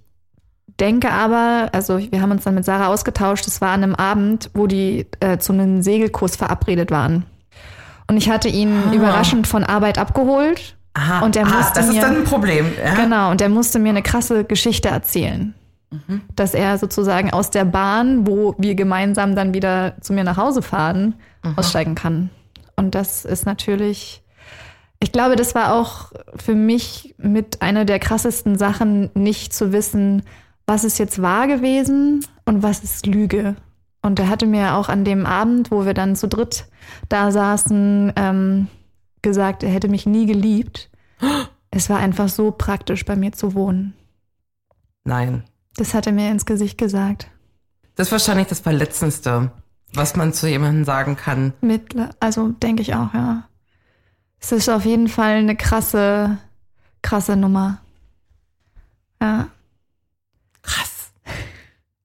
denke 0.80 1.10
aber, 1.10 1.68
also 1.72 1.98
wir 1.98 2.20
haben 2.20 2.30
uns 2.30 2.44
dann 2.44 2.54
mit 2.54 2.64
Sarah 2.64 2.88
ausgetauscht, 2.88 3.46
es 3.46 3.60
war 3.60 3.70
an 3.70 3.82
einem 3.82 3.94
Abend, 3.94 4.50
wo 4.54 4.66
die 4.66 5.06
äh, 5.20 5.38
zu 5.38 5.52
einem 5.52 5.82
Segelkurs 5.82 6.36
verabredet 6.36 6.90
waren. 6.90 7.24
Und 8.08 8.16
ich 8.16 8.28
hatte 8.30 8.48
ihn 8.48 8.92
überraschend 8.92 9.46
von 9.46 9.62
Arbeit 9.62 9.98
abgeholt 9.98 10.76
Aha, 10.94 11.20
Und 11.20 11.36
er 11.36 11.46
ah, 11.46 11.50
musste 11.50 11.74
das 11.74 11.88
ist 11.88 11.94
mir- 11.94 12.00
dann 12.00 12.16
ein 12.16 12.24
Problem. 12.24 12.66
Ja? 12.82 12.94
Genau, 12.94 13.30
und 13.30 13.40
er 13.40 13.48
musste 13.48 13.78
mir 13.78 13.90
eine 13.90 14.02
krasse 14.02 14.44
Geschichte 14.44 14.88
erzählen. 14.88 15.54
Dass 16.36 16.54
er 16.54 16.78
sozusagen 16.78 17.32
aus 17.32 17.50
der 17.50 17.64
Bahn, 17.64 18.26
wo 18.26 18.54
wir 18.58 18.74
gemeinsam 18.74 19.34
dann 19.34 19.54
wieder 19.54 19.94
zu 20.00 20.12
mir 20.12 20.24
nach 20.24 20.36
Hause 20.36 20.62
fahren, 20.62 21.14
aussteigen 21.56 21.94
kann. 21.94 22.30
Und 22.76 22.94
das 22.94 23.24
ist 23.24 23.44
natürlich, 23.44 24.22
ich 25.00 25.12
glaube, 25.12 25.36
das 25.36 25.54
war 25.54 25.74
auch 25.74 26.12
für 26.36 26.54
mich 26.54 27.14
mit 27.18 27.60
einer 27.60 27.84
der 27.84 27.98
krassesten 27.98 28.56
Sachen, 28.56 29.10
nicht 29.14 29.52
zu 29.52 29.72
wissen, 29.72 30.22
was 30.66 30.84
ist 30.84 30.98
jetzt 30.98 31.20
wahr 31.20 31.48
gewesen 31.48 32.24
und 32.44 32.62
was 32.62 32.84
ist 32.84 33.06
Lüge. 33.06 33.56
Und 34.02 34.18
er 34.18 34.28
hatte 34.28 34.46
mir 34.46 34.76
auch 34.76 34.88
an 34.88 35.04
dem 35.04 35.26
Abend, 35.26 35.70
wo 35.70 35.84
wir 35.84 35.94
dann 35.94 36.16
zu 36.16 36.28
dritt 36.28 36.66
da 37.08 37.30
saßen, 37.30 38.12
ähm, 38.16 38.68
gesagt, 39.22 39.62
er 39.62 39.70
hätte 39.70 39.88
mich 39.88 40.06
nie 40.06 40.26
geliebt. 40.26 40.90
Es 41.72 41.88
war 41.88 41.98
einfach 41.98 42.28
so 42.28 42.50
praktisch, 42.50 43.04
bei 43.04 43.14
mir 43.14 43.30
zu 43.30 43.54
wohnen. 43.54 43.94
Nein. 45.04 45.44
Das 45.80 45.94
hat 45.94 46.06
er 46.06 46.12
mir 46.12 46.30
ins 46.30 46.44
Gesicht 46.44 46.76
gesagt. 46.76 47.30
Das 47.94 48.08
ist 48.08 48.12
wahrscheinlich 48.12 48.48
das 48.48 48.60
Verletzendste, 48.60 49.50
was 49.94 50.14
man 50.14 50.34
zu 50.34 50.46
jemandem 50.46 50.84
sagen 50.84 51.16
kann. 51.16 51.54
Mit, 51.62 51.94
also 52.20 52.48
denke 52.48 52.82
ich 52.82 52.94
auch, 52.94 53.14
ja. 53.14 53.48
Es 54.38 54.52
ist 54.52 54.68
auf 54.68 54.84
jeden 54.84 55.08
Fall 55.08 55.36
eine 55.36 55.56
krasse, 55.56 56.36
krasse 57.00 57.34
Nummer. 57.34 57.80
Ja. 59.22 59.48
Krass. 60.60 61.12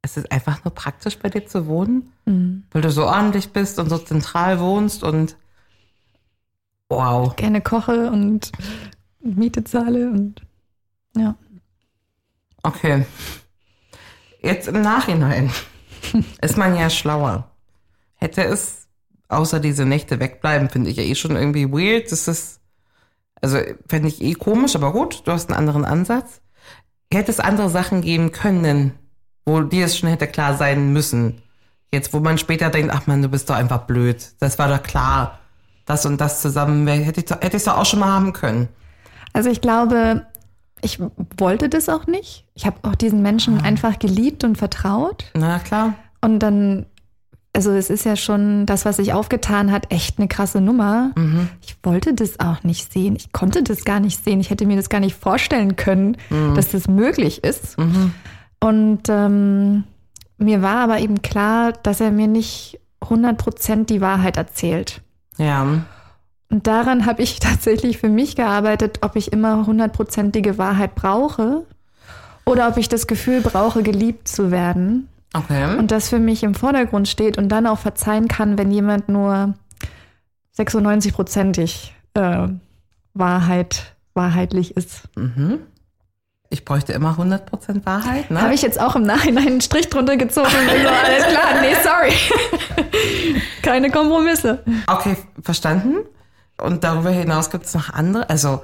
Es 0.01 0.15
ist 0.15 0.31
einfach 0.31 0.63
nur 0.63 0.73
praktisch 0.73 1.19
bei 1.19 1.29
dir 1.29 1.45
zu 1.45 1.67
wohnen, 1.67 2.13
Mhm. 2.25 2.63
weil 2.71 2.81
du 2.81 2.89
so 2.91 3.05
ordentlich 3.05 3.51
bist 3.51 3.77
und 3.77 3.89
so 3.89 3.97
zentral 3.97 4.61
wohnst 4.61 5.03
und 5.03 5.35
wow. 6.87 7.35
Gerne 7.35 7.59
koche 7.59 8.09
und 8.09 8.53
Miete 9.19 9.65
zahle 9.65 10.09
und 10.11 10.41
ja. 11.17 11.35
Okay. 12.63 13.05
Jetzt 14.45 14.67
im 14.67 14.83
Nachhinein 14.83 15.51
ist 16.41 16.55
man 16.55 16.75
ja 16.75 16.91
schlauer. 16.91 17.49
Hätte 18.13 18.43
es 18.43 18.87
außer 19.27 19.59
diese 19.59 19.85
Nächte 19.85 20.19
wegbleiben, 20.19 20.69
finde 20.69 20.91
ich 20.91 20.97
ja 20.97 21.03
eh 21.03 21.15
schon 21.15 21.35
irgendwie 21.35 21.71
weird. 21.71 22.11
Das 22.11 22.27
ist, 22.27 22.59
also 23.41 23.57
fände 23.87 24.07
ich 24.07 24.21
eh 24.21 24.35
komisch, 24.35 24.75
aber 24.75 24.91
gut, 24.91 25.23
du 25.25 25.31
hast 25.31 25.49
einen 25.49 25.57
anderen 25.57 25.83
Ansatz. 25.83 26.41
Hätte 27.11 27.31
es 27.31 27.39
andere 27.39 27.71
Sachen 27.71 28.01
geben 28.01 28.31
können, 28.31 28.93
wo 29.45 29.61
dir 29.61 29.85
es 29.85 29.97
schon 29.97 30.09
hätte 30.09 30.27
klar 30.27 30.55
sein 30.55 30.93
müssen. 30.93 31.41
Jetzt, 31.91 32.13
wo 32.13 32.19
man 32.19 32.37
später 32.37 32.69
denkt, 32.69 32.93
ach 32.93 33.07
man, 33.07 33.23
du 33.23 33.29
bist 33.29 33.49
doch 33.49 33.55
einfach 33.55 33.87
blöd. 33.87 34.33
Das 34.39 34.59
war 34.59 34.67
doch 34.67 34.83
klar. 34.83 35.39
Das 35.87 36.05
und 36.05 36.21
das 36.21 36.43
zusammen, 36.43 36.87
ich 36.87 37.07
hätte 37.07 37.21
ich 37.21 37.53
es 37.53 37.63
doch 37.63 37.77
auch 37.77 37.85
schon 37.85 37.99
mal 37.99 38.11
haben 38.11 38.31
können. 38.31 38.67
Also 39.33 39.49
ich 39.49 39.61
glaube, 39.61 40.27
ich 40.81 40.99
wollte 41.37 41.69
das 41.69 41.89
auch 41.89 42.05
nicht. 42.07 42.45
Ich 42.53 42.65
habe 42.65 42.77
auch 42.83 42.95
diesen 42.95 43.21
Menschen 43.21 43.59
einfach 43.61 43.97
geliebt 43.99 44.43
und 44.43 44.57
vertraut. 44.57 45.25
Na 45.33 45.59
klar. 45.59 45.93
Und 46.21 46.39
dann, 46.39 46.85
also 47.53 47.71
es 47.71 47.89
ist 47.89 48.05
ja 48.05 48.15
schon 48.15 48.65
das, 48.65 48.85
was 48.85 48.97
sich 48.97 49.13
aufgetan 49.13 49.71
hat, 49.71 49.91
echt 49.91 50.19
eine 50.19 50.27
krasse 50.27 50.61
Nummer. 50.61 51.11
Ich 51.61 51.75
wollte 51.83 52.13
das 52.13 52.39
auch 52.39 52.63
nicht 52.63 52.91
sehen. 52.91 53.15
Ich 53.15 53.31
konnte 53.31 53.63
das 53.63 53.83
gar 53.85 53.99
nicht 53.99 54.23
sehen. 54.23 54.39
Ich 54.39 54.49
hätte 54.49 54.65
mir 54.65 54.75
das 54.75 54.89
gar 54.89 54.99
nicht 54.99 55.15
vorstellen 55.15 55.75
können, 55.75 56.17
dass 56.55 56.71
das 56.71 56.87
möglich 56.87 57.43
ist. 57.43 57.77
Und 58.59 59.01
ähm, 59.09 59.83
mir 60.37 60.61
war 60.61 60.77
aber 60.77 60.99
eben 60.99 61.21
klar, 61.21 61.71
dass 61.83 62.01
er 62.01 62.11
mir 62.11 62.27
nicht 62.27 62.79
100% 63.01 63.85
die 63.85 64.01
Wahrheit 64.01 64.37
erzählt. 64.37 65.01
Ja. 65.37 65.85
Und 66.49 66.67
daran 66.67 67.05
habe 67.05 67.21
ich 67.21 67.39
tatsächlich 67.39 67.97
für 67.97 68.09
mich 68.09 68.35
gearbeitet, 68.35 68.99
ob 69.01 69.15
ich 69.15 69.31
immer 69.31 69.65
hundertprozentige 69.65 70.57
Wahrheit 70.57 70.95
brauche 70.95 71.65
oder 72.45 72.67
ob 72.67 72.77
ich 72.77 72.89
das 72.89 73.07
Gefühl 73.07 73.41
brauche, 73.41 73.83
geliebt 73.83 74.27
zu 74.27 74.51
werden. 74.51 75.09
Okay. 75.33 75.77
Und 75.77 75.91
das 75.91 76.09
für 76.09 76.19
mich 76.19 76.43
im 76.43 76.55
Vordergrund 76.55 77.07
steht 77.07 77.37
und 77.37 77.49
dann 77.49 77.67
auch 77.67 77.79
verzeihen 77.79 78.27
kann, 78.27 78.57
wenn 78.57 78.71
jemand 78.71 79.09
nur 79.09 79.53
96-prozentig 80.57 81.91
äh, 82.13 82.47
Wahrheit, 83.13 83.95
wahrheitlich 84.13 84.77
ist. 84.77 85.01
Ich 86.49 86.63
bräuchte 86.63 86.93
immer 86.93 87.17
100% 87.19 87.85
Wahrheit, 87.85 88.31
ne? 88.31 88.41
Habe 88.41 88.53
ich 88.53 88.61
jetzt 88.61 88.79
auch 88.79 88.95
im 88.95 89.03
Nachhinein 89.03 89.47
einen 89.47 89.61
Strich 89.61 89.89
drunter 89.89 90.15
gezogen 90.15 90.47
so, 90.49 90.87
alles 90.87 91.25
klar, 91.25 91.61
nee, 91.61 91.75
sorry. 91.83 93.41
Keine 93.61 93.89
Kompromisse. 93.89 94.63
Okay, 94.87 95.17
verstanden. 95.41 95.97
Und 96.61 96.83
darüber 96.83 97.09
hinaus 97.09 97.49
gibt 97.49 97.65
es 97.65 97.73
noch 97.73 97.89
andere. 97.93 98.29
Also, 98.29 98.63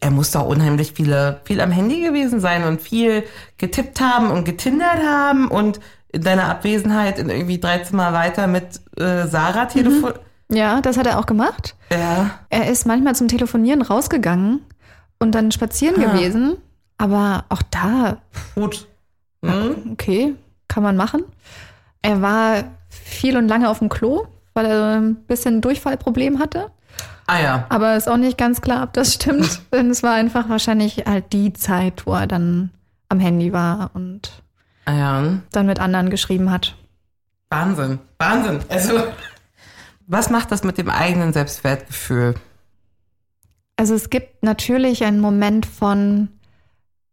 er 0.00 0.10
muss 0.10 0.30
doch 0.32 0.46
unheimlich 0.46 0.92
viele, 0.94 1.40
viel 1.44 1.60
am 1.60 1.70
Handy 1.70 2.00
gewesen 2.02 2.40
sein 2.40 2.64
und 2.64 2.80
viel 2.80 3.24
getippt 3.58 4.00
haben 4.00 4.30
und 4.30 4.44
getindert 4.44 5.02
haben 5.04 5.48
und 5.48 5.80
in 6.12 6.22
deiner 6.22 6.48
Abwesenheit 6.48 7.18
in 7.18 7.28
irgendwie 7.30 7.60
drei 7.60 7.78
Zimmer 7.78 8.12
weiter 8.12 8.46
mit 8.46 8.80
äh, 8.98 9.26
Sarah 9.28 9.66
telefon. 9.66 10.14
Ja, 10.50 10.80
das 10.80 10.96
hat 10.96 11.06
er 11.06 11.18
auch 11.20 11.26
gemacht. 11.26 11.76
Ja. 11.92 12.30
Er 12.48 12.68
ist 12.68 12.84
manchmal 12.86 13.14
zum 13.14 13.28
Telefonieren 13.28 13.82
rausgegangen 13.82 14.60
und 15.20 15.32
dann 15.36 15.52
spazieren 15.52 16.02
Ah. 16.04 16.12
gewesen. 16.12 16.56
Aber 16.98 17.44
auch 17.48 17.62
da, 17.70 18.18
Gut. 18.56 18.86
Hm? 19.44 19.92
okay, 19.92 20.34
kann 20.68 20.82
man 20.82 20.96
machen. 20.96 21.22
Er 22.02 22.20
war 22.20 22.64
viel 22.88 23.36
und 23.36 23.46
lange 23.48 23.70
auf 23.70 23.78
dem 23.78 23.88
Klo, 23.88 24.26
weil 24.54 24.66
er 24.66 24.96
ein 25.00 25.14
bisschen 25.26 25.60
Durchfallproblem 25.60 26.38
hatte. 26.38 26.70
Ah 27.26 27.40
ja. 27.40 27.66
Aber 27.68 27.96
ist 27.96 28.08
auch 28.08 28.16
nicht 28.16 28.36
ganz 28.38 28.60
klar, 28.60 28.82
ob 28.82 28.92
das 28.92 29.14
stimmt. 29.14 29.60
Denn 29.72 29.90
es 29.90 30.02
war 30.02 30.14
einfach 30.14 30.48
wahrscheinlich 30.48 31.04
halt 31.06 31.32
die 31.32 31.52
Zeit, 31.52 32.06
wo 32.06 32.14
er 32.14 32.26
dann 32.26 32.70
am 33.08 33.20
Handy 33.20 33.52
war 33.52 33.90
und 33.94 34.42
Ah 34.86 34.92
ja. 34.94 35.24
dann 35.52 35.66
mit 35.66 35.78
anderen 35.78 36.10
geschrieben 36.10 36.50
hat. 36.50 36.74
Wahnsinn. 37.50 37.98
Wahnsinn. 38.18 38.60
Also, 38.68 39.02
was 40.06 40.30
macht 40.30 40.50
das 40.52 40.64
mit 40.64 40.78
dem 40.78 40.88
eigenen 40.90 41.32
Selbstwertgefühl? 41.32 42.34
Also 43.76 43.94
es 43.94 44.10
gibt 44.10 44.42
natürlich 44.42 45.04
einen 45.04 45.20
Moment 45.20 45.66
von, 45.66 46.28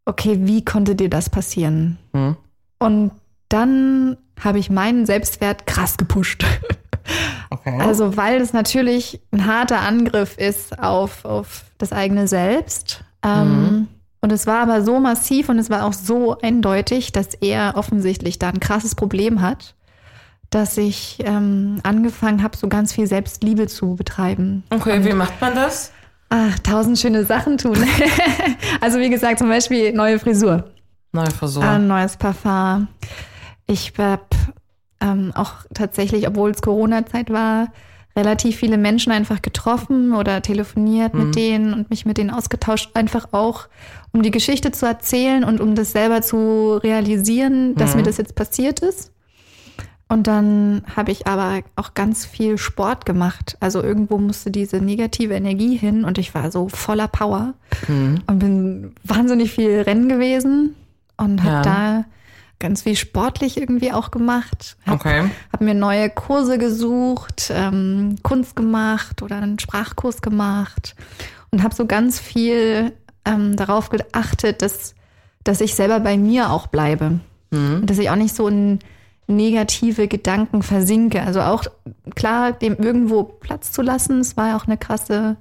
okay, 0.05 0.39
wie 0.41 0.65
konnte 0.65 0.95
dir 0.95 1.09
das 1.09 1.29
passieren? 1.29 1.97
Hm? 2.13 2.35
Und 2.79 3.11
dann 3.49 4.17
habe 4.43 4.59
ich 4.59 4.69
meinen 4.69 5.05
Selbstwert 5.05 5.65
krass 5.67 5.97
gepusht. 5.97 6.45
Okay. 7.49 7.79
Also, 7.79 8.17
weil 8.17 8.41
es 8.41 8.51
natürlich 8.51 9.21
ein 9.31 9.45
harter 9.45 9.79
Angriff 9.79 10.37
ist 10.37 10.77
auf, 10.79 11.23
auf 11.23 11.63
das 11.77 11.93
eigene 11.93 12.27
Selbst. 12.27 13.05
Ähm, 13.23 13.87
Und 14.19 14.33
es 14.33 14.45
war 14.45 14.59
aber 14.61 14.81
so 14.83 14.99
massiv 14.99 15.47
und 15.47 15.57
es 15.57 15.69
war 15.69 15.85
auch 15.85 15.93
so 15.93 16.37
eindeutig, 16.39 17.13
dass 17.13 17.33
er 17.35 17.77
offensichtlich 17.77 18.39
da 18.39 18.49
ein 18.49 18.59
krasses 18.59 18.93
Problem 18.95 19.39
hat, 19.41 19.75
dass 20.49 20.77
ich 20.77 21.19
ähm, 21.23 21.79
angefangen 21.83 22.43
habe, 22.43 22.57
so 22.57 22.67
ganz 22.67 22.91
viel 22.91 23.07
Selbstliebe 23.07 23.67
zu 23.67 23.95
betreiben. 23.95 24.65
okay, 24.69 25.05
wie 25.05 25.13
macht 25.13 25.39
man 25.39 25.55
das? 25.55 25.93
Ach, 26.27 26.59
tausend 26.59 26.99
schöne 26.99 27.23
Sachen 27.23 27.57
tun. 27.57 27.77
also 28.81 28.99
wie 28.99 29.09
gesagt, 29.09 29.39
zum 29.39 29.47
Beispiel 29.47 29.93
neue 29.93 30.19
Frisur, 30.19 30.65
Neue 31.13 31.31
Versuch. 31.31 31.63
ein 31.63 31.87
neues 31.87 32.17
Parfum. 32.17 32.89
Ich 33.67 33.93
habe 33.97 34.23
ähm, 35.01 35.31
auch 35.35 35.53
tatsächlich, 35.73 36.27
obwohl 36.27 36.51
es 36.51 36.61
Corona-Zeit 36.61 37.29
war, 37.29 37.67
relativ 38.15 38.55
viele 38.55 38.77
Menschen 38.79 39.11
einfach 39.11 39.43
getroffen 39.43 40.15
oder 40.15 40.41
telefoniert 40.41 41.13
mit 41.13 41.35
denen 41.35 41.73
und 41.73 41.89
mich 41.91 42.05
mit 42.05 42.17
denen 42.17 42.31
ausgetauscht, 42.31 42.89
einfach 42.95 43.27
auch, 43.31 43.67
um 44.11 44.23
die 44.23 44.31
Geschichte 44.31 44.71
zu 44.71 44.87
erzählen 44.87 45.43
und 45.43 45.61
um 45.61 45.75
das 45.75 45.91
selber 45.91 46.23
zu 46.23 46.77
realisieren, 46.77 47.75
dass 47.75 47.95
mir 47.95 48.01
das 48.03 48.17
jetzt 48.17 48.33
passiert 48.33 48.79
ist. 48.79 49.11
Und 50.09 50.25
dann 50.25 50.83
habe 50.95 51.11
ich 51.11 51.27
aber 51.27 51.59
auch 51.75 51.93
ganz 51.93 52.25
viel 52.25 52.57
Sport 52.57 53.05
gemacht. 53.05 53.57
Also 53.59 53.83
irgendwo 53.83 54.17
musste 54.17 54.49
diese 54.49 54.77
negative 54.77 55.33
Energie 55.35 55.75
hin 55.75 56.05
und 56.05 56.17
ich 56.17 56.33
war 56.33 56.49
so 56.49 56.69
voller 56.69 57.09
Power 57.09 57.53
und 58.25 58.39
bin 58.39 58.93
wahnsinnig 59.03 59.51
viel 59.51 59.81
Rennen 59.81 60.07
gewesen 60.09 60.75
und 61.17 61.43
habe 61.43 61.55
Ja. 61.55 61.61
da 61.61 62.05
ganz 62.59 62.83
viel 62.83 62.95
sportlich 62.95 63.57
irgendwie 63.57 63.91
auch 63.93 64.11
gemacht. 64.11 64.77
Hab, 64.85 64.95
Okay. 64.95 65.29
Habe 65.53 65.65
mir 65.65 65.75
neue 65.75 66.09
Kurse 66.09 66.57
gesucht, 66.57 67.51
ähm, 67.53 68.15
Kunst 68.23 68.55
gemacht 68.55 69.21
oder 69.21 69.37
einen 69.37 69.59
Sprachkurs 69.59 70.21
gemacht 70.21 70.95
und 71.51 71.63
habe 71.63 71.75
so 71.75 71.85
ganz 71.85 72.19
viel 72.19 72.93
ähm, 73.25 73.55
darauf 73.55 73.89
geachtet, 73.89 74.61
dass, 74.61 74.95
dass 75.43 75.61
ich 75.61 75.75
selber 75.75 75.99
bei 75.99 76.17
mir 76.17 76.49
auch 76.51 76.67
bleibe. 76.67 77.19
Und 77.81 77.89
dass 77.89 77.97
ich 77.97 78.09
auch 78.09 78.15
nicht 78.15 78.35
so 78.35 78.47
in 78.47 78.79
negative 79.27 80.07
Gedanken 80.07 80.63
versinke. 80.63 81.21
Also 81.21 81.41
auch 81.41 81.63
klar, 82.15 82.53
dem 82.53 82.75
irgendwo 82.75 83.23
Platz 83.23 83.71
zu 83.71 83.81
lassen, 83.81 84.19
es 84.19 84.35
war 84.35 84.49
ja 84.49 84.57
auch 84.57 84.65
eine 84.67 84.77
krasse 84.77 85.37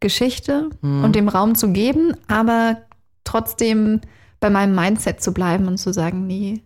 Geschichte 0.00 0.70
und 1.02 1.14
dem 1.16 1.28
Raum 1.28 1.54
zu 1.54 1.72
geben, 1.72 2.14
aber 2.28 2.78
trotzdem 3.24 4.00
bei 4.44 4.50
meinem 4.50 4.74
Mindset 4.74 5.22
zu 5.22 5.32
bleiben 5.32 5.68
und 5.68 5.78
zu 5.78 5.90
sagen, 5.94 6.26
nee, 6.26 6.62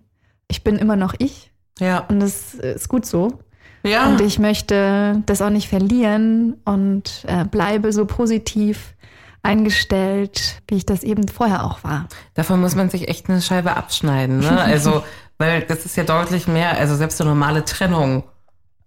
ich 0.48 0.64
bin 0.64 0.74
immer 0.74 0.96
noch 0.96 1.14
ich 1.18 1.52
Ja. 1.78 2.00
und 2.08 2.18
das 2.18 2.54
ist 2.54 2.88
gut 2.88 3.06
so. 3.06 3.38
Ja. 3.84 4.08
Und 4.08 4.20
ich 4.20 4.40
möchte 4.40 5.22
das 5.26 5.40
auch 5.40 5.50
nicht 5.50 5.68
verlieren 5.68 6.56
und 6.64 7.24
äh, 7.28 7.44
bleibe 7.44 7.92
so 7.92 8.04
positiv 8.04 8.96
eingestellt, 9.44 10.60
wie 10.66 10.74
ich 10.74 10.86
das 10.86 11.04
eben 11.04 11.28
vorher 11.28 11.62
auch 11.62 11.84
war. 11.84 12.08
Davon 12.34 12.60
muss 12.60 12.74
man 12.74 12.90
sich 12.90 13.06
echt 13.06 13.30
eine 13.30 13.40
Scheibe 13.40 13.76
abschneiden, 13.76 14.40
ne? 14.40 14.60
Also, 14.60 15.04
weil 15.38 15.62
das 15.62 15.84
ist 15.86 15.96
ja 15.96 16.02
deutlich 16.02 16.48
mehr, 16.48 16.76
also 16.78 16.96
selbst 16.96 17.20
eine 17.20 17.30
normale 17.30 17.64
Trennung 17.64 18.24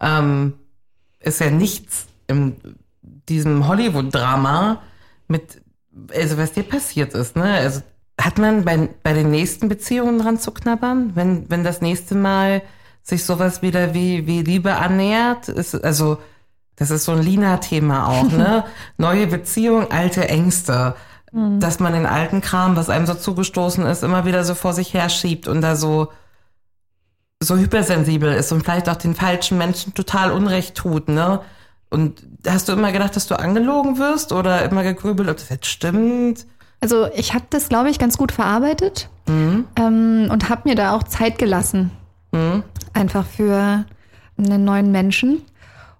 ähm, 0.01 0.55
ist 1.21 1.39
ja 1.39 1.49
nichts 1.49 2.07
in 2.27 2.57
diesem 3.29 3.69
Hollywood-Drama 3.69 4.81
mit, 5.29 5.61
also 6.13 6.37
was 6.37 6.51
dir 6.51 6.63
passiert 6.63 7.13
ist, 7.13 7.37
ne? 7.37 7.45
Also 7.53 7.83
hat 8.19 8.37
man 8.37 8.65
bei, 8.65 8.89
bei 9.03 9.13
den 9.13 9.31
nächsten 9.31 9.69
Beziehungen 9.69 10.19
dran 10.19 10.39
zu 10.39 10.51
knabbern, 10.51 11.11
wenn, 11.15 11.49
wenn 11.49 11.63
das 11.63 11.81
nächste 11.81 12.15
Mal 12.15 12.61
sich 13.03 13.25
sowas 13.25 13.61
wieder 13.61 13.93
wie, 13.93 14.27
wie 14.27 14.41
Liebe 14.43 14.75
annähert? 14.75 15.49
Ist, 15.49 15.75
also, 15.83 16.17
das 16.75 16.91
ist 16.91 17.05
so 17.05 17.13
ein 17.13 17.21
Lina-Thema 17.21 18.07
auch, 18.07 18.31
ne? 18.31 18.63
Neue 18.97 19.27
Beziehung, 19.27 19.91
alte 19.91 20.27
Ängste. 20.27 20.95
Dass 21.59 21.79
man 21.79 21.93
den 21.93 22.05
alten 22.05 22.41
Kram, 22.41 22.75
was 22.75 22.89
einem 22.89 23.05
so 23.05 23.13
zugestoßen 23.13 23.85
ist, 23.85 24.03
immer 24.03 24.25
wieder 24.25 24.43
so 24.43 24.53
vor 24.53 24.73
sich 24.73 24.93
herschiebt 24.93 25.47
und 25.47 25.61
da 25.61 25.77
so, 25.77 26.09
so 27.39 27.55
hypersensibel 27.55 28.33
ist 28.33 28.51
und 28.51 28.63
vielleicht 28.63 28.89
auch 28.89 28.97
den 28.97 29.15
falschen 29.15 29.57
Menschen 29.57 29.93
total 29.93 30.33
Unrecht 30.33 30.75
tut, 30.75 31.07
ne? 31.07 31.39
Und 31.89 32.23
hast 32.45 32.67
du 32.67 32.73
immer 32.73 32.91
gedacht, 32.91 33.15
dass 33.15 33.27
du 33.27 33.39
angelogen 33.39 33.97
wirst 33.97 34.31
oder 34.33 34.63
immer 34.63 34.83
gegrübelt, 34.83 35.29
ob 35.29 35.37
das 35.37 35.49
jetzt 35.49 35.67
stimmt? 35.67 36.45
Also 36.81 37.07
ich 37.15 37.33
habe 37.33 37.45
das, 37.49 37.69
glaube 37.69 37.89
ich, 37.89 37.99
ganz 37.99 38.17
gut 38.17 38.31
verarbeitet 38.31 39.09
ähm, 39.77 40.27
und 40.31 40.49
habe 40.49 40.67
mir 40.67 40.75
da 40.75 40.93
auch 40.93 41.03
Zeit 41.03 41.37
gelassen. 41.37 41.91
Einfach 42.93 43.25
für 43.25 43.85
einen 44.37 44.63
neuen 44.63 44.91
Menschen. 44.91 45.43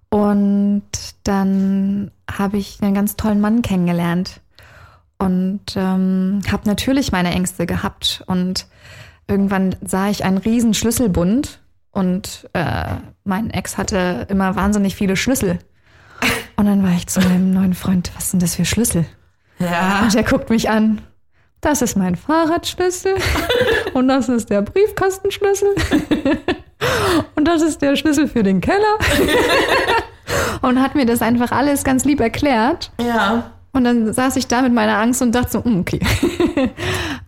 Und 0.09 0.83
dann 1.23 2.11
habe 2.29 2.57
ich 2.57 2.79
einen 2.81 2.95
ganz 2.95 3.15
tollen 3.15 3.39
Mann 3.39 3.61
kennengelernt 3.61 4.41
und 5.19 5.61
ähm, 5.75 6.41
habe 6.51 6.67
natürlich 6.67 7.11
meine 7.11 7.31
Ängste 7.31 7.65
gehabt. 7.65 8.23
Und 8.25 8.67
irgendwann 9.27 9.75
sah 9.85 10.09
ich 10.09 10.25
einen 10.25 10.39
riesen 10.39 10.73
Schlüsselbund 10.73 11.61
und 11.91 12.49
äh, 12.53 12.95
mein 13.23 13.51
Ex 13.51 13.77
hatte 13.77 14.25
immer 14.29 14.55
wahnsinnig 14.55 14.95
viele 14.95 15.15
Schlüssel. 15.15 15.59
Und 16.55 16.67
dann 16.67 16.83
war 16.83 16.91
ich 16.91 17.07
zu 17.07 17.19
meinem 17.19 17.51
neuen 17.51 17.73
Freund, 17.73 18.11
was 18.15 18.31
sind 18.31 18.41
das 18.41 18.55
für 18.55 18.65
Schlüssel? 18.65 19.05
Ja. 19.61 20.01
Und 20.03 20.15
er 20.15 20.23
guckt 20.23 20.49
mich 20.49 20.69
an. 20.69 21.01
Das 21.61 21.83
ist 21.83 21.95
mein 21.95 22.15
Fahrradschlüssel 22.15 23.15
und 23.93 24.07
das 24.07 24.29
ist 24.29 24.49
der 24.49 24.63
Briefkastenschlüssel 24.63 25.75
und 27.35 27.47
das 27.47 27.61
ist 27.61 27.83
der 27.83 27.95
Schlüssel 27.95 28.27
für 28.27 28.41
den 28.41 28.61
Keller. 28.61 28.97
und 30.63 30.81
hat 30.81 30.95
mir 30.95 31.05
das 31.05 31.21
einfach 31.21 31.51
alles 31.51 31.83
ganz 31.83 32.03
lieb 32.03 32.19
erklärt. 32.19 32.91
Ja. 32.99 33.51
Und 33.73 33.85
dann 33.85 34.11
saß 34.11 34.35
ich 34.35 34.47
da 34.47 34.61
mit 34.61 34.73
meiner 34.73 34.97
Angst 34.97 35.21
und 35.21 35.33
dachte 35.33 35.51
so, 35.51 35.63
hm, 35.63 35.79
okay. 35.79 35.99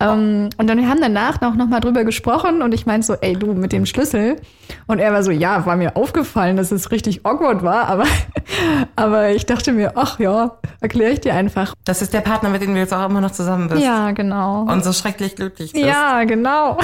ähm, 0.02 0.50
und 0.58 0.68
dann 0.68 0.78
wir 0.78 0.90
haben 0.90 1.00
danach 1.00 1.40
noch, 1.40 1.56
noch 1.56 1.68
mal 1.68 1.80
drüber 1.80 2.04
gesprochen 2.04 2.62
und 2.62 2.74
ich 2.74 2.86
meinte 2.86 3.08
so, 3.08 3.14
ey, 3.14 3.34
du 3.34 3.54
mit 3.54 3.72
dem 3.72 3.86
Schlüssel. 3.86 4.42
Und 4.88 5.00
er 5.00 5.14
war 5.14 5.24
so, 5.24 5.32
ja, 5.32 5.66
war 5.66 5.78
mir 5.78 5.96
aufgefallen, 5.96 6.58
dass 6.58 6.72
es 6.72 6.92
richtig 6.92 7.26
awkward 7.26 7.64
war, 7.64 7.88
aber, 7.88 8.06
aber 8.98 9.30
ich 9.30 9.46
dachte 9.46 9.72
mir, 9.72 9.94
ach 9.96 10.20
ja, 10.20 10.58
erkläre 10.82 11.12
ich 11.14 11.22
dir 11.22 11.34
einfach. 11.34 11.74
Das 11.86 12.02
ist 12.02 12.14
der 12.14 12.22
Partner, 12.22 12.50
mit 12.50 12.62
dem 12.62 12.74
du 12.74 12.80
jetzt 12.80 12.94
auch 12.94 13.10
immer 13.10 13.22
noch 13.22 13.32
zusammen 13.32 13.70
bist. 13.70 13.82
Ja, 13.82 14.12
genau. 14.12 14.64
Und 14.64 14.84
so 14.84 14.92
schrecklich 14.92 15.38
glücklich 15.38 15.72
bist. 15.72 15.86
Ja, 15.86 16.26
genau. 16.26 16.78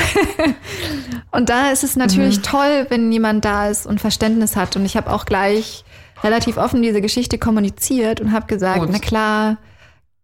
und 1.31 1.49
da 1.49 1.71
ist 1.71 1.83
es 1.83 1.97
natürlich 1.97 2.41
toll, 2.41 2.85
wenn 2.87 3.11
jemand 3.11 3.43
da 3.43 3.67
ist 3.67 3.85
und 3.85 3.99
Verständnis 3.99 4.55
hat. 4.55 4.77
Und 4.77 4.85
ich 4.85 4.95
habe 4.95 5.11
auch 5.11 5.25
gleich 5.25 5.83
relativ 6.23 6.57
offen 6.57 6.81
diese 6.81 7.01
Geschichte 7.01 7.37
kommuniziert 7.37 8.21
und 8.21 8.31
habe 8.31 8.47
gesagt, 8.47 8.79
Gut. 8.79 8.89
na 8.91 8.99
klar, 8.99 9.57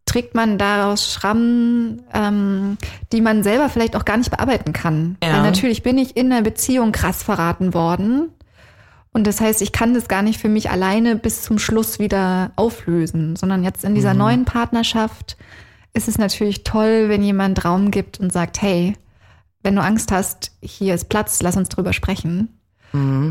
trägt 0.05 0.35
man 0.35 0.57
daraus 0.57 1.11
Schrammen, 1.11 2.03
ähm, 2.13 2.77
die 3.11 3.21
man 3.21 3.43
selber 3.43 3.69
vielleicht 3.69 3.95
auch 3.95 4.05
gar 4.05 4.17
nicht 4.17 4.31
bearbeiten 4.31 4.71
kann. 4.71 5.17
Ja. 5.23 5.33
Weil 5.33 5.41
natürlich 5.43 5.83
bin 5.83 5.97
ich 5.97 6.15
in 6.15 6.31
einer 6.31 6.41
Beziehung 6.41 6.91
krass 6.91 7.23
verraten 7.23 7.73
worden. 7.73 8.29
Und 9.11 9.25
das 9.25 9.39
heißt, 9.39 9.61
ich 9.61 9.71
kann 9.71 9.93
das 9.93 10.07
gar 10.07 10.21
nicht 10.21 10.39
für 10.39 10.49
mich 10.49 10.69
alleine 10.69 11.15
bis 11.15 11.41
zum 11.41 11.57
Schluss 11.57 11.99
wieder 11.99 12.51
auflösen, 12.55 13.35
sondern 13.35 13.63
jetzt 13.63 13.85
in 13.85 13.95
dieser 13.95 14.13
neuen 14.13 14.45
Partnerschaft 14.45 15.37
ist 15.93 16.09
es 16.09 16.17
natürlich 16.17 16.63
toll, 16.63 17.05
wenn 17.07 17.23
jemand 17.23 17.63
Raum 17.63 17.91
gibt 17.91 18.19
und 18.19 18.33
sagt, 18.33 18.61
hey, 18.61 18.97
wenn 19.63 19.75
du 19.75 19.81
Angst 19.81 20.11
hast, 20.11 20.51
hier 20.61 20.93
ist 20.93 21.09
Platz, 21.09 21.41
lass 21.41 21.55
uns 21.55 21.69
drüber 21.69 21.93
sprechen. 21.93 22.54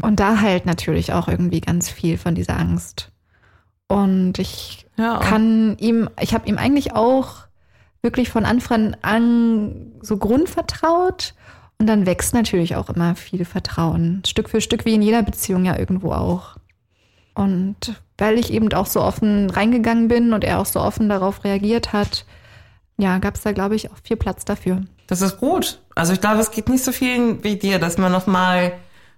Und 0.03 0.21
da 0.21 0.41
halt 0.41 0.67
natürlich 0.67 1.13
auch 1.13 1.29
irgendwie 1.29 1.61
ganz 1.61 1.91
viel 1.91 2.19
von 2.19 2.35
dieser 2.35 2.59
Angst. 2.59 3.11
Und 3.89 4.39
ich 4.39 4.87
Ja. 4.97 5.19
kann 5.19 5.77
ihm, 5.79 6.09
ich 6.21 6.35
habe 6.35 6.49
ihm 6.49 6.59
eigentlich 6.59 6.95
auch 6.95 7.45
wirklich 8.03 8.29
von 8.31 8.45
Anfang 8.45 8.97
an 9.03 9.93
so 10.01 10.17
grundvertraut. 10.17 11.35
Und 11.79 11.87
dann 11.89 12.07
wächst 12.07 12.35
natürlich 12.35 12.77
auch 12.77 12.89
immer 12.89 13.17
viel 13.17 13.45
Vertrauen. 13.45 14.23
Stück 14.27 14.49
für 14.49 14.61
Stück, 14.61 14.85
wie 14.85 14.95
in 14.95 15.03
jeder 15.03 15.23
Beziehung 15.23 15.65
ja 15.65 15.77
irgendwo 15.79 16.13
auch. 16.13 16.57
Und 17.35 18.01
weil 18.17 18.39
ich 18.39 18.53
eben 18.53 18.73
auch 18.73 18.87
so 18.87 19.01
offen 19.03 19.51
reingegangen 19.51 20.07
bin 20.07 20.33
und 20.33 20.45
er 20.45 20.61
auch 20.61 20.67
so 20.67 20.81
offen 20.81 21.09
darauf 21.09 21.43
reagiert 21.43 21.93
hat, 21.93 22.25
ja, 22.97 23.19
gab 23.19 23.35
es 23.35 23.43
da, 23.43 23.51
glaube 23.51 23.75
ich, 23.75 23.91
auch 23.91 23.97
viel 24.05 24.17
Platz 24.17 24.45
dafür. 24.45 24.83
Das 25.09 25.21
ist 25.21 25.39
gut. 25.39 25.81
Also 25.97 26.13
ich 26.13 26.21
glaube, 26.21 26.39
es 26.41 26.53
geht 26.53 26.69
nicht 26.69 26.85
so 26.85 26.93
vielen 26.93 27.43
wie 27.43 27.57
dir, 27.57 27.81
dass 27.81 27.99
man 27.99 28.13
noch 28.13 28.29
mal 28.29 28.73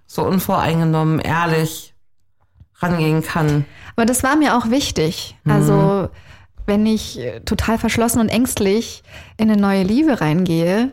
so 0.07 0.23
unvoreingenommen, 0.23 1.19
ehrlich 1.19 1.93
rangehen 2.79 3.21
kann. 3.23 3.65
Aber 3.95 4.05
das 4.05 4.23
war 4.23 4.35
mir 4.35 4.57
auch 4.57 4.69
wichtig. 4.69 5.35
Also, 5.45 6.09
wenn 6.65 6.85
ich 6.85 7.19
äh, 7.19 7.39
total 7.41 7.77
verschlossen 7.77 8.19
und 8.21 8.29
ängstlich 8.29 9.03
in 9.37 9.49
eine 9.49 9.59
neue 9.59 9.83
Liebe 9.83 10.19
reingehe, 10.21 10.91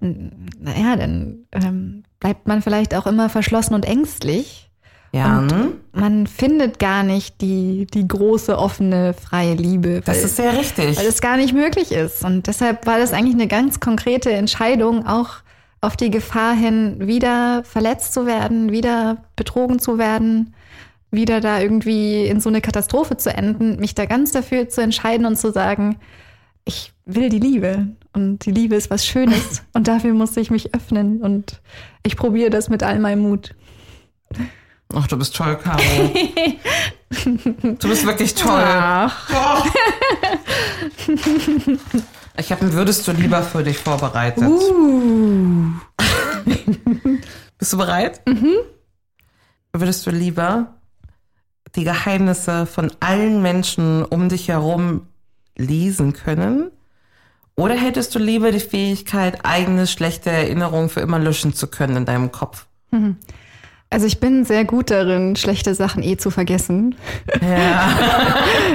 naja, 0.00 0.96
dann 0.96 1.46
ähm, 1.52 2.02
bleibt 2.20 2.46
man 2.48 2.60
vielleicht 2.62 2.94
auch 2.94 3.06
immer 3.06 3.28
verschlossen 3.28 3.74
und 3.74 3.84
ängstlich. 3.84 4.68
Ja, 5.14 5.38
Und 5.38 5.46
ne? 5.48 5.72
man 5.92 6.26
findet 6.26 6.78
gar 6.78 7.02
nicht 7.02 7.40
die, 7.42 7.86
die 7.86 8.08
große, 8.08 8.58
offene, 8.58 9.12
freie 9.14 9.54
Liebe. 9.54 10.00
das 10.04 10.16
weil- 10.18 10.24
ist 10.24 10.36
sehr 10.36 10.58
richtig. 10.58 10.96
weil 10.96 11.06
es 11.06 11.20
gar 11.20 11.36
nicht 11.36 11.52
möglich 11.54 11.92
ist. 11.92 12.24
Und 12.24 12.46
deshalb 12.46 12.86
war 12.86 12.98
das 12.98 13.12
eigentlich 13.12 13.34
eine 13.34 13.46
ganz 13.46 13.78
konkrete 13.78 14.32
Entscheidung, 14.32 15.06
auch 15.06 15.28
auf 15.82 15.96
die 15.96 16.10
Gefahr 16.10 16.54
hin, 16.54 17.06
wieder 17.06 17.64
verletzt 17.64 18.14
zu 18.14 18.24
werden, 18.24 18.70
wieder 18.70 19.24
betrogen 19.36 19.80
zu 19.80 19.98
werden, 19.98 20.54
wieder 21.10 21.40
da 21.40 21.60
irgendwie 21.60 22.24
in 22.24 22.40
so 22.40 22.48
eine 22.48 22.60
Katastrophe 22.60 23.16
zu 23.16 23.34
enden, 23.34 23.80
mich 23.80 23.94
da 23.94 24.06
ganz 24.06 24.30
dafür 24.30 24.68
zu 24.68 24.80
entscheiden 24.80 25.26
und 25.26 25.36
zu 25.36 25.52
sagen, 25.52 25.98
ich 26.64 26.92
will 27.04 27.28
die 27.28 27.40
Liebe 27.40 27.88
und 28.12 28.46
die 28.46 28.52
Liebe 28.52 28.76
ist 28.76 28.90
was 28.90 29.04
Schönes 29.04 29.64
und 29.74 29.88
dafür 29.88 30.14
muss 30.14 30.36
ich 30.36 30.52
mich 30.52 30.72
öffnen 30.72 31.20
und 31.20 31.60
ich 32.04 32.16
probiere 32.16 32.50
das 32.50 32.68
mit 32.68 32.84
all 32.84 33.00
meinem 33.00 33.22
Mut. 33.22 33.54
Ach, 34.94 35.08
du 35.08 35.16
bist 35.16 35.34
toll, 35.34 35.56
Caro. 35.56 35.82
du 37.10 37.88
bist 37.88 38.06
wirklich 38.06 38.34
toll. 38.34 38.62
Ach, 38.62 39.66
Ich 42.36 42.50
habe 42.50 42.64
ein 42.64 42.72
Würdest 42.72 43.06
du 43.06 43.12
lieber 43.12 43.42
für 43.42 43.62
dich 43.62 43.78
vorbereitet. 43.78 44.44
Bist 47.58 47.72
du 47.72 47.76
bereit? 47.76 48.22
Mhm. 48.26 48.54
Würdest 49.72 50.06
du 50.06 50.10
lieber 50.10 50.74
die 51.74 51.84
Geheimnisse 51.84 52.66
von 52.66 52.90
allen 53.00 53.42
Menschen 53.42 54.04
um 54.04 54.28
dich 54.28 54.48
herum 54.48 55.06
lesen 55.56 56.12
können? 56.12 56.70
Oder 57.54 57.74
hättest 57.74 58.14
du 58.14 58.18
lieber 58.18 58.50
die 58.50 58.60
Fähigkeit, 58.60 59.44
eigene 59.44 59.86
schlechte 59.86 60.30
Erinnerungen 60.30 60.88
für 60.88 61.00
immer 61.00 61.18
löschen 61.18 61.52
zu 61.54 61.66
können 61.66 61.96
in 61.96 62.04
deinem 62.06 62.32
Kopf? 62.32 62.66
Also 63.92 64.06
ich 64.06 64.20
bin 64.20 64.46
sehr 64.46 64.64
gut 64.64 64.90
darin, 64.90 65.36
schlechte 65.36 65.74
Sachen 65.74 66.02
eh 66.02 66.16
zu 66.16 66.30
vergessen. 66.30 66.94
Ja. 67.40 67.90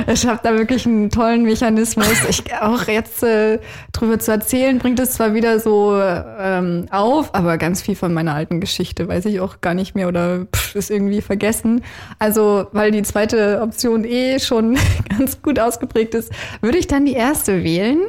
Ich 0.10 0.26
habe 0.26 0.40
da 0.42 0.54
wirklich 0.58 0.86
einen 0.86 1.10
tollen 1.10 1.44
Mechanismus. 1.44 2.24
Ich 2.30 2.54
auch 2.62 2.88
jetzt 2.88 3.24
äh, 3.24 3.60
drüber 3.92 4.20
zu 4.20 4.32
erzählen, 4.32 4.78
bringt 4.78 5.00
es 5.00 5.14
zwar 5.14 5.34
wieder 5.34 5.60
so 5.60 6.00
ähm, 6.00 6.86
auf, 6.92 7.36
aber 7.36 7.58
ganz 7.58 7.82
viel 7.82 7.96
von 7.96 8.14
meiner 8.14 8.34
alten 8.34 8.62
Geschichte 8.62 9.08
weiß 9.08 9.26
ich 9.26 9.40
auch 9.40 9.60
gar 9.60 9.74
nicht 9.74 9.96
mehr 9.96 10.08
oder 10.08 10.46
pff, 10.46 10.76
ist 10.76 10.92
irgendwie 10.92 11.22
vergessen. 11.22 11.84
Also 12.20 12.68
weil 12.72 12.92
die 12.92 13.02
zweite 13.02 13.60
Option 13.62 14.06
eh 14.06 14.40
schon 14.40 14.78
ganz 15.18 15.42
gut 15.42 15.60
ausgeprägt 15.60 16.14
ist, 16.14 16.32
würde 16.62 16.78
ich 16.78 16.88
dann 16.88 17.06
die 17.06 17.14
erste 17.14 17.64
wählen. 17.64 18.00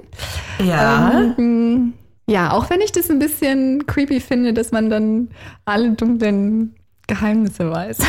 Ja. 0.65 1.35
Ähm, 1.39 1.95
ja, 2.29 2.53
auch 2.53 2.69
wenn 2.69 2.83
ich 2.83 2.93
das 2.93 3.11
ein 3.11 3.19
bisschen 3.19 3.87
creepy 3.87 4.21
finde, 4.21 4.53
dass 4.53 4.71
man 4.71 4.91
dann 4.91 5.31
alle 5.65 5.93
dunklen 5.93 6.75
Geheimnisse 7.09 7.71
weiß. 7.71 7.99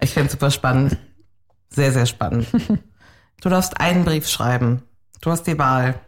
Ich 0.00 0.10
finde 0.12 0.30
super 0.30 0.50
spannend. 0.50 0.96
Sehr, 1.70 1.92
sehr 1.92 2.06
spannend. 2.06 2.46
Du 3.40 3.48
darfst 3.48 3.80
einen 3.80 4.04
Brief 4.04 4.28
schreiben. 4.28 4.82
Du 5.20 5.30
hast 5.30 5.44
die 5.44 5.58
Wahl. 5.58 6.00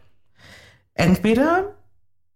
Entweder 0.95 1.75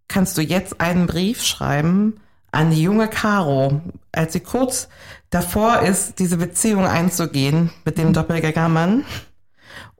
kannst 0.08 0.38
du 0.38 0.42
jetzt 0.42 0.80
einen 0.80 1.06
Brief 1.06 1.44
schreiben 1.44 2.22
an 2.54 2.72
die 2.72 2.82
junge 2.82 3.10
Caro, 3.10 3.82
als 4.14 4.32
sie 4.32 4.40
kurz 4.40 4.88
davor 5.32 5.82
ist, 5.82 6.20
diese 6.20 6.38
Beziehung 6.38 6.86
einzugehen 6.88 7.72
mit 7.84 7.98
dem 7.98 8.14
Doppelgängermann. 8.14 9.04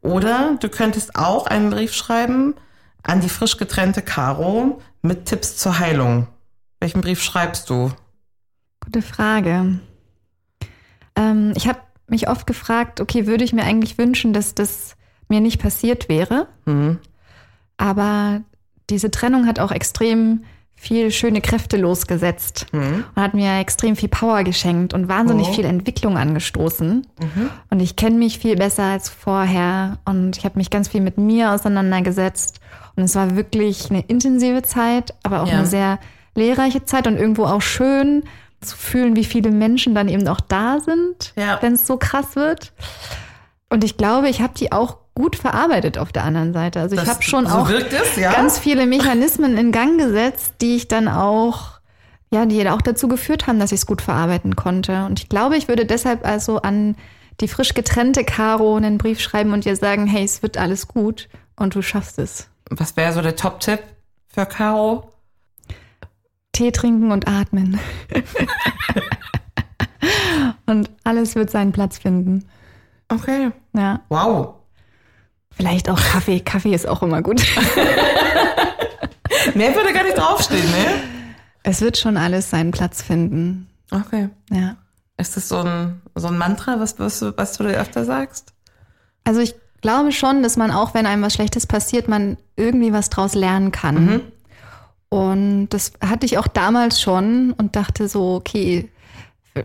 Oder 0.02 0.56
du 0.62 0.70
könntest 0.70 1.18
auch 1.18 1.48
einen 1.48 1.72
Brief 1.72 1.94
schreiben 1.94 2.56
an 3.04 3.20
die 3.20 3.30
frisch 3.30 3.58
getrennte 3.58 4.02
Caro 4.02 4.82
mit 5.02 5.26
Tipps 5.26 5.58
zur 5.58 5.80
Heilung. 5.80 6.28
Welchen 6.80 7.02
Brief 7.02 7.22
schreibst 7.22 7.70
du? 7.70 7.92
Gute 8.86 9.02
Frage. 9.02 9.80
Ähm, 11.16 11.54
ich 11.56 11.68
habe 11.68 11.80
mich 12.08 12.30
oft 12.30 12.46
gefragt, 12.48 13.02
okay, 13.02 13.26
würde 13.28 13.44
ich 13.44 13.54
mir 13.54 13.64
eigentlich 13.64 13.98
wünschen, 13.98 14.32
dass 14.34 14.54
das 14.56 14.96
mir 15.28 15.42
nicht 15.42 15.60
passiert 15.62 16.08
wäre? 16.08 16.48
Mhm. 16.66 17.00
Aber 17.78 18.42
diese 18.90 19.10
Trennung 19.12 19.48
hat 19.48 19.60
auch 19.60 19.72
extrem 19.72 20.44
viel 20.78 21.10
schöne 21.10 21.42
Kräfte 21.42 21.78
losgesetzt 21.78 22.68
und 22.74 23.06
hat 23.16 23.34
mir 23.34 23.60
extrem 23.60 23.96
viel 23.96 24.10
Power 24.10 24.44
geschenkt 24.44 24.94
und 24.94 25.08
wahnsinnig 25.08 25.48
Oh. 25.48 25.54
viel 25.54 25.66
Entwicklung 25.66 26.18
angestoßen. 26.18 27.08
Und 27.70 27.80
ich 27.80 27.96
kenne 27.96 28.18
mich 28.18 28.38
viel 28.40 28.56
besser 28.58 28.84
als 28.84 29.10
vorher 29.10 29.98
und 30.06 30.38
ich 30.38 30.44
habe 30.46 30.58
mich 30.60 30.70
ganz 30.70 30.90
viel 30.90 31.02
mit 31.02 31.18
mir 31.18 31.52
auseinandergesetzt. 31.54 32.60
Und 32.98 33.04
es 33.04 33.16
war 33.16 33.36
wirklich 33.38 33.90
eine 33.90 34.02
intensive 34.02 34.62
Zeit, 34.64 35.16
aber 35.24 35.42
auch 35.42 35.48
Ja. 35.48 35.60
eine 35.60 35.66
sehr 35.66 35.98
lehrreiche 36.36 36.84
Zeit 36.84 37.08
und 37.08 37.16
irgendwo 37.18 37.46
auch 37.46 37.62
schön 37.62 38.24
zu 38.62 38.76
fühlen, 38.78 39.16
wie 39.16 39.26
viele 39.26 39.52
Menschen 39.52 39.94
dann 39.96 40.08
eben 40.08 40.28
auch 40.28 40.42
da 40.42 40.80
sind, 40.80 41.34
Ja. 41.36 41.60
wenn 41.62 41.74
es 41.74 41.86
so 41.88 41.98
krass 41.98 42.36
wird. 42.36 42.74
Und 43.70 43.84
ich 43.84 43.98
glaube, 43.98 44.30
ich 44.30 44.42
habe 44.42 44.54
die 44.58 44.72
auch 44.72 44.98
gut 45.16 45.36
verarbeitet 45.36 45.98
auf 45.98 46.12
der 46.12 46.24
anderen 46.24 46.54
Seite. 46.54 46.80
Also 46.82 46.96
ich 46.96 47.02
Das- 47.02 47.10
habe 47.10 47.24
schon 47.24 47.48
so 47.48 47.56
auch 47.56 47.70
es, 47.70 48.16
ja? 48.18 48.32
ganz 48.34 48.60
viele 48.60 48.86
Mechanismen 48.86 49.58
in 49.58 49.72
Gang 49.72 49.98
gesetzt, 49.98 50.56
die 50.62 50.76
ich 50.76 50.88
dann 50.88 51.08
auch, 51.08 51.80
ja, 52.32 52.46
die 52.46 52.68
auch 52.70 52.82
dazu 52.82 53.08
geführt 53.08 53.48
haben, 53.48 53.60
dass 53.60 53.72
ich 53.72 53.80
es 53.80 53.86
gut 53.86 54.02
verarbeiten 54.02 54.56
konnte. 54.56 55.06
Und 55.06 55.20
ich 55.20 55.30
glaube, 55.30 55.56
ich 55.58 55.68
würde 55.68 55.86
deshalb 55.86 56.26
also 56.26 56.62
an 56.62 56.96
die 57.42 57.48
frisch 57.48 57.74
getrennte 57.74 58.24
Caro 58.24 58.76
einen 58.76 58.98
Brief 58.98 59.20
schreiben 59.22 59.54
und 59.54 59.66
ihr 59.66 59.76
sagen, 59.76 60.06
hey, 60.08 60.24
es 60.24 60.42
wird 60.42 60.58
alles 60.58 60.88
gut 60.88 61.28
und 61.56 61.76
du 61.76 61.82
schaffst 61.82 62.20
es. 62.20 62.48
Was 62.70 62.96
wäre 62.98 63.14
so 63.14 63.22
der 63.22 63.36
Top-Tipp 63.36 63.80
für 64.28 64.46
Caro? 64.46 65.12
Tee 66.56 66.72
trinken 66.72 67.12
und 67.12 67.28
atmen. 67.28 67.80
und 70.66 70.90
alles 71.04 71.36
wird 71.36 71.50
seinen 71.52 71.72
Platz 71.74 71.98
finden. 71.98 72.46
Okay. 73.10 73.52
Ja, 73.74 74.02
Wow. 74.10 74.56
vielleicht 75.52 75.90
auch 75.90 76.00
Kaffee. 76.02 76.40
Kaffee 76.40 76.74
ist 76.74 76.88
auch 76.88 77.04
immer 77.04 77.22
gut. 77.22 77.42
Mehr 79.54 79.76
würde 79.76 79.94
gar 79.94 80.04
nicht 80.04 80.18
draufstehen, 80.18 80.66
ne? 80.72 80.86
Es 81.64 81.82
wird 81.82 81.98
schon 81.98 82.18
alles 82.18 82.50
seinen 82.50 82.72
Platz 82.72 83.02
finden. 83.02 83.68
Okay. 83.92 84.30
Ja. 84.52 84.78
Ist 85.18 85.36
das 85.38 85.48
so 85.50 85.58
ein, 85.60 86.02
so 86.16 86.28
ein 86.28 86.38
Mantra, 86.38 86.80
was, 86.80 86.98
was, 87.00 87.20
du- 87.20 87.34
was 87.38 87.58
du 87.58 87.64
dir 87.64 87.78
öfter 87.80 88.06
sagst? 88.06 88.54
Also 89.24 89.40
ich 89.42 89.56
glaube 89.82 90.12
schon, 90.12 90.42
dass 90.44 90.58
man 90.58 90.72
auch, 90.72 90.94
wenn 90.94 91.06
einem 91.06 91.22
was 91.24 91.34
Schlechtes 91.34 91.68
passiert, 91.68 92.08
man 92.08 92.38
irgendwie 92.56 92.92
was 92.94 93.10
draus 93.10 93.34
lernen 93.36 93.72
kann. 93.72 94.22
Und 95.16 95.70
das 95.70 95.94
hatte 96.02 96.26
ich 96.26 96.38
auch 96.38 96.48
damals 96.48 97.00
schon 97.00 97.54
und 97.54 97.78
dachte 97.78 98.10
so, 98.10 98.36
okay, 98.36 98.90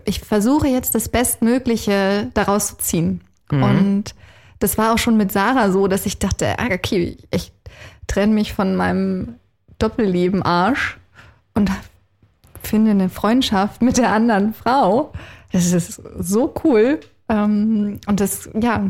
ich 0.05 0.21
versuche 0.21 0.69
jetzt 0.69 0.95
das 0.95 1.09
Bestmögliche 1.09 2.31
daraus 2.33 2.69
zu 2.69 2.77
ziehen. 2.77 3.21
Und 3.65 4.15
das 4.59 4.77
war 4.77 4.93
auch 4.93 4.97
schon 4.97 5.17
mit 5.17 5.33
Sarah 5.33 5.69
so, 5.69 5.89
dass 5.89 6.05
ich 6.05 6.19
dachte, 6.19 6.57
ah, 6.57 6.67
okay, 6.71 7.17
ich 7.31 7.51
trenne 8.07 8.33
mich 8.33 8.53
von 8.53 8.77
meinem 8.77 9.35
Doppelleben 9.77 10.41
Arsch 10.41 10.97
und 11.53 11.69
finde 12.63 12.91
eine 12.91 13.09
Freundschaft 13.09 13.81
mit 13.81 13.97
der 13.97 14.13
anderen 14.13 14.53
Frau. 14.53 15.11
Das 15.51 15.73
ist 15.73 16.01
so 16.17 16.53
cool. 16.63 17.01
Ähm, 17.27 17.99
Und 18.07 18.21
das, 18.21 18.49
ja, 18.57 18.89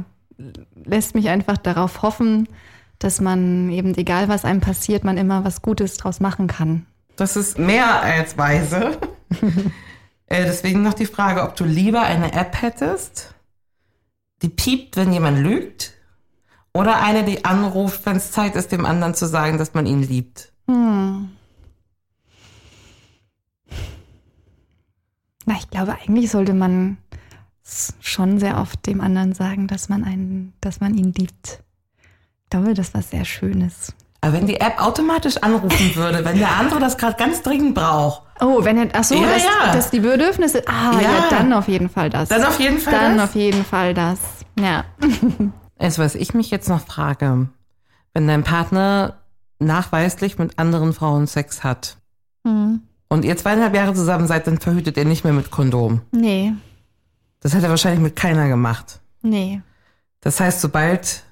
lässt 0.86 1.16
mich 1.16 1.28
einfach 1.30 1.57
darauf 1.57 2.03
hoffen, 2.03 2.47
dass 3.02 3.20
man 3.20 3.70
eben, 3.72 3.95
egal 3.95 4.30
was 4.30 4.45
einem 4.45 4.62
passiert, 4.62 5.04
man 5.04 5.18
immer 5.18 5.43
was 5.43 5.64
Gutes 5.64 5.97
draus 5.97 6.20
machen 6.20 6.45
kann. 6.45 6.86
Das 7.16 7.36
ist 7.36 7.58
mehr 7.58 8.02
als 8.02 8.38
weise. 8.38 8.97
äh, 10.28 10.45
deswegen 10.45 10.84
noch 10.84 10.93
die 10.93 11.08
Frage, 11.08 11.41
ob 11.41 11.56
du 11.56 11.66
lieber 11.66 12.04
eine 12.04 12.34
App 12.34 12.62
hättest, 12.62 13.34
die 14.43 14.49
piept, 14.49 14.97
wenn 14.97 15.12
jemand 15.12 15.39
lügt, 15.39 15.93
oder 16.74 17.02
eine, 17.02 17.24
die 17.24 17.43
anruft, 17.43 18.06
wenn 18.06 18.18
es 18.18 18.32
Zeit 18.32 18.56
ist, 18.56 18.72
dem 18.72 18.86
anderen 18.86 19.16
zu 19.16 19.26
sagen, 19.26 19.58
dass 19.58 19.74
man 19.74 19.88
ihn 19.88 20.04
liebt. 20.04 20.54
Na, 25.45 25.56
ich 25.58 25.70
glaube, 25.70 25.97
eigentlich 25.97 26.30
sollte 26.30 26.54
man 26.54 26.97
schon 27.99 28.39
sehr 28.39 28.58
oft 28.60 28.86
dem 28.86 29.02
anderen 29.02 29.34
sagen, 29.34 29.68
dass 29.68 29.89
man 29.89 30.04
einen, 30.04 30.54
dass 30.62 30.80
man 30.80 30.95
ihn 30.95 31.14
liebt. 31.14 31.64
Ich 32.54 32.58
glaube, 32.60 32.74
das 32.74 32.93
war 32.93 33.02
sehr 33.02 33.24
Schönes. 33.24 33.93
Aber 34.20 34.34
wenn 34.34 34.45
die 34.45 34.60
App 34.60 34.82
automatisch 34.84 35.38
anrufen 35.38 35.95
würde, 35.95 36.26
wenn 36.26 36.38
der 36.38 36.58
andere 36.58 36.82
das 36.82 36.97
gerade 36.97 37.16
ganz 37.16 37.41
dringend 37.41 37.76
braucht, 37.76 38.24
Oh, 38.41 38.66
wenn 38.66 38.78
er, 38.78 38.89
ach 38.93 39.06
so, 39.06 39.16
Ja, 39.16 39.22
dass, 39.32 39.43
ja. 39.45 39.72
dass 39.72 39.89
die 39.89 40.02
Bedürfnisse, 40.02 40.62
ah, 40.68 40.91
ja. 40.95 41.02
Ja. 41.02 41.28
dann 41.30 41.54
auf 41.54 41.70
jeden 41.70 41.89
Fall 41.89 42.10
das. 42.10 42.28
Dann 42.28 42.43
auf 42.43 42.60
jeden 42.60 42.80
Fall 42.80 42.91
Dann 42.93 43.16
das? 43.18 43.30
auf 43.30 43.36
jeden 43.36 43.64
Fall 43.64 43.93
das. 43.93 44.20
Ja. 44.60 44.84
ist, 45.80 45.97
was 45.97 46.16
ich 46.16 46.34
mich 46.34 46.52
jetzt 46.52 46.68
noch 46.68 46.82
frage, 46.86 47.47
wenn 48.14 48.28
dein 48.28 48.43
Partner 48.43 49.14
nachweislich 49.60 50.38
mit 50.38 50.60
anderen 50.60 50.91
Frauen 50.91 51.28
Sex 51.28 51.64
hat 51.64 51.95
Hm. 52.45 52.82
und 53.08 53.24
ihr 53.24 53.38
zweieinhalb 53.38 53.74
Jahre 53.74 53.93
zusammen 53.93 54.28
seid, 54.28 54.45
dann 54.45 54.60
verhütet 54.60 54.97
ihr 54.97 55.06
nicht 55.06 55.24
mehr 55.24 55.32
mit 55.34 55.52
Kondom. 55.52 56.02
Nee, 56.12 56.52
Das 57.39 57.56
hat 57.56 57.64
er 57.64 57.70
wahrscheinlich 57.70 58.02
mit 58.02 58.18
keiner 58.18 58.49
gemacht. 58.49 58.99
nee. 59.22 59.62
Das 60.20 60.39
heißt, 60.41 60.60
sobald 60.60 61.24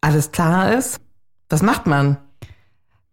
alles 0.00 0.32
klar 0.32 0.72
ist, 0.72 1.00
was 1.48 1.62
macht 1.62 1.86
man? 1.86 2.16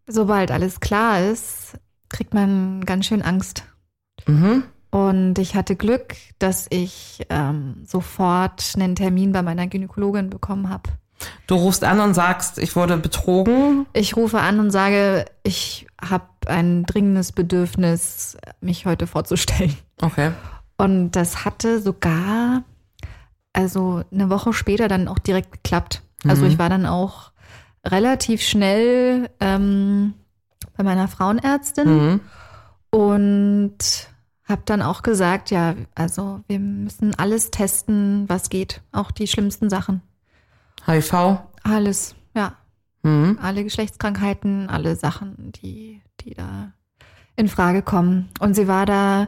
Sobald 0.08 0.52
alles 0.52 0.80
klar 0.80 1.22
ist, 1.22 1.78
kriegt 2.10 2.34
man 2.34 2.86
ganz 2.86 3.06
schön 3.06 3.22
Angst. 3.22 3.64
Mhm. 4.26 4.64
Und 4.90 5.38
ich 5.38 5.56
hatte 5.56 5.76
Glück, 5.76 6.16
dass 6.40 6.68
ich 6.70 7.26
ähm, 7.30 7.84
sofort 7.86 8.74
einen 8.76 8.96
Termin 8.96 9.34
bei 9.34 9.42
meiner 9.42 9.68
Gynäkologin 9.68 10.30
bekommen 10.30 10.70
habe. 10.70 10.90
Du 11.48 11.56
rufst 11.56 11.84
an 11.84 12.00
und 12.00 12.14
sagst, 12.14 12.58
ich 12.58 12.76
wurde 12.76 12.98
betrogen. 12.98 13.86
Ich 13.94 14.16
rufe 14.16 14.40
an 14.40 14.60
und 14.60 14.72
sage, 14.72 15.26
ich 15.44 15.88
habe 16.02 16.26
ein 16.46 16.84
dringendes 16.84 17.32
Bedürfnis, 17.32 18.38
mich 18.62 18.86
heute 18.86 19.08
vorzustellen. 19.08 19.76
Okay. 20.02 20.32
Und 20.78 21.12
das 21.12 21.44
hatte 21.44 21.82
sogar, 21.82 22.64
also 23.52 24.04
eine 24.12 24.30
Woche 24.30 24.54
später 24.54 24.88
dann 24.88 25.08
auch 25.08 25.20
direkt 25.20 25.52
geklappt. 25.52 26.04
Also 26.26 26.46
ich 26.46 26.58
war 26.60 26.70
dann 26.70 26.86
auch 26.86 27.32
relativ 27.86 28.42
schnell 28.42 29.30
ähm, 29.40 30.14
bei 30.76 30.84
meiner 30.84 31.08
Frauenärztin 31.08 31.88
Mhm. 31.88 32.20
und 32.90 33.78
habe 34.46 34.62
dann 34.66 34.82
auch 34.82 35.02
gesagt, 35.04 35.52
ja, 35.52 35.76
also 35.96 36.42
wir 36.48 36.60
müssen 36.60 37.16
alles 37.16 37.52
testen, 37.52 38.28
was 38.28 38.50
geht, 38.50 38.82
auch 38.92 39.12
die 39.12 39.28
schlimmsten 39.28 39.70
Sachen. 39.70 40.02
HIV. 40.86 41.40
Alles, 41.64 42.16
ja, 42.34 42.54
Mhm. 43.04 43.38
alle 43.42 43.64
Geschlechtskrankheiten, 43.64 44.70
alle 44.70 44.96
Sachen, 44.96 45.52
die, 45.62 46.02
die 46.22 46.34
da 46.34 46.72
in 47.36 47.48
Frage 47.48 47.82
kommen. 47.82 48.30
Und 48.40 48.56
sie 48.56 48.68
war 48.68 48.86
da 48.86 49.28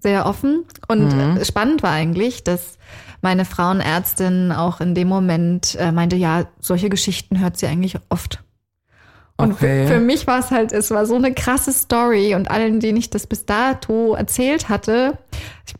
sehr 0.00 0.26
offen 0.26 0.64
und 0.88 1.12
äh, 1.12 1.44
spannend 1.44 1.82
war 1.82 1.90
eigentlich, 1.92 2.44
dass 2.44 2.78
meine 3.20 3.44
Frauenärztin 3.44 4.52
auch 4.52 4.80
in 4.80 4.94
dem 4.94 5.08
Moment 5.08 5.74
äh, 5.80 5.90
meinte, 5.92 6.14
ja, 6.16 6.44
solche 6.60 6.88
Geschichten 6.88 7.40
hört 7.40 7.56
sie 7.56 7.66
eigentlich 7.66 7.96
oft. 8.08 8.42
Und 9.36 9.52
Okay. 9.52 9.86
für, 9.86 9.94
für 9.94 10.00
mich 10.00 10.26
war 10.26 10.40
es 10.40 10.50
halt, 10.50 10.72
es 10.72 10.90
war 10.90 11.06
so 11.06 11.14
eine 11.14 11.32
krasse 11.32 11.72
Story 11.72 12.34
und 12.34 12.50
allen, 12.50 12.80
denen 12.80 12.98
ich 12.98 13.08
das 13.10 13.26
bis 13.26 13.44
dato 13.46 14.14
erzählt 14.14 14.68
hatte, 14.68 15.16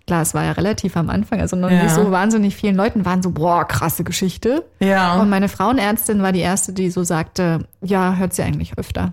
klar, 0.06 0.22
es 0.22 0.32
war 0.34 0.44
ja 0.44 0.52
relativ 0.52 0.96
am 0.96 1.10
Anfang, 1.10 1.40
also 1.40 1.56
noch 1.56 1.70
Ja. 1.70 1.82
nicht 1.82 1.94
so 1.94 2.10
wahnsinnig 2.12 2.54
vielen 2.56 2.76
Leuten 2.76 3.04
waren 3.04 3.20
so, 3.22 3.30
boah, 3.32 3.64
krasse 3.66 4.04
Geschichte. 4.04 4.64
Ja. 4.80 5.20
Und 5.20 5.28
meine 5.28 5.48
Frauenärztin 5.48 6.22
war 6.22 6.30
die 6.32 6.40
erste, 6.40 6.72
die 6.72 6.90
so 6.90 7.02
sagte, 7.04 7.66
ja, 7.82 8.14
hört 8.14 8.32
sie 8.34 8.42
eigentlich 8.42 8.78
öfter. 8.78 9.12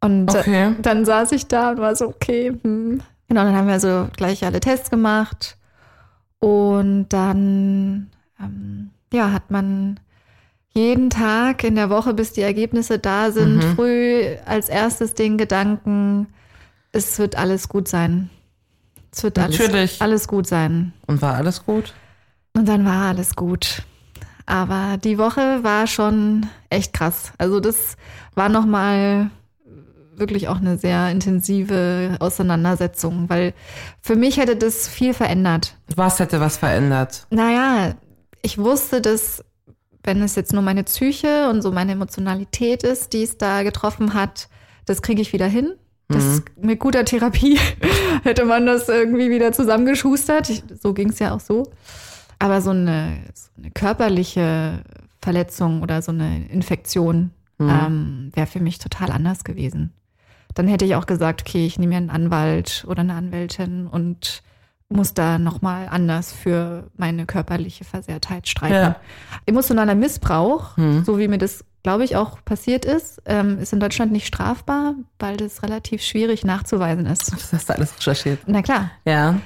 Und 0.00 0.34
äh, 0.34 0.38
Okay. 0.40 0.74
dann 0.82 1.04
saß 1.06 1.32
ich 1.32 1.46
da 1.46 1.70
und 1.70 1.78
war 1.78 1.96
so, 1.96 2.06
okay, 2.08 2.52
hm. 2.62 3.00
Genau, 3.28 3.44
dann 3.44 3.54
haben 3.56 3.68
wir 3.68 3.80
so 3.80 4.08
gleich 4.16 4.44
alle 4.44 4.60
Tests 4.60 4.90
gemacht. 4.90 5.56
Und 6.38 7.08
dann, 7.10 8.10
ähm, 8.40 8.90
ja, 9.12 9.32
hat 9.32 9.50
man 9.50 10.00
jeden 10.72 11.10
Tag 11.10 11.64
in 11.64 11.74
der 11.74 11.90
Woche, 11.90 12.14
bis 12.14 12.32
die 12.32 12.42
Ergebnisse 12.42 12.98
da 12.98 13.30
sind, 13.32 13.56
Mhm. 13.56 13.74
früh 13.74 14.22
als 14.46 14.68
erstes 14.68 15.14
den 15.14 15.36
Gedanken, 15.36 16.28
es 16.92 17.18
wird 17.18 17.36
alles 17.36 17.68
gut 17.68 17.88
sein. 17.88 18.30
Es 19.12 19.22
wird 19.22 19.38
alles, 19.38 19.58
Natürlich. 19.58 20.00
alles 20.00 20.28
gut 20.28 20.46
sein. 20.46 20.92
Und 21.06 21.20
war 21.22 21.34
alles 21.34 21.64
gut? 21.64 21.94
Und 22.54 22.66
dann 22.68 22.84
war 22.84 23.08
alles 23.08 23.34
gut. 23.34 23.82
Aber 24.46 24.96
die 25.02 25.18
Woche 25.18 25.62
war 25.62 25.86
schon 25.86 26.46
echt 26.70 26.92
krass. 26.92 27.32
Also 27.38 27.60
das 27.60 27.96
war 28.34 28.48
nochmal 28.48 29.30
wirklich 30.18 30.48
auch 30.48 30.56
eine 30.56 30.78
sehr 30.78 31.10
intensive 31.10 32.16
Auseinandersetzung, 32.20 33.28
weil 33.28 33.54
für 34.00 34.16
mich 34.16 34.36
hätte 34.38 34.56
das 34.56 34.88
viel 34.88 35.14
verändert. 35.14 35.76
Was 35.94 36.18
hätte 36.18 36.40
was 36.40 36.56
verändert? 36.56 37.26
Naja, 37.30 37.94
ich 38.42 38.58
wusste, 38.58 39.00
dass 39.00 39.44
wenn 40.02 40.22
es 40.22 40.36
jetzt 40.36 40.52
nur 40.52 40.62
meine 40.62 40.84
Psyche 40.84 41.48
und 41.50 41.62
so 41.62 41.70
meine 41.70 41.92
Emotionalität 41.92 42.82
ist, 42.82 43.12
die 43.12 43.22
es 43.22 43.36
da 43.36 43.62
getroffen 43.62 44.14
hat, 44.14 44.48
das 44.86 45.02
kriege 45.02 45.20
ich 45.20 45.32
wieder 45.32 45.46
hin. 45.46 45.74
Das 46.10 46.42
mit 46.58 46.80
guter 46.80 47.04
Therapie 47.04 47.58
hätte 48.22 48.46
man 48.46 48.64
das 48.64 48.88
irgendwie 48.88 49.28
wieder 49.28 49.52
zusammengeschustert. 49.52 50.48
Ich, 50.48 50.62
so 50.80 50.94
ging 50.94 51.10
es 51.10 51.18
ja 51.18 51.34
auch 51.34 51.40
so. 51.40 51.70
Aber 52.38 52.62
so 52.62 52.70
eine, 52.70 53.18
so 53.34 53.50
eine 53.58 53.70
körperliche 53.72 54.82
Verletzung 55.20 55.82
oder 55.82 56.00
so 56.00 56.10
eine 56.10 56.48
Infektion 56.48 57.32
ähm, 57.60 58.30
wäre 58.34 58.46
für 58.46 58.60
mich 58.60 58.78
total 58.78 59.10
anders 59.10 59.44
gewesen. 59.44 59.92
Dann 60.58 60.66
hätte 60.66 60.84
ich 60.84 60.96
auch 60.96 61.06
gesagt, 61.06 61.42
okay, 61.42 61.64
ich 61.64 61.78
nehme 61.78 61.90
mir 61.90 61.98
einen 61.98 62.10
Anwalt 62.10 62.84
oder 62.88 63.02
eine 63.02 63.14
Anwältin 63.14 63.86
und 63.86 64.42
muss 64.88 65.14
da 65.14 65.38
nochmal 65.38 65.86
anders 65.88 66.32
für 66.32 66.90
meine 66.96 67.26
körperliche 67.26 67.84
Versehrtheit 67.84 68.48
streiten. 68.48 68.74
Ja. 68.74 68.96
Emotionaler 69.46 69.94
Missbrauch, 69.94 70.76
so 71.04 71.16
wie 71.16 71.28
mir 71.28 71.38
das, 71.38 71.64
glaube 71.84 72.02
ich, 72.02 72.16
auch 72.16 72.44
passiert 72.44 72.84
ist, 72.84 73.22
ähm, 73.26 73.60
ist 73.60 73.72
in 73.72 73.78
Deutschland 73.78 74.10
nicht 74.10 74.26
strafbar, 74.26 74.96
weil 75.20 75.36
das 75.36 75.62
relativ 75.62 76.02
schwierig 76.02 76.44
nachzuweisen 76.44 77.06
ist. 77.06 77.32
Das 77.32 77.52
hast 77.52 77.68
du 77.68 77.74
alles 77.74 77.96
recherchiert. 77.96 78.40
Na 78.46 78.60
klar. 78.60 78.90
Ja. 79.04 79.38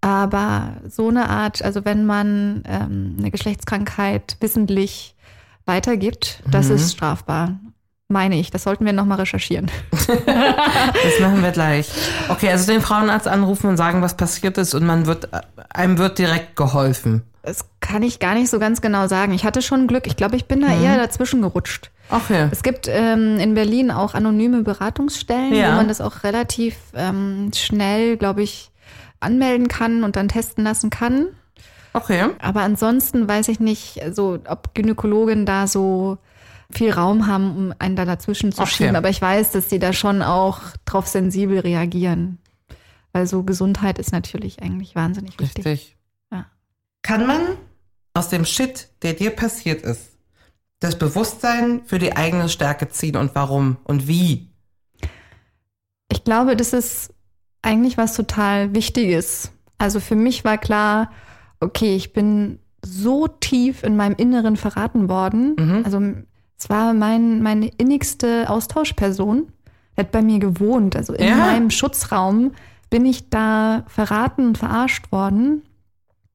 Aber 0.00 0.76
so 0.88 1.10
eine 1.10 1.28
Art, 1.28 1.62
also 1.62 1.84
wenn 1.84 2.06
man 2.06 2.62
ähm, 2.66 3.16
eine 3.18 3.30
Geschlechtskrankheit 3.30 4.38
wissentlich 4.40 5.14
weitergibt, 5.66 6.42
das 6.50 6.70
ist 6.70 6.92
strafbar. 6.92 7.58
Meine 8.14 8.38
ich. 8.38 8.52
Das 8.52 8.62
sollten 8.62 8.84
wir 8.86 8.92
nochmal 8.92 9.18
recherchieren. 9.18 9.70
Das 10.16 11.20
machen 11.20 11.42
wir 11.42 11.50
gleich. 11.50 11.88
Okay, 12.28 12.48
also 12.50 12.70
den 12.70 12.80
Frauenarzt 12.80 13.26
anrufen 13.26 13.68
und 13.68 13.76
sagen, 13.76 14.02
was 14.02 14.16
passiert 14.16 14.56
ist 14.56 14.72
und 14.74 14.86
man 14.86 15.06
wird, 15.06 15.28
einem 15.74 15.98
wird 15.98 16.18
direkt 16.18 16.54
geholfen. 16.56 17.22
Das 17.42 17.64
kann 17.80 18.02
ich 18.04 18.20
gar 18.20 18.34
nicht 18.34 18.48
so 18.50 18.58
ganz 18.60 18.80
genau 18.80 19.08
sagen. 19.08 19.32
Ich 19.34 19.44
hatte 19.44 19.60
schon 19.62 19.86
Glück. 19.88 20.06
Ich 20.06 20.16
glaube, 20.16 20.36
ich 20.36 20.46
bin 20.46 20.60
da 20.60 20.68
eher 20.80 20.96
dazwischen 20.96 21.42
gerutscht. 21.42 21.90
Okay. 22.08 22.48
Es 22.52 22.62
gibt 22.62 22.86
ähm, 22.88 23.38
in 23.38 23.54
Berlin 23.54 23.90
auch 23.90 24.14
anonyme 24.14 24.62
Beratungsstellen, 24.62 25.52
Ja. 25.52 25.72
wo 25.72 25.76
man 25.76 25.88
das 25.88 26.00
auch 26.00 26.22
relativ 26.22 26.76
ähm, 26.94 27.50
schnell, 27.54 28.16
glaube 28.16 28.42
ich, 28.42 28.70
anmelden 29.20 29.66
kann 29.68 30.04
und 30.04 30.14
dann 30.16 30.28
testen 30.28 30.62
lassen 30.64 30.90
kann. 30.90 31.26
Okay. 31.94 32.26
Aber 32.40 32.60
ansonsten 32.60 33.26
weiß 33.28 33.48
ich 33.48 33.58
nicht, 33.60 34.00
so, 34.12 34.38
ob 34.48 34.74
Gynäkologen 34.74 35.44
da 35.46 35.66
so 35.66 36.18
viel 36.74 36.90
Raum 36.92 37.26
haben, 37.26 37.56
um 37.56 37.74
einen 37.78 37.96
da 37.96 38.04
dazwischen 38.04 38.52
zu 38.52 38.62
Okay. 38.62 38.70
schieben. 38.70 38.96
Aber 38.96 39.08
ich 39.08 39.20
weiß, 39.22 39.52
dass 39.52 39.70
sie 39.70 39.78
da 39.78 39.92
schon 39.92 40.22
auch 40.22 40.60
drauf 40.84 41.06
sensibel 41.06 41.58
reagieren. 41.60 42.38
Weil 43.12 43.26
so 43.26 43.42
Gesundheit 43.44 43.98
ist 43.98 44.12
natürlich 44.12 44.62
eigentlich 44.62 44.94
wahnsinnig 44.96 45.38
wichtig. 45.38 45.64
Richtig. 45.64 45.96
Ja. 46.32 46.46
Kann 47.02 47.26
man 47.26 47.40
aus 48.12 48.28
dem 48.28 48.44
Shit, 48.44 48.88
der 49.02 49.14
dir 49.14 49.30
passiert 49.30 49.82
ist, 49.82 50.10
das 50.80 50.98
Bewusstsein 50.98 51.82
für 51.84 51.98
die 51.98 52.16
eigene 52.16 52.48
Stärke 52.48 52.88
ziehen 52.88 53.16
und 53.16 53.34
warum 53.34 53.76
und 53.84 54.06
wie? 54.08 54.50
Ich 56.10 56.24
glaube, 56.24 56.56
das 56.56 56.72
ist 56.72 57.12
eigentlich 57.62 57.96
was 57.96 58.14
total 58.14 58.74
Wichtiges. 58.74 59.50
Also 59.78 60.00
für 60.00 60.16
mich 60.16 60.44
war 60.44 60.58
klar, 60.58 61.10
okay, 61.60 61.96
ich 61.96 62.12
bin 62.12 62.58
so 62.84 63.26
tief 63.28 63.82
in 63.82 63.96
meinem 63.96 64.14
Inneren 64.16 64.56
verraten 64.56 65.08
worden. 65.08 65.82
Also 65.84 66.00
es 66.58 66.70
war 66.70 66.94
mein, 66.94 67.42
meine 67.42 67.68
innigste 67.78 68.48
Austauschperson. 68.48 69.48
Er 69.96 70.04
hat 70.04 70.12
bei 70.12 70.22
mir 70.22 70.38
gewohnt. 70.38 70.96
Also 70.96 71.12
in 71.14 71.26
Ja. 71.28 71.36
meinem 71.36 71.70
Schutzraum 71.70 72.52
bin 72.90 73.06
ich 73.06 73.28
da 73.30 73.84
verraten 73.88 74.46
und 74.48 74.58
verarscht 74.58 75.10
worden. 75.12 75.62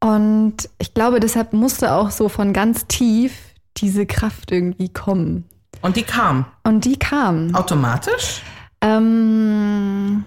Und 0.01 0.69
ich 0.77 0.93
glaube, 0.93 1.19
deshalb 1.19 1.53
musste 1.53 1.93
auch 1.93 2.11
so 2.11 2.29
von 2.29 2.53
ganz 2.53 2.87
tief 2.87 3.33
diese 3.77 4.05
Kraft 4.05 4.51
irgendwie 4.51 4.89
kommen. 4.89 5.45
Und 5.81 5.95
die 5.95 6.03
kam 6.03 6.45
Und 6.63 6.85
die 6.85 6.97
kam. 6.97 7.53
automatisch? 7.55 8.41
Ähm, 8.81 10.23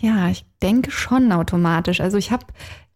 ja, 0.00 0.28
ich 0.28 0.44
denke 0.62 0.90
schon 0.90 1.32
automatisch. 1.32 2.00
Also 2.00 2.16
ich 2.18 2.30
habe 2.30 2.46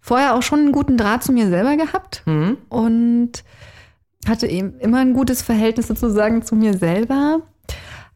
vorher 0.01 0.35
auch 0.35 0.43
schon 0.43 0.61
einen 0.61 0.73
guten 0.73 0.97
Draht 0.97 1.25
zu 1.25 1.33
mir 1.33 1.49
selber 1.49 1.77
gehabt 1.77 2.23
und 2.69 3.33
hatte 4.29 4.47
eben 4.47 4.79
immer 4.81 4.99
ein 4.99 5.15
gutes 5.15 5.43
Verhältnis 5.43 5.89
sozusagen 5.89 6.43
zu 6.43 6.57
mir 6.57 6.77
selber. 6.77 7.41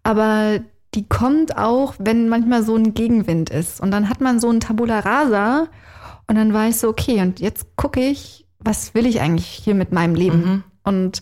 Aber 0.02 0.60
die 0.94 1.08
kommt 1.08 1.56
auch, 1.56 1.94
wenn 1.98 2.28
manchmal 2.28 2.62
so 2.62 2.74
ein 2.76 2.94
Gegenwind 2.94 3.50
ist. 3.50 3.80
Und 3.80 3.90
dann 3.90 4.08
hat 4.08 4.20
man 4.20 4.40
so 4.40 4.50
ein 4.50 4.60
Tabula 4.60 5.00
Rasa 5.00 5.68
und 6.26 6.36
dann 6.36 6.52
war 6.52 6.68
ich 6.68 6.76
so, 6.76 6.88
okay, 6.88 7.20
und 7.20 7.40
jetzt 7.40 7.76
gucke 7.76 8.00
ich, 8.00 8.46
was 8.58 8.94
will 8.94 9.06
ich 9.06 9.20
eigentlich 9.20 9.46
hier 9.46 9.74
mit 9.74 9.92
meinem 9.92 10.14
Leben? 10.14 10.64
Und 10.82 11.20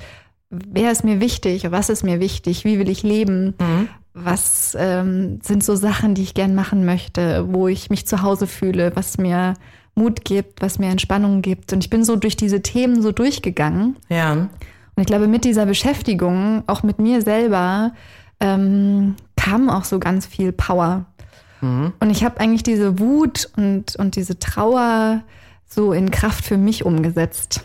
wer 0.50 0.90
ist 0.92 1.04
mir 1.04 1.20
wichtig? 1.20 1.70
Was 1.70 1.88
ist 1.88 2.02
mir 2.02 2.20
wichtig? 2.20 2.64
Wie 2.64 2.78
will 2.78 2.88
ich 2.88 3.02
leben? 3.02 3.54
Was 4.14 4.76
ähm, 4.78 5.38
sind 5.42 5.62
so 5.62 5.76
Sachen, 5.76 6.14
die 6.14 6.22
ich 6.22 6.34
gern 6.34 6.54
machen 6.54 6.84
möchte, 6.84 7.46
wo 7.52 7.68
ich 7.68 7.90
mich 7.90 8.06
zu 8.06 8.22
Hause 8.22 8.46
fühle, 8.46 8.96
was 8.96 9.18
mir 9.18 9.54
Mut 9.94 10.24
gibt, 10.24 10.62
was 10.62 10.78
mir 10.78 10.88
Entspannung 10.88 11.42
gibt? 11.42 11.72
Und 11.72 11.84
ich 11.84 11.90
bin 11.90 12.04
so 12.04 12.16
durch 12.16 12.36
diese 12.36 12.62
Themen 12.62 13.02
so 13.02 13.12
durchgegangen. 13.12 13.96
Ja. 14.08 14.48
Und 14.98 15.02
ich 15.02 15.06
glaube, 15.06 15.28
mit 15.28 15.44
dieser 15.44 15.64
Beschäftigung, 15.64 16.64
auch 16.66 16.82
mit 16.82 16.98
mir 16.98 17.22
selber, 17.22 17.92
ähm, 18.40 19.14
kam 19.36 19.70
auch 19.70 19.84
so 19.84 20.00
ganz 20.00 20.26
viel 20.26 20.50
Power. 20.50 21.04
Und 22.00 22.10
ich 22.10 22.24
habe 22.24 22.40
eigentlich 22.40 22.64
diese 22.64 22.98
Wut 22.98 23.48
und, 23.56 23.94
und 23.94 24.16
diese 24.16 24.40
Trauer 24.40 25.22
so 25.68 25.92
in 25.92 26.10
Kraft 26.10 26.44
für 26.44 26.56
mich 26.56 26.84
umgesetzt. 26.84 27.62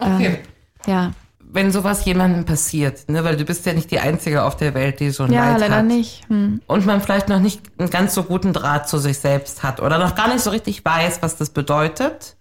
Okay. 0.00 0.40
Ja, 0.88 1.12
Wenn 1.38 1.70
sowas 1.70 2.04
jemandem 2.06 2.44
passiert, 2.44 3.08
ne, 3.08 3.22
weil 3.22 3.36
du 3.36 3.44
bist 3.44 3.64
ja 3.64 3.72
nicht 3.72 3.92
die 3.92 4.00
Einzige 4.00 4.42
auf 4.42 4.56
der 4.56 4.74
Welt, 4.74 4.98
die 4.98 5.10
so 5.10 5.22
ein 5.22 5.32
ja 5.32 5.52
Leid 5.52 5.60
leider 5.60 5.76
hat. 5.76 5.84
nicht. 5.84 6.28
Hm. 6.28 6.60
Und 6.66 6.86
man 6.86 7.00
vielleicht 7.00 7.28
noch 7.28 7.38
nicht 7.38 7.60
einen 7.78 7.88
ganz 7.88 8.14
so 8.14 8.24
guten 8.24 8.52
Draht 8.52 8.88
zu 8.88 8.98
sich 8.98 9.18
selbst 9.18 9.62
hat 9.62 9.80
oder 9.80 10.00
noch 10.00 10.16
gar 10.16 10.26
nicht 10.26 10.40
so 10.40 10.50
richtig 10.50 10.84
weiß, 10.84 11.22
was 11.22 11.36
das 11.36 11.50
bedeutet. 11.50 12.34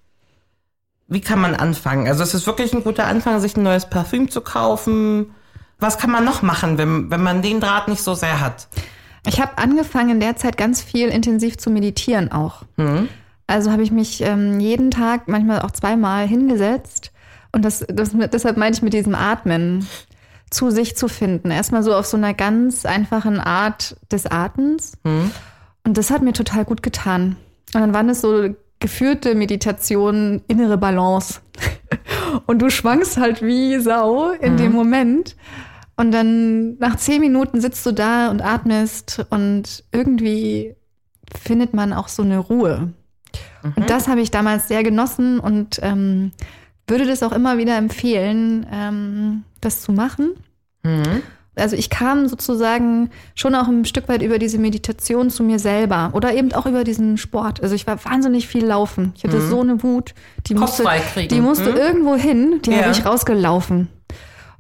Wie 1.12 1.20
kann 1.20 1.42
man 1.42 1.56
anfangen? 1.56 2.08
Also 2.08 2.24
es 2.24 2.34
ist 2.34 2.48
wirklich 2.48 2.74
ein 2.74 2.86
guter 2.86 3.06
Anfang, 3.06 3.42
sich 3.42 3.58
ein 3.58 3.64
neues 3.64 3.90
Parfüm 3.90 4.32
zu 4.32 4.40
kaufen. 4.40 5.32
Was 5.78 5.98
kann 5.98 6.10
man 6.10 6.24
noch 6.24 6.42
machen, 6.42 6.78
wenn, 6.78 7.12
wenn 7.12 7.22
man 7.22 7.42
den 7.42 7.60
Draht 7.60 7.90
nicht 7.90 8.02
so 8.02 8.14
sehr 8.14 8.40
hat? 8.40 8.70
Ich 9.28 9.42
habe 9.42 9.58
angefangen 9.58 10.12
in 10.12 10.20
der 10.22 10.38
Zeit 10.38 10.56
ganz 10.56 10.82
viel 10.82 11.10
intensiv 11.10 11.58
zu 11.58 11.70
meditieren 11.70 12.32
auch. 12.32 12.64
Also 13.46 13.72
habe 13.72 13.84
ich 13.84 13.92
mich 13.92 14.22
ähm, 14.22 14.62
jeden 14.62 14.90
Tag, 14.90 15.28
manchmal 15.28 15.64
auch 15.64 15.72
zweimal 15.72 16.26
hingesetzt 16.28 17.12
und 17.52 17.66
das, 17.66 17.86
das 17.90 18.12
deshalb 18.32 18.56
meine 18.56 18.74
ich 18.74 18.82
mit 18.82 18.94
diesem 18.94 19.14
Atmen 19.14 19.86
zu 20.50 20.70
sich 20.70 20.96
zu 20.96 21.10
finden. 21.10 21.52
Erstmal 21.52 21.84
so 21.84 21.94
auf 21.94 22.06
so 22.06 22.16
einer 22.16 22.34
ganz 22.34 22.86
einfachen 22.86 23.42
Art 23.42 23.98
des 24.10 24.28
Atems. 24.28 24.94
Und 25.84 25.98
das 25.98 26.10
hat 26.10 26.22
mir 26.22 26.32
total 26.32 26.64
gut 26.64 26.82
getan. 26.82 27.36
Und 27.74 27.82
dann 27.82 27.94
waren 27.94 28.08
es 28.08 28.22
so 28.22 28.56
geführte 28.82 29.36
Meditationen, 29.36 30.42
innere 30.50 30.78
Balance. 30.78 31.40
Und 32.48 32.62
du 32.62 32.70
schwankst 32.70 33.18
halt 33.18 33.42
wie 33.42 33.80
Sau 33.80 34.32
in 34.32 34.58
dem 34.58 34.74
Moment. 34.74 35.38
Und 35.96 36.12
dann 36.12 36.78
nach 36.80 36.98
zehn 36.98 37.22
Minuten 37.22 37.62
sitzt 37.62 37.86
du 37.86 37.92
da 37.92 38.32
und 38.32 38.42
atmest 38.42 39.24
und 39.30 39.84
irgendwie 39.92 40.76
findet 41.40 41.76
man 41.76 41.94
auch 41.94 42.08
so 42.08 42.24
eine 42.24 42.40
Ruhe. 42.40 42.94
Und 43.76 43.90
das 43.90 44.08
habe 44.08 44.22
ich 44.22 44.32
damals 44.32 44.68
sehr 44.68 44.82
genossen 44.84 45.40
und 45.40 45.80
ähm, 45.84 46.32
würde 46.88 47.06
das 47.06 47.22
auch 47.22 47.34
immer 47.34 47.60
wieder 47.60 47.78
empfehlen, 47.78 48.66
ähm, 48.72 49.44
das 49.60 49.82
zu 49.82 49.92
machen. 49.92 50.32
Also 51.56 51.76
ich 51.76 51.90
kam 51.90 52.28
sozusagen 52.30 53.10
schon 53.36 53.56
auch 53.56 53.68
ein 53.68 53.84
Stück 53.86 54.08
weit 54.08 54.22
über 54.22 54.40
diese 54.40 54.58
Meditation 54.58 55.30
zu 55.30 55.44
mir 55.44 55.60
selber 55.60 56.12
oder 56.14 56.34
eben 56.34 56.54
auch 56.54 56.66
über 56.66 56.84
diesen 56.86 57.18
Sport. 57.18 57.62
Also 57.62 57.76
ich 57.76 57.86
war 57.88 58.04
wahnsinnig 58.06 58.48
viel 58.48 58.66
laufen. 58.66 59.12
Ich 59.18 59.24
hatte 59.26 59.42
so 59.42 59.60
eine 59.62 59.84
Wut, 59.84 60.14
die 60.48 60.54
Kopf 60.54 60.80
musste, 60.80 60.84
kriegen. 61.14 61.28
die 61.28 61.42
musste 61.42 61.72
Mhm. 61.72 61.78
irgendwo 61.78 62.16
hin, 62.16 62.62
die 62.66 62.72
Ja. 62.72 62.84
habe 62.84 62.92
ich 62.92 63.06
rausgelaufen. 63.06 63.90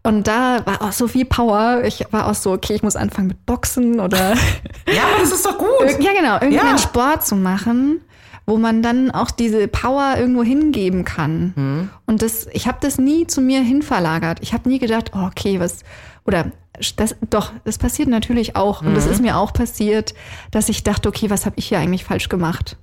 Und 0.03 0.27
da 0.27 0.65
war 0.65 0.81
auch 0.81 0.91
so 0.91 1.07
viel 1.07 1.25
Power. 1.25 1.83
Ich 1.85 2.05
war 2.11 2.27
auch 2.27 2.33
so, 2.33 2.51
okay, 2.51 2.73
ich 2.73 2.83
muss 2.83 2.95
anfangen 2.95 3.27
mit 3.27 3.45
Boxen 3.45 3.99
oder 3.99 4.33
Ja, 4.87 5.03
aber 5.03 5.21
das 5.21 5.31
ist 5.31 5.45
doch 5.45 5.57
gut. 5.57 5.69
Ja 5.99 6.11
genau, 6.13 6.33
irgendeinen 6.41 6.71
Ja. 6.71 6.77
Sport 6.77 7.25
zu 7.25 7.35
machen, 7.35 8.01
wo 8.45 8.57
man 8.57 8.81
dann 8.81 9.11
auch 9.11 9.31
diese 9.31 9.67
Power 9.69 10.15
irgendwo 10.17 10.43
hingeben 10.43 11.05
kann. 11.05 11.53
Mhm. 11.55 11.89
Und 12.05 12.21
das, 12.21 12.47
ich 12.51 12.67
habe 12.67 12.79
das 12.81 12.97
nie 12.97 13.27
zu 13.27 13.39
mir 13.41 13.61
hinverlagert. 13.61 14.39
Ich 14.41 14.53
habe 14.53 14.67
nie 14.67 14.79
gedacht, 14.79 15.11
oh, 15.15 15.19
okay, 15.27 15.59
was 15.59 15.79
oder 16.25 16.51
das 16.95 17.15
doch, 17.29 17.51
das 17.63 17.77
passiert 17.77 18.09
natürlich 18.09 18.55
auch 18.55 18.81
und 18.81 18.93
das 18.95 19.05
Mhm. 19.05 19.11
ist 19.11 19.21
mir 19.21 19.37
auch 19.37 19.53
passiert, 19.53 20.13
dass 20.51 20.69
ich 20.69 20.83
dachte, 20.83 21.07
okay, 21.09 21.29
was 21.29 21.45
habe 21.45 21.55
ich 21.57 21.67
hier 21.67 21.79
eigentlich 21.79 22.03
falsch 22.03 22.29
gemacht? 22.29 22.77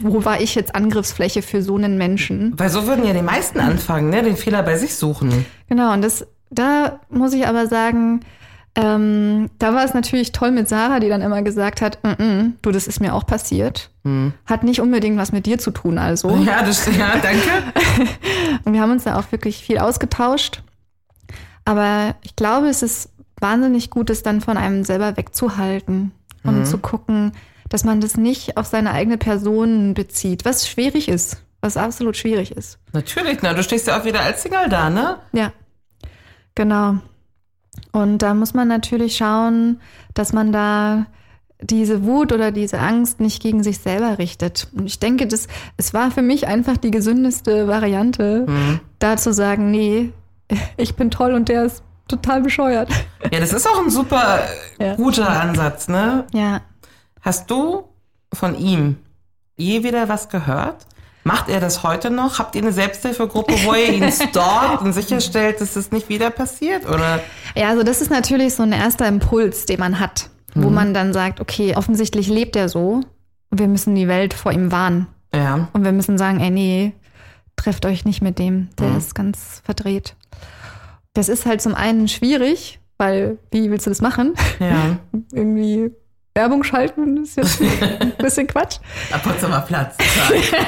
Wo 0.00 0.24
war 0.24 0.40
ich 0.40 0.54
jetzt 0.54 0.74
Angriffsfläche 0.74 1.42
für 1.42 1.62
so 1.62 1.76
einen 1.76 1.98
Menschen? 1.98 2.52
Weil 2.56 2.70
so 2.70 2.86
würden 2.86 3.04
ja 3.06 3.12
die 3.12 3.22
meisten 3.22 3.60
anfangen, 3.60 4.08
ne? 4.10 4.22
den 4.22 4.36
Fehler 4.36 4.62
bei 4.62 4.76
sich 4.78 4.94
suchen. 4.96 5.44
Genau, 5.68 5.92
und 5.92 6.02
das, 6.02 6.26
da 6.50 7.00
muss 7.10 7.32
ich 7.34 7.46
aber 7.46 7.66
sagen, 7.66 8.20
ähm, 8.76 9.50
da 9.58 9.74
war 9.74 9.84
es 9.84 9.92
natürlich 9.94 10.30
toll 10.30 10.52
mit 10.52 10.68
Sarah, 10.68 11.00
die 11.00 11.08
dann 11.08 11.22
immer 11.22 11.42
gesagt 11.42 11.82
hat, 11.82 11.98
"Mm, 12.04 12.22
mm, 12.22 12.54
du, 12.62 12.70
das 12.70 12.86
ist 12.86 13.00
mir 13.00 13.14
auch 13.14 13.26
passiert. 13.26 13.90
Hat 14.46 14.62
nicht 14.62 14.80
unbedingt 14.80 15.18
was 15.18 15.32
mit 15.32 15.44
dir 15.44 15.58
zu 15.58 15.72
tun, 15.72 15.98
also. 15.98 16.30
Ja, 16.46 16.62
das, 16.62 16.86
ja 16.96 17.16
danke. 17.20 17.50
Und 18.64 18.72
wir 18.72 18.80
haben 18.80 18.92
uns 18.92 19.04
da 19.04 19.18
auch 19.18 19.30
wirklich 19.32 19.56
viel 19.58 19.78
ausgetauscht. 19.78 20.62
Aber 21.64 22.14
ich 22.22 22.36
glaube, 22.36 22.68
es 22.68 22.82
ist 22.82 23.10
wahnsinnig 23.40 23.90
gut, 23.90 24.10
es 24.10 24.22
dann 24.22 24.40
von 24.40 24.56
einem 24.56 24.84
selber 24.84 25.16
wegzuhalten 25.16 26.12
und 26.44 26.66
zu 26.66 26.78
gucken, 26.78 27.32
dass 27.68 27.84
man 27.84 28.00
das 28.00 28.16
nicht 28.16 28.56
auf 28.56 28.66
seine 28.66 28.92
eigene 28.92 29.18
Person 29.18 29.94
bezieht, 29.94 30.44
was 30.44 30.68
schwierig 30.68 31.08
ist, 31.08 31.42
was 31.60 31.76
absolut 31.76 32.16
schwierig 32.16 32.52
ist. 32.52 32.78
Natürlich, 32.92 33.38
na, 33.42 33.54
du 33.54 33.62
stehst 33.62 33.86
ja 33.86 34.00
auch 34.00 34.04
wieder 34.04 34.20
als 34.20 34.42
Single 34.42 34.68
da, 34.68 34.90
ne? 34.90 35.18
Ja, 35.32 35.52
genau. 36.54 36.96
Und 37.92 38.18
da 38.18 38.34
muss 38.34 38.54
man 38.54 38.68
natürlich 38.68 39.16
schauen, 39.16 39.80
dass 40.14 40.32
man 40.32 40.52
da 40.52 41.06
diese 41.62 42.04
Wut 42.04 42.32
oder 42.32 42.52
diese 42.52 42.78
Angst 42.78 43.20
nicht 43.20 43.42
gegen 43.42 43.62
sich 43.62 43.78
selber 43.78 44.18
richtet. 44.18 44.68
Und 44.74 44.86
ich 44.86 44.98
denke, 44.98 45.26
das, 45.26 45.46
es 45.76 45.92
war 45.92 46.10
für 46.10 46.22
mich 46.22 46.46
einfach 46.46 46.76
die 46.76 46.90
gesündeste 46.90 47.68
Variante, 47.68 48.46
da 48.98 49.16
zu 49.16 49.32
sagen, 49.32 49.70
nee, 49.70 50.12
ich 50.76 50.96
bin 50.96 51.10
toll 51.10 51.34
und 51.34 51.48
der 51.48 51.64
ist 51.64 51.82
total 52.10 52.42
bescheuert. 52.42 52.90
Ja, 53.32 53.40
das 53.40 53.52
ist 53.52 53.66
auch 53.68 53.78
ein 53.82 53.90
super 53.90 54.40
Ja. 54.78 54.96
guter 54.96 55.28
Ansatz, 55.28 55.88
ne? 55.88 56.26
Ja, 56.32 56.60
Hast 57.22 57.50
du 57.50 57.84
von 58.32 58.54
ihm 58.58 58.96
je 59.56 59.82
wieder 59.84 60.08
was 60.08 60.30
gehört? 60.30 60.86
Macht 61.22 61.50
er 61.50 61.60
das 61.60 61.82
heute 61.82 62.10
noch? 62.10 62.38
Habt 62.38 62.54
ihr 62.54 62.62
eine 62.62 62.72
Selbsthilfegruppe, 62.72 63.52
wo 63.64 63.74
ihr 63.74 63.92
ihn 63.92 64.10
stalkt 64.12 64.80
und 64.82 64.94
sicherstellt, 64.94 65.60
dass 65.60 65.74
das 65.74 65.92
nicht 65.92 66.08
wieder 66.08 66.30
passiert? 66.30 66.88
Oder? 66.88 67.20
Ja, 67.54 67.68
also 67.68 67.82
das 67.82 68.00
ist 68.00 68.10
natürlich 68.10 68.54
so 68.54 68.62
ein 68.62 68.72
erster 68.72 69.06
Impuls, 69.06 69.66
den 69.66 69.80
man 69.80 70.00
hat, 70.00 70.30
wo 70.54 70.70
man 70.70 70.94
dann 70.94 71.12
sagt, 71.12 71.40
okay, 71.42 71.76
offensichtlich 71.76 72.28
lebt 72.28 72.56
er 72.56 72.70
so 72.70 73.02
und 73.50 73.58
wir 73.60 73.68
müssen 73.68 73.94
die 73.94 74.08
Welt 74.08 74.32
vor 74.32 74.52
ihm 74.52 74.72
warnen. 74.72 75.06
Ja. 75.34 75.68
Und 75.74 75.84
wir 75.84 75.92
müssen 75.92 76.16
sagen, 76.16 76.40
ey, 76.40 76.50
nee, 76.50 76.94
trefft 77.56 77.84
euch 77.84 78.06
nicht 78.06 78.22
mit 78.22 78.38
dem, 78.38 78.70
der 78.78 78.96
ist 78.96 79.14
ganz 79.14 79.60
verdreht. 79.62 80.16
Das 81.14 81.28
ist 81.28 81.46
halt 81.46 81.60
zum 81.60 81.74
einen 81.74 82.08
schwierig, 82.08 82.80
weil 82.98 83.38
wie 83.50 83.70
willst 83.70 83.86
du 83.86 83.90
das 83.90 84.00
machen? 84.00 84.34
Ja. 84.60 84.98
Irgendwie 85.32 85.90
Werbung 86.34 86.62
schalten 86.62 87.16
ist 87.22 87.36
jetzt 87.36 87.60
ein 87.60 88.12
bisschen 88.18 88.46
Quatsch. 88.46 88.78
Ab 89.10 89.22
Potsdamer 89.24 89.62
Platz. 89.62 89.96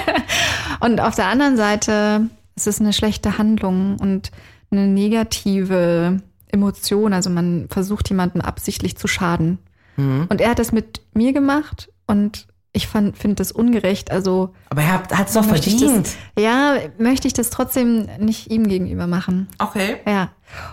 Und 0.81 1.01
auf 1.01 1.15
der 1.15 1.27
anderen 1.27 1.57
Seite 1.57 2.29
ist 2.57 2.67
es 2.67 2.81
eine 2.81 2.93
schlechte 2.93 3.39
Handlung 3.39 3.97
und 3.99 4.31
eine 4.71 4.87
negative 4.89 6.21
Emotion. 6.49 7.13
Also 7.13 7.31
man 7.31 7.69
versucht 7.71 8.09
jemanden 8.11 8.41
absichtlich 8.41 8.97
zu 8.97 9.07
schaden. 9.07 9.59
Und 9.97 10.41
er 10.41 10.51
hat 10.51 10.59
das 10.59 10.73
mit 10.73 11.03
mir 11.15 11.33
gemacht 11.33 11.91
und 12.07 12.47
ich 12.73 12.89
finde 12.89 13.35
das 13.35 13.53
ungerecht. 13.53 14.11
Also 14.11 14.55
Aber 14.71 14.83
er 14.83 14.95
hat 14.95 15.29
es 15.29 15.35
doch 15.35 15.45
verdient. 15.45 16.07
Das, 16.07 16.17
ja, 16.39 16.77
möchte 16.99 17.29
ich 17.29 17.35
das 17.35 17.51
trotzdem 17.51 18.09
nicht 18.19 18.51
ihm 18.51 18.67
gegenüber 18.67 19.07
machen. 19.07 19.49
Okay. 19.59 19.99
Ja. 20.07 20.31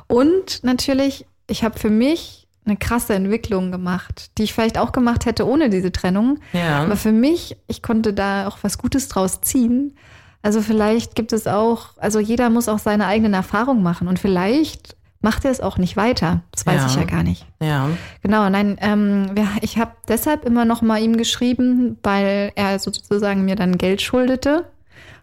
Und 0.08 0.64
natürlich, 0.64 1.26
ich 1.48 1.64
habe 1.64 1.78
für 1.78 1.90
mich 1.90 2.48
eine 2.66 2.78
krasse 2.78 3.16
Entwicklung 3.16 3.72
gemacht, 3.72 4.32
die 4.38 4.44
ich 4.44 4.54
vielleicht 4.54 4.78
auch 4.78 4.92
gemacht 4.92 5.26
hätte 5.26 5.48
ohne 5.48 5.70
diese 5.70 5.92
Trennung. 5.92 6.40
Ja. 6.54 6.84
Aber 6.84 6.96
für 6.96 7.12
mich, 7.12 7.58
ich 7.68 7.82
konnte 7.82 8.14
da 8.14 8.48
auch 8.48 8.60
was 8.62 8.78
Gutes 8.78 9.10
draus 9.10 9.42
ziehen. 9.42 9.96
Also 10.42 10.62
vielleicht 10.62 11.16
gibt 11.16 11.34
es 11.34 11.48
auch, 11.48 11.98
also 11.98 12.20
jeder 12.20 12.50
muss 12.50 12.70
auch 12.70 12.80
seine 12.80 13.08
eigenen 13.08 13.34
Erfahrungen 13.34 13.84
machen 13.84 14.08
und 14.08 14.20
vielleicht 14.20 14.96
macht 15.22 15.44
er 15.46 15.52
es 15.52 15.60
auch 15.62 15.78
nicht 15.78 15.98
weiter. 15.98 16.42
Das 16.52 16.66
weiß 16.66 16.82
Ja. 16.82 16.88
ich 16.88 16.96
ja 16.96 17.04
gar 17.04 17.24
nicht. 17.24 17.46
Ja. 17.62 17.90
Genau, 18.24 18.50
nein, 18.50 18.78
ähm, 18.82 19.32
ich 19.62 19.78
habe 19.78 19.92
deshalb 20.08 20.46
immer 20.46 20.66
noch 20.66 20.82
mal 20.82 21.02
ihm 21.02 21.18
geschrieben, 21.18 21.98
weil 22.04 22.52
er 22.56 22.80
sozusagen 22.80 23.44
mir 23.46 23.56
dann 23.56 23.78
Geld 23.78 24.02
schuldete, 24.02 24.66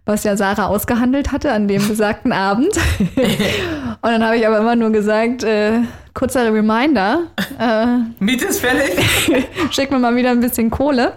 was 0.05 0.23
ja 0.25 0.37
Sarah 0.37 0.67
ausgehandelt 0.67 1.33
hatte 1.33 1.51
an 1.53 1.67
dem 1.67 1.87
besagten 1.89 2.33
Abend. 2.49 2.77
Und 4.03 4.11
dann 4.11 4.23
habe 4.25 4.37
ich 4.37 4.47
aber 4.47 4.59
immer 4.59 4.77
nur 4.77 4.91
gesagt, 4.91 5.43
äh, 5.45 5.81
kurzer 6.15 6.53
Reminder, 6.53 7.23
äh, 7.59 7.87
Miete 8.23 8.47
ist 8.47 8.61
fällig. 8.61 9.49
schick 9.71 9.91
mir 9.91 9.99
mal 9.99 10.15
wieder 10.15 10.31
ein 10.31 10.41
bisschen 10.41 10.71
Kohle. 10.71 11.15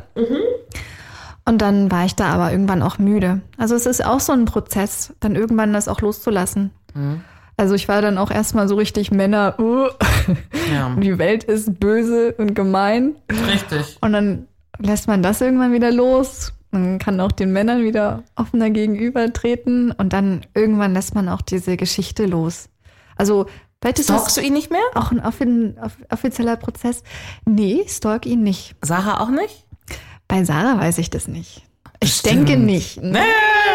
Und 1.45 1.61
dann 1.61 1.91
war 1.91 2.05
ich 2.05 2.15
da 2.15 2.27
aber 2.29 2.51
irgendwann 2.51 2.81
auch 2.81 2.97
müde. 2.97 3.41
Also 3.57 3.75
es 3.75 3.85
ist 3.85 4.05
auch 4.05 4.19
so 4.19 4.33
ein 4.33 4.45
Prozess, 4.45 5.13
dann 5.19 5.35
irgendwann 5.35 5.73
das 5.73 5.87
auch 5.87 6.01
loszulassen. 6.01 6.71
Also 7.59 7.75
ich 7.75 7.87
war 7.89 8.01
dann 8.01 8.17
auch 8.17 8.31
erstmal 8.31 8.67
so 8.69 8.75
richtig 8.75 9.11
Männer, 9.11 9.55
uh, 9.59 9.87
Ja. 10.73 10.95
die 10.99 11.17
Welt 11.17 11.43
ist 11.43 11.79
böse 11.79 12.33
und 12.37 12.53
gemein. 12.55 13.15
Richtig. 13.51 13.97
Und 14.01 14.13
dann 14.13 14.47
lässt 14.77 15.07
man 15.07 15.21
das 15.21 15.41
irgendwann 15.41 15.73
wieder 15.73 15.91
los. 15.91 16.53
Man 16.71 16.99
kann 16.99 17.19
auch 17.19 17.31
den 17.33 17.51
Männern 17.51 17.83
wieder 17.83 18.23
offener 18.35 18.69
gegenübertreten. 18.69 19.91
Und 19.91 20.13
dann 20.13 20.45
irgendwann 20.53 20.93
lässt 20.93 21.15
man 21.15 21.27
auch 21.27 21.41
diese 21.41 21.75
Geschichte 21.77 22.25
los. 22.27 22.69
Also, 23.17 23.47
vielleicht 23.81 23.99
ist 23.99 24.05
Stalkst 24.05 24.37
du 24.37 24.41
ihn 24.41 24.53
nicht 24.53 24.71
mehr? 24.71 24.79
auch 24.95 25.11
ein 25.11 25.19
offi- 25.19 25.75
off- 25.83 25.97
offizieller 26.09 26.55
Prozess. 26.55 27.03
Nee, 27.45 27.83
stalk 27.89 28.25
ihn 28.25 28.41
nicht. 28.43 28.75
Sarah 28.81 29.19
auch 29.19 29.29
nicht? 29.31 29.65
Bei 30.29 30.43
Sarah 30.45 30.77
weiß 30.79 30.97
ich 30.99 31.09
das 31.09 31.27
nicht. 31.27 31.63
Ich 32.01 32.21
denke 32.21 32.55
nicht. 32.57 33.01
Nee, 33.01 33.19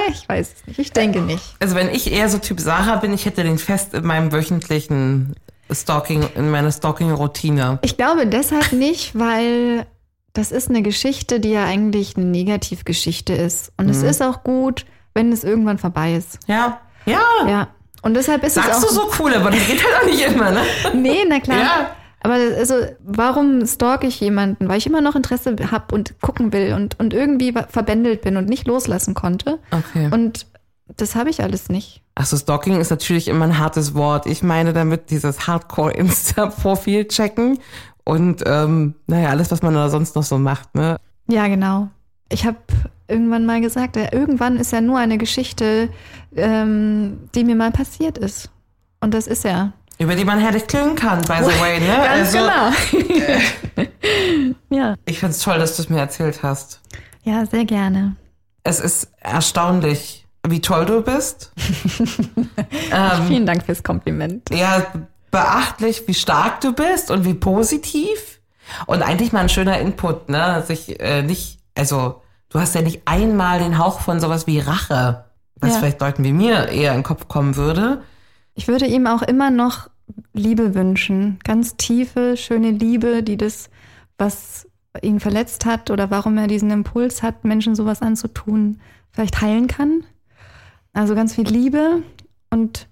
ich 0.09 0.29
weiß 0.29 0.55
es 0.57 0.67
nicht. 0.67 0.79
Ich 0.79 0.93
denke 0.93 1.21
nicht. 1.21 1.43
Also 1.61 1.75
wenn 1.75 1.91
ich 1.91 2.11
eher 2.13 2.29
so 2.29 2.39
Typ 2.39 2.59
Sarah 2.61 2.97
bin, 2.97 3.13
ich 3.13 3.27
hätte 3.27 3.43
den 3.45 3.59
fest 3.59 3.93
in 3.95 4.05
meinem 4.07 4.33
wöchentlichen 4.33 5.35
Stalking, 5.71 6.25
in 6.35 6.51
meiner 6.51 6.73
Stalking-Routine. 6.73 7.79
Ich 7.83 7.97
glaube 7.97 8.27
deshalb 8.27 8.73
nicht, 8.73 9.19
weil 9.19 9.87
das 10.33 10.53
ist 10.53 10.69
eine 10.69 10.83
Geschichte, 10.83 11.39
die 11.41 11.51
ja 11.51 11.65
eigentlich 11.65 12.17
eine 12.17 12.27
Negativgeschichte 12.27 13.33
ist. 13.35 13.73
Und 13.77 13.87
Mhm. 13.87 13.93
es 13.93 14.03
ist 14.03 14.23
auch 14.23 14.43
gut, 14.43 14.85
wenn 15.15 15.31
es 15.33 15.45
irgendwann 15.45 15.79
vorbei 15.79 16.15
ist. 16.15 16.39
Ja. 16.47 16.81
Ja. 17.07 17.21
Ja. 17.47 17.69
Und 18.03 18.15
deshalb 18.15 18.43
ist 18.45 18.55
Sagst 18.55 18.83
es 18.85 18.95
du 18.95 19.01
auch. 19.01 19.13
so 19.15 19.23
cool, 19.23 19.35
aber 19.35 19.51
das 19.51 19.67
geht 19.67 19.83
halt 19.85 19.95
auch 20.03 20.07
nicht 20.07 20.21
immer, 20.27 20.51
ne? 20.51 20.63
Nee, 20.95 21.25
na 21.29 21.41
klar. 21.41 21.59
Ja. 21.59 21.91
Aber 22.25 22.35
also, 22.35 22.75
warum 23.05 23.67
stalk 23.67 24.03
ich 24.03 24.19
jemanden? 24.19 24.67
Weil 24.67 24.79
ich 24.79 24.87
immer 24.87 25.03
noch 25.03 25.15
Interesse 25.15 25.55
habe 25.71 25.95
und 25.95 26.19
gucken 26.23 26.55
will 26.55 26.73
und, 26.73 26.99
und 26.99 27.13
irgendwie 27.13 27.53
verbändelt 27.69 28.23
bin 28.23 28.39
und 28.39 28.49
nicht 28.49 28.67
loslassen 28.67 29.13
konnte. 29.13 29.59
Okay. 29.71 30.09
Und 30.11 30.47
das 30.97 31.15
habe 31.17 31.29
ich 31.29 31.43
alles 31.43 31.69
nicht. 31.69 32.03
Achso, 32.15 32.39
Stalking 32.39 32.81
ist 32.81 32.89
natürlich 32.89 33.29
immer 33.29 33.45
ein 33.45 33.59
hartes 33.59 33.95
Wort. 33.95 34.25
Ich 34.25 34.43
meine 34.43 34.73
damit 34.73 35.11
dieses 35.11 35.47
Hardcore-Insta-Profil 35.47 37.09
checken 37.09 37.59
und 38.05 38.43
ähm, 38.47 38.95
naja, 39.07 39.29
alles, 39.29 39.51
was 39.51 39.61
man 39.61 39.75
da 39.75 39.91
sonst 39.91 40.17
noch 40.17 40.23
so 40.23 40.39
macht, 40.39 40.75
ne? 40.75 40.97
Ja, 41.27 41.47
genau. 41.49 41.89
Ich 42.31 42.47
habe 42.47 42.57
irgendwann 43.07 43.45
mal 43.45 43.61
gesagt, 43.61 43.99
äh, 43.99 44.09
irgendwann 44.13 44.57
ist 44.57 44.73
ja 44.73 44.81
nur 44.81 44.99
eine 44.99 45.19
Geschichte, 45.19 45.91
ähm, 46.35 47.29
die 47.35 47.45
mir 47.45 47.55
mal 47.55 47.71
passiert 47.71 48.17
ist. 48.17 48.51
Und 49.01 49.13
das 49.13 49.27
ist 49.27 49.45
ja. 49.45 49.75
Über 49.99 50.17
die 50.17 50.25
man 50.25 50.41
herrlich 50.41 50.67
klingen 50.67 50.97
kann, 50.97 51.21
by 51.23 51.39
the 51.41 51.61
way, 51.61 51.79
ne? 51.81 51.87
Ganz 52.05 52.35
also, 52.35 52.39
genau. 52.39 53.87
ja. 54.71 54.95
Ich 55.05 55.21
find's 55.21 55.39
toll, 55.41 55.59
dass 55.59 55.77
du 55.77 55.83
es 55.83 55.89
mir 55.89 55.99
erzählt 56.01 56.43
hast. 56.43 56.81
ja, 57.23 57.47
sehr 57.47 57.65
gerne. 57.65 58.17
Es 58.65 58.81
ist 58.81 59.09
erstaunlich, 59.21 60.27
wie 60.47 60.61
toll 60.61 60.87
du 60.87 61.03
bist. 61.03 61.53
ähm, 62.93 63.27
Vielen 63.29 63.47
Dank 63.47 63.65
fürs 63.65 63.83
Kompliment. 63.83 64.49
ja, 64.51 64.83
beachtlich, 65.31 66.05
wie 66.07 66.15
stark 66.15 66.61
du 66.61 66.73
bist 66.73 67.11
und 67.11 67.25
wie 67.25 67.35
positiv. 67.35 68.41
Und 68.87 69.03
eigentlich 69.03 69.33
mal 69.33 69.41
ein 69.41 69.49
schöner 69.49 69.79
Input, 69.79 70.29
ne? 70.29 70.63
Sich 70.67 70.99
äh, 71.01 71.23
nicht, 71.23 71.59
also 71.77 72.23
du 72.49 72.59
hast 72.59 72.75
ja 72.75 72.81
nicht 72.83 73.03
einmal 73.05 73.59
den 73.59 73.79
Hauch 73.79 74.01
von 74.01 74.19
sowas 74.21 74.47
wie 74.47 74.59
Rache, 74.61 75.27
was 75.61 75.73
Ja. 75.75 75.79
vielleicht 75.81 76.01
Leuten 76.01 76.25
wie 76.25 76.33
mir 76.33 76.69
eher 76.71 76.93
in 76.93 76.99
den 76.99 77.05
Kopf 77.05 77.29
kommen 77.29 77.57
würde. 77.57 78.03
Ich 78.55 78.69
würde 78.69 78.87
ihm 78.87 79.07
auch 79.07 79.23
immer 79.23 79.51
noch 79.51 79.91
Liebe 80.33 80.75
wünschen. 80.75 81.39
Ganz 81.45 81.77
tiefe, 81.77 82.37
schöne 82.37 82.71
Liebe, 82.71 83.23
die 83.23 83.37
das, 83.37 83.69
was 84.17 84.69
ihn 85.03 85.21
verletzt 85.21 85.67
hat 85.67 85.91
oder 85.91 86.11
warum 86.11 86.39
er 86.39 86.47
diesen 86.47 86.71
Impuls 86.71 87.23
hat, 87.23 87.45
Menschen 87.45 87.75
sowas 87.75 88.01
anzutun, 88.01 88.81
vielleicht 89.11 89.41
heilen 89.41 89.67
kann. 89.67 90.05
Also 90.93 91.15
ganz 91.15 91.35
viel 91.35 91.49
Liebe 91.49 92.03
und 92.51 92.87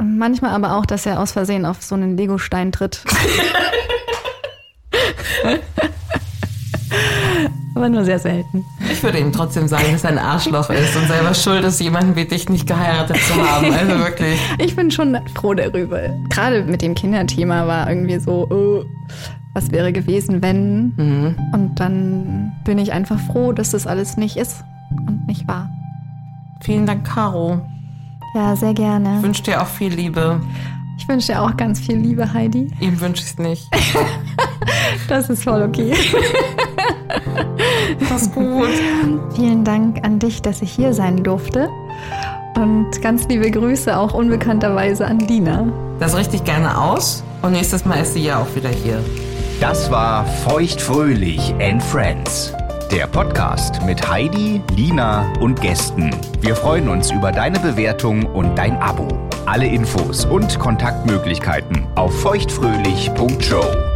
manchmal 0.00 0.52
aber 0.52 0.76
auch, 0.76 0.86
dass 0.86 1.06
er 1.06 1.20
aus 1.20 1.32
Versehen 1.32 1.64
auf 1.64 1.82
so 1.82 1.96
einen 1.96 2.16
Legostein 2.16 2.70
tritt. 2.70 3.02
aber 7.76 7.88
nur 7.88 8.04
sehr 8.04 8.18
selten. 8.18 8.64
Ich 8.90 9.02
würde 9.02 9.18
ihm 9.18 9.32
trotzdem 9.32 9.68
sagen, 9.68 9.84
dass 9.92 10.02
er 10.04 10.10
ein 10.10 10.18
Arschloch 10.18 10.70
ist 10.70 10.96
und 10.96 11.06
selber 11.06 11.34
schuld 11.34 11.62
ist, 11.64 11.80
jemanden 11.80 12.16
wie 12.16 12.24
dich 12.24 12.48
nicht 12.48 12.66
geheiratet 12.66 13.18
zu 13.18 13.34
haben. 13.34 13.72
Also 13.72 13.98
wirklich. 13.98 14.40
Ich 14.58 14.74
bin 14.74 14.90
schon 14.90 15.16
froh 15.34 15.54
darüber. 15.54 16.00
Gerade 16.30 16.64
mit 16.64 16.80
dem 16.82 16.94
Kinderthema 16.94 17.66
war 17.66 17.88
irgendwie 17.88 18.18
so, 18.18 18.46
oh, 18.50 18.84
was 19.54 19.70
wäre 19.70 19.92
gewesen, 19.92 20.42
wenn? 20.42 21.38
Und 21.52 21.74
dann 21.76 22.52
bin 22.64 22.78
ich 22.78 22.92
einfach 22.92 23.18
froh, 23.20 23.52
dass 23.52 23.70
das 23.70 23.86
alles 23.86 24.16
nicht 24.16 24.36
ist 24.36 24.64
und 25.06 25.26
nicht 25.26 25.46
war. 25.46 25.70
Vielen 26.62 26.86
Dank, 26.86 27.06
Caro. 27.06 27.60
Ja, 28.34 28.56
sehr 28.56 28.70
Ich 28.70 28.76
gerne. 28.76 29.22
wünsche 29.22 29.42
dir 29.42 29.62
auch 29.62 29.66
viel 29.66 29.92
Liebe. 29.94 30.40
Ich 30.98 31.06
wünsche 31.08 31.28
dir 31.32 31.42
auch 31.42 31.56
ganz 31.56 31.78
viel 31.80 31.96
Liebe, 31.96 32.32
Heidi. 32.32 32.70
Ihm 32.80 32.98
wünsche 33.00 33.22
ich 33.22 33.30
es 33.30 33.38
nicht. 33.38 33.64
Das 35.08 35.28
ist 35.30 35.44
voll 35.44 35.62
okay. 35.62 35.92
Mach's 38.08 38.30
gut. 38.32 38.68
Vielen 39.34 39.64
Dank 39.64 40.04
an 40.04 40.18
dich, 40.18 40.42
dass 40.42 40.62
ich 40.62 40.72
hier 40.72 40.92
sein 40.92 41.22
durfte. 41.22 41.68
Und 42.56 43.02
ganz 43.02 43.28
liebe 43.28 43.50
Grüße 43.50 43.96
auch 43.96 44.14
unbekannterweise 44.14 45.06
an 45.06 45.18
Lina. 45.20 45.66
Das 45.98 46.16
richte 46.16 46.36
ich 46.36 46.44
gerne 46.44 46.78
aus 46.78 47.22
und 47.42 47.52
nächstes 47.52 47.84
Mal 47.84 48.00
ist 48.00 48.14
sie 48.14 48.24
ja 48.24 48.38
auch 48.38 48.56
wieder 48.56 48.70
hier. 48.70 49.02
Das 49.60 49.90
war 49.90 50.24
Feuchtfröhlich 50.24 51.54
and 51.60 51.82
Friends. 51.82 52.52
Der 52.92 53.06
Podcast 53.06 53.82
mit 53.84 54.08
Heidi, 54.08 54.60
Lina 54.76 55.32
und 55.40 55.60
Gästen. 55.60 56.14
Wir 56.40 56.54
freuen 56.54 56.88
uns 56.88 57.10
über 57.10 57.32
deine 57.32 57.58
Bewertung 57.58 58.26
und 58.26 58.56
dein 58.56 58.76
Abo. 58.76 59.08
Alle 59.46 59.66
Infos 59.66 60.24
und 60.24 60.58
Kontaktmöglichkeiten 60.58 61.86
auf 61.94 62.14
feuchtfröhlich.show. 62.20 63.95